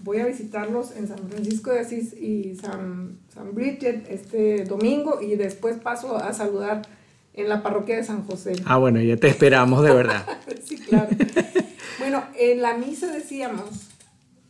Voy 0.00 0.18
a 0.18 0.26
visitarlos 0.26 0.94
en 0.94 1.08
San 1.08 1.26
Francisco 1.26 1.70
de 1.70 1.80
Asís 1.80 2.12
y 2.12 2.54
San, 2.56 3.18
San 3.32 3.54
Bridget 3.54 4.06
este 4.10 4.64
domingo 4.64 5.22
y 5.22 5.36
después 5.36 5.78
paso 5.78 6.18
a 6.18 6.34
saludar 6.34 6.82
en 7.32 7.48
la 7.48 7.62
parroquia 7.62 7.96
de 7.96 8.04
San 8.04 8.26
José. 8.26 8.56
Ah, 8.66 8.76
bueno, 8.76 9.00
ya 9.00 9.16
te 9.16 9.28
esperamos 9.28 9.82
de 9.82 9.94
verdad. 9.94 10.22
sí, 10.62 10.76
claro. 10.76 11.08
bueno, 11.98 12.24
en 12.38 12.60
la 12.60 12.76
misa 12.76 13.10
decíamos, 13.10 13.88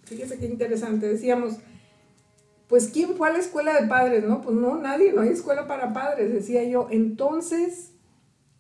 fíjese 0.02 0.38
qué 0.38 0.46
interesante, 0.46 1.06
decíamos, 1.06 1.58
pues 2.66 2.88
¿quién 2.88 3.14
fue 3.14 3.28
a 3.28 3.34
la 3.34 3.38
escuela 3.38 3.80
de 3.80 3.86
padres? 3.86 4.24
No, 4.24 4.42
pues 4.42 4.56
no, 4.56 4.78
nadie, 4.78 5.12
no 5.12 5.20
hay 5.20 5.28
escuela 5.28 5.68
para 5.68 5.92
padres, 5.92 6.32
decía 6.32 6.64
yo. 6.64 6.88
Entonces, 6.90 7.92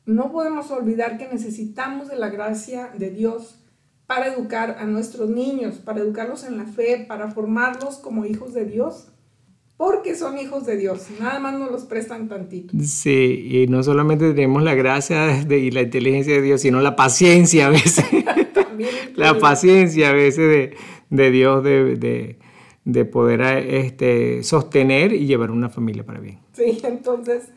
no 0.08 0.32
podemos 0.32 0.70
olvidar 0.70 1.18
que 1.18 1.28
necesitamos 1.28 2.08
de 2.08 2.16
la 2.16 2.30
gracia 2.30 2.90
de 2.96 3.10
Dios 3.10 3.60
para 4.06 4.26
educar 4.26 4.76
a 4.80 4.84
nuestros 4.84 5.28
niños, 5.28 5.76
para 5.76 6.00
educarlos 6.00 6.44
en 6.44 6.56
la 6.56 6.64
fe, 6.64 7.04
para 7.06 7.30
formarlos 7.30 7.96
como 7.98 8.24
hijos 8.24 8.54
de 8.54 8.64
Dios, 8.64 9.12
porque 9.76 10.16
son 10.16 10.38
hijos 10.38 10.64
de 10.66 10.76
Dios, 10.78 11.06
nada 11.20 11.38
más 11.38 11.58
nos 11.58 11.70
los 11.70 11.84
prestan 11.84 12.26
tantito. 12.28 12.74
Sí, 12.82 13.48
y 13.50 13.66
no 13.68 13.82
solamente 13.82 14.30
tenemos 14.32 14.62
la 14.62 14.74
gracia 14.74 15.26
de, 15.44 15.58
y 15.58 15.70
la 15.70 15.82
inteligencia 15.82 16.34
de 16.34 16.42
Dios, 16.42 16.62
sino 16.62 16.80
la 16.80 16.96
paciencia 16.96 17.66
a 17.66 17.70
veces. 17.70 18.04
La 19.16 19.38
paciencia 19.38 20.10
a 20.10 20.12
veces 20.12 20.48
de, 20.48 20.76
de 21.10 21.30
Dios 21.30 21.62
de, 21.64 21.96
de- 21.96 22.38
de 22.84 23.04
poder 23.04 23.42
este, 23.68 24.42
sostener 24.42 25.12
y 25.12 25.26
llevar 25.26 25.50
una 25.50 25.68
familia 25.68 26.06
para 26.06 26.20
bien. 26.20 26.38
Sí, 26.54 26.78
entonces 26.84 27.50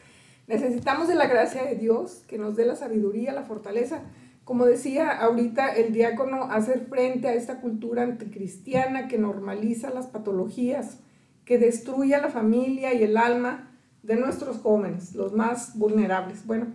necesitamos 0.52 1.08
de 1.08 1.16
la 1.16 1.28
gracia 1.28 1.64
de 1.64 1.76
Dios 1.76 2.24
que 2.28 2.38
nos 2.38 2.56
dé 2.56 2.66
la 2.66 2.76
sabiduría, 2.76 3.32
la 3.32 3.44
fortaleza. 3.44 4.02
Como 4.44 4.66
decía 4.66 5.10
ahorita 5.12 5.70
el 5.70 5.94
diácono, 5.94 6.44
hacer 6.52 6.88
frente 6.90 7.30
a 7.30 7.34
esta 7.34 7.62
cultura 7.62 8.04
anticristiana 8.04 9.08
que 9.08 9.18
normaliza 9.18 9.92
las 9.92 10.08
patologías, 10.08 10.98
que 11.46 11.58
destruye 11.58 12.16
a 12.16 12.22
la 12.22 12.30
familia 12.30 12.94
y 12.94 13.04
el 13.04 13.18
alma 13.18 13.72
de 14.04 14.18
nuestros 14.18 14.58
jóvenes, 14.58 15.16
los 15.16 15.32
más 15.32 15.78
vulnerables. 15.78 16.46
Bueno, 16.46 16.68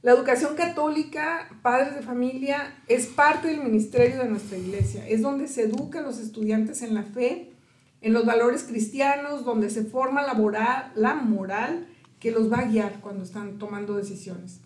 la 0.00 0.12
educación 0.12 0.56
católica, 0.56 1.48
padres 1.62 1.94
de 1.94 2.02
familia, 2.02 2.74
es 2.88 3.06
parte 3.06 3.48
del 3.48 3.62
ministerio 3.62 4.18
de 4.18 4.28
nuestra 4.28 4.58
iglesia. 4.58 5.06
Es 5.06 5.22
donde 5.22 5.46
se 5.46 5.62
educa 5.62 6.00
a 6.00 6.02
los 6.02 6.18
estudiantes 6.18 6.82
en 6.82 6.94
la 6.94 7.04
fe, 7.04 7.52
en 8.00 8.12
los 8.12 8.26
valores 8.26 8.64
cristianos, 8.64 9.44
donde 9.44 9.70
se 9.70 9.84
forma 9.84 10.22
la 10.22 10.34
moral, 10.34 10.90
la 10.96 11.14
moral 11.14 11.86
que 12.22 12.30
los 12.30 12.52
va 12.52 12.58
a 12.58 12.66
guiar 12.66 13.00
cuando 13.00 13.24
están 13.24 13.58
tomando 13.58 13.96
decisiones. 13.96 14.60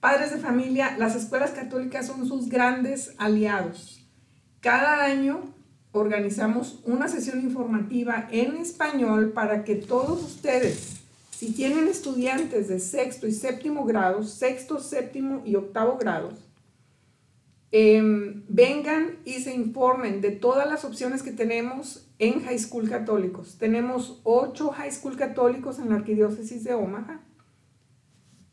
Padres 0.00 0.32
de 0.32 0.38
familia, 0.38 0.96
las 0.98 1.14
escuelas 1.14 1.52
católicas 1.52 2.08
son 2.08 2.26
sus 2.26 2.48
grandes 2.48 3.14
aliados. 3.18 4.04
Cada 4.58 5.04
año 5.04 5.54
organizamos 5.92 6.80
una 6.84 7.06
sesión 7.06 7.40
informativa 7.40 8.28
en 8.32 8.56
español 8.56 9.30
para 9.30 9.62
que 9.62 9.76
todos 9.76 10.24
ustedes, 10.24 10.96
si 11.30 11.52
tienen 11.52 11.86
estudiantes 11.86 12.66
de 12.66 12.80
sexto 12.80 13.28
y 13.28 13.32
séptimo 13.32 13.84
grados, 13.84 14.32
sexto, 14.32 14.80
séptimo 14.80 15.42
y 15.46 15.54
octavo 15.54 15.98
grados, 15.98 16.34
em, 17.70 18.42
vengan 18.48 19.18
y 19.24 19.34
se 19.34 19.54
informen 19.54 20.20
de 20.20 20.32
todas 20.32 20.68
las 20.68 20.84
opciones 20.84 21.22
que 21.22 21.30
tenemos 21.30 22.09
en 22.20 22.42
High 22.44 22.58
School 22.58 22.88
Católicos. 22.88 23.56
Tenemos 23.58 24.20
ocho 24.24 24.68
High 24.68 24.92
School 24.92 25.16
Católicos 25.16 25.78
en 25.78 25.88
la 25.88 25.96
Arquidiócesis 25.96 26.62
de 26.62 26.74
Omaha, 26.74 27.22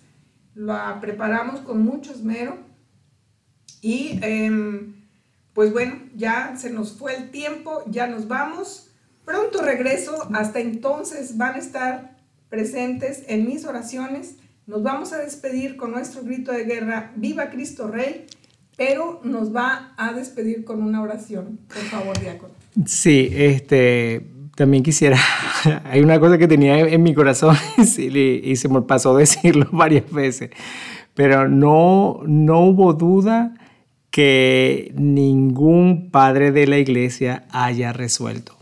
La 0.56 1.00
preparamos 1.00 1.62
con 1.62 1.84
mucho 1.84 2.12
esmero. 2.12 2.58
Y 3.82 4.20
em, 4.22 4.96
pues 5.54 5.72
bueno, 5.72 5.96
ya 6.16 6.56
se 6.58 6.72
nos 6.72 6.94
fue 6.94 7.16
el 7.16 7.32
tiempo, 7.32 7.84
ya 7.88 8.08
nos 8.08 8.28
vamos. 8.28 8.90
Pronto 9.26 9.62
regreso, 9.62 10.28
hasta 10.34 10.60
entonces 10.60 11.38
van 11.38 11.56
a 11.56 11.60
estar 11.60 12.21
presentes 12.52 13.24
en 13.28 13.48
mis 13.48 13.66
oraciones. 13.66 14.36
Nos 14.68 14.84
vamos 14.84 15.14
a 15.14 15.18
despedir 15.18 15.78
con 15.78 15.92
nuestro 15.92 16.22
grito 16.22 16.52
de 16.52 16.66
guerra, 16.66 17.14
Viva 17.16 17.50
Cristo 17.50 17.88
Rey, 17.88 18.28
pero 18.78 19.22
nos 19.24 19.56
va 19.56 19.94
a 19.98 20.14
despedir 20.14 20.64
con 20.64 20.84
una 20.84 21.02
oración. 21.02 21.60
Por 21.68 21.84
favor, 21.84 22.20
diácono. 22.20 22.54
Sí, 22.86 23.30
este, 23.32 24.28
también 24.56 24.84
quisiera, 24.84 25.18
hay 25.86 26.02
una 26.02 26.20
cosa 26.20 26.38
que 26.38 26.48
tenía 26.48 26.80
en 26.80 27.02
mi 27.02 27.14
corazón 27.14 27.56
y, 27.78 28.56
se 28.58 28.70
me 28.70 28.82
pasó 28.82 29.16
decirlo 29.18 29.68
varias 29.72 30.12
veces, 30.12 30.52
pero 31.14 31.48
no, 31.48 32.20
no 32.26 32.60
hubo 32.66 32.94
duda 32.94 33.56
que 34.10 34.94
ningún 34.96 36.12
padre 36.12 36.52
de 36.52 36.68
la 36.68 36.78
iglesia 36.78 37.46
haya 37.50 37.94
resuelto. 37.94 38.61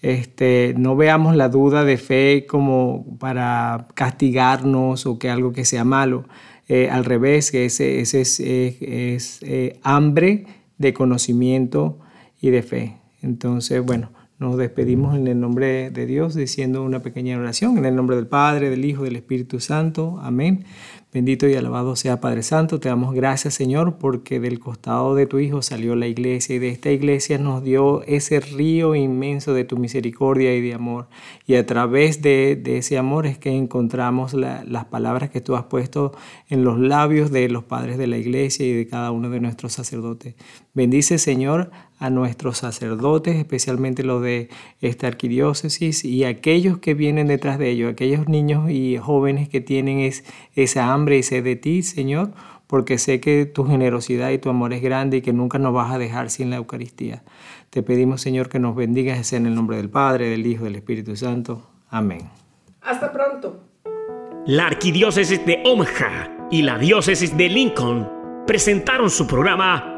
Este, 0.00 0.74
no 0.78 0.94
veamos 0.96 1.34
la 1.34 1.48
duda 1.48 1.84
de 1.84 1.96
fe 1.96 2.46
como 2.48 3.18
para 3.18 3.88
castigarnos 3.94 5.06
o 5.06 5.18
que 5.18 5.28
algo 5.30 5.52
que 5.52 5.64
sea 5.64 5.84
malo. 5.84 6.24
Eh, 6.68 6.88
al 6.90 7.04
revés, 7.04 7.50
que 7.50 7.64
ese, 7.64 8.00
ese 8.00 8.20
es, 8.20 8.40
es- 8.40 9.38
eh, 9.42 9.80
hambre 9.82 10.46
de 10.76 10.92
conocimiento 10.92 11.98
y 12.40 12.50
de 12.50 12.62
fe. 12.62 12.96
Entonces, 13.22 13.82
bueno, 13.84 14.10
nos 14.38 14.56
despedimos 14.56 15.16
en 15.16 15.26
el 15.26 15.40
nombre 15.40 15.90
de 15.90 16.06
Dios 16.06 16.34
diciendo 16.34 16.84
una 16.84 17.00
pequeña 17.02 17.36
oración, 17.38 17.78
en 17.78 17.84
el 17.86 17.96
nombre 17.96 18.14
del 18.16 18.28
Padre, 18.28 18.70
del 18.70 18.84
Hijo, 18.84 19.02
del 19.02 19.16
Espíritu 19.16 19.58
Santo. 19.58 20.20
Amén. 20.22 20.64
Bendito 21.10 21.48
y 21.48 21.54
alabado 21.54 21.96
sea 21.96 22.20
Padre 22.20 22.42
Santo. 22.42 22.80
Te 22.80 22.90
damos 22.90 23.14
gracias, 23.14 23.54
Señor, 23.54 23.96
porque 23.96 24.40
del 24.40 24.60
costado 24.60 25.14
de 25.14 25.24
tu 25.24 25.38
Hijo 25.38 25.62
salió 25.62 25.96
la 25.96 26.06
iglesia 26.06 26.56
y 26.56 26.58
de 26.58 26.68
esta 26.68 26.90
iglesia 26.90 27.38
nos 27.38 27.64
dio 27.64 28.02
ese 28.02 28.40
río 28.40 28.94
inmenso 28.94 29.54
de 29.54 29.64
tu 29.64 29.78
misericordia 29.78 30.54
y 30.54 30.60
de 30.60 30.74
amor. 30.74 31.08
Y 31.46 31.54
a 31.54 31.64
través 31.64 32.20
de, 32.20 32.62
ese 32.62 32.98
amor 32.98 33.26
es 33.26 33.38
que 33.38 33.48
encontramos 33.48 34.34
las 34.34 34.84
palabras 34.84 35.30
que 35.30 35.40
tú 35.40 35.56
has 35.56 35.64
puesto 35.64 36.12
en 36.50 36.62
los 36.62 36.78
labios 36.78 37.30
de 37.30 37.48
los 37.48 37.64
padres 37.64 37.96
de 37.96 38.06
la 38.06 38.18
iglesia 38.18 38.66
y 38.66 38.74
de 38.74 38.86
cada 38.86 39.10
uno 39.10 39.30
de 39.30 39.40
nuestros 39.40 39.72
sacerdotes. 39.72 40.34
Bendice, 40.74 41.16
Señor, 41.16 41.70
a 41.98 42.10
nuestros 42.10 42.58
sacerdotes, 42.58 43.36
especialmente 43.36 44.04
los 44.04 44.22
de 44.22 44.48
esta 44.80 45.06
arquidiócesis 45.06 46.04
y 46.04 46.24
aquellos 46.24 46.78
que 46.78 46.94
vienen 46.94 47.26
detrás 47.26 47.58
de 47.58 47.70
ellos, 47.70 47.92
aquellos 47.92 48.28
niños 48.28 48.70
y 48.70 48.96
jóvenes 48.98 49.48
que 49.48 49.60
tienen 49.60 49.98
es, 49.98 50.24
esa 50.54 50.92
hambre 50.92 51.18
y 51.18 51.22
sed 51.22 51.44
de 51.44 51.56
ti, 51.56 51.82
Señor, 51.82 52.30
porque 52.66 52.98
sé 52.98 53.20
que 53.20 53.46
tu 53.46 53.64
generosidad 53.64 54.30
y 54.30 54.38
tu 54.38 54.50
amor 54.50 54.72
es 54.72 54.82
grande 54.82 55.18
y 55.18 55.22
que 55.22 55.32
nunca 55.32 55.58
nos 55.58 55.72
vas 55.72 55.92
a 55.92 55.98
dejar 55.98 56.30
sin 56.30 56.50
la 56.50 56.56
Eucaristía. 56.56 57.22
Te 57.70 57.82
pedimos, 57.82 58.20
Señor, 58.20 58.48
que 58.48 58.58
nos 58.58 58.76
bendigas 58.76 59.32
en 59.32 59.46
el 59.46 59.54
nombre 59.54 59.76
del 59.76 59.90
Padre, 59.90 60.28
del 60.28 60.46
Hijo 60.46 60.62
y 60.62 60.64
del 60.64 60.76
Espíritu 60.76 61.16
Santo. 61.16 61.66
Amén. 61.90 62.28
Hasta 62.82 63.12
pronto. 63.12 63.64
La 64.46 64.66
arquidiócesis 64.66 65.44
de 65.44 65.62
Omaha 65.64 66.48
y 66.50 66.62
la 66.62 66.78
diócesis 66.78 67.36
de 67.36 67.48
Lincoln 67.48 68.08
presentaron 68.46 69.10
su 69.10 69.26
programa 69.26 69.97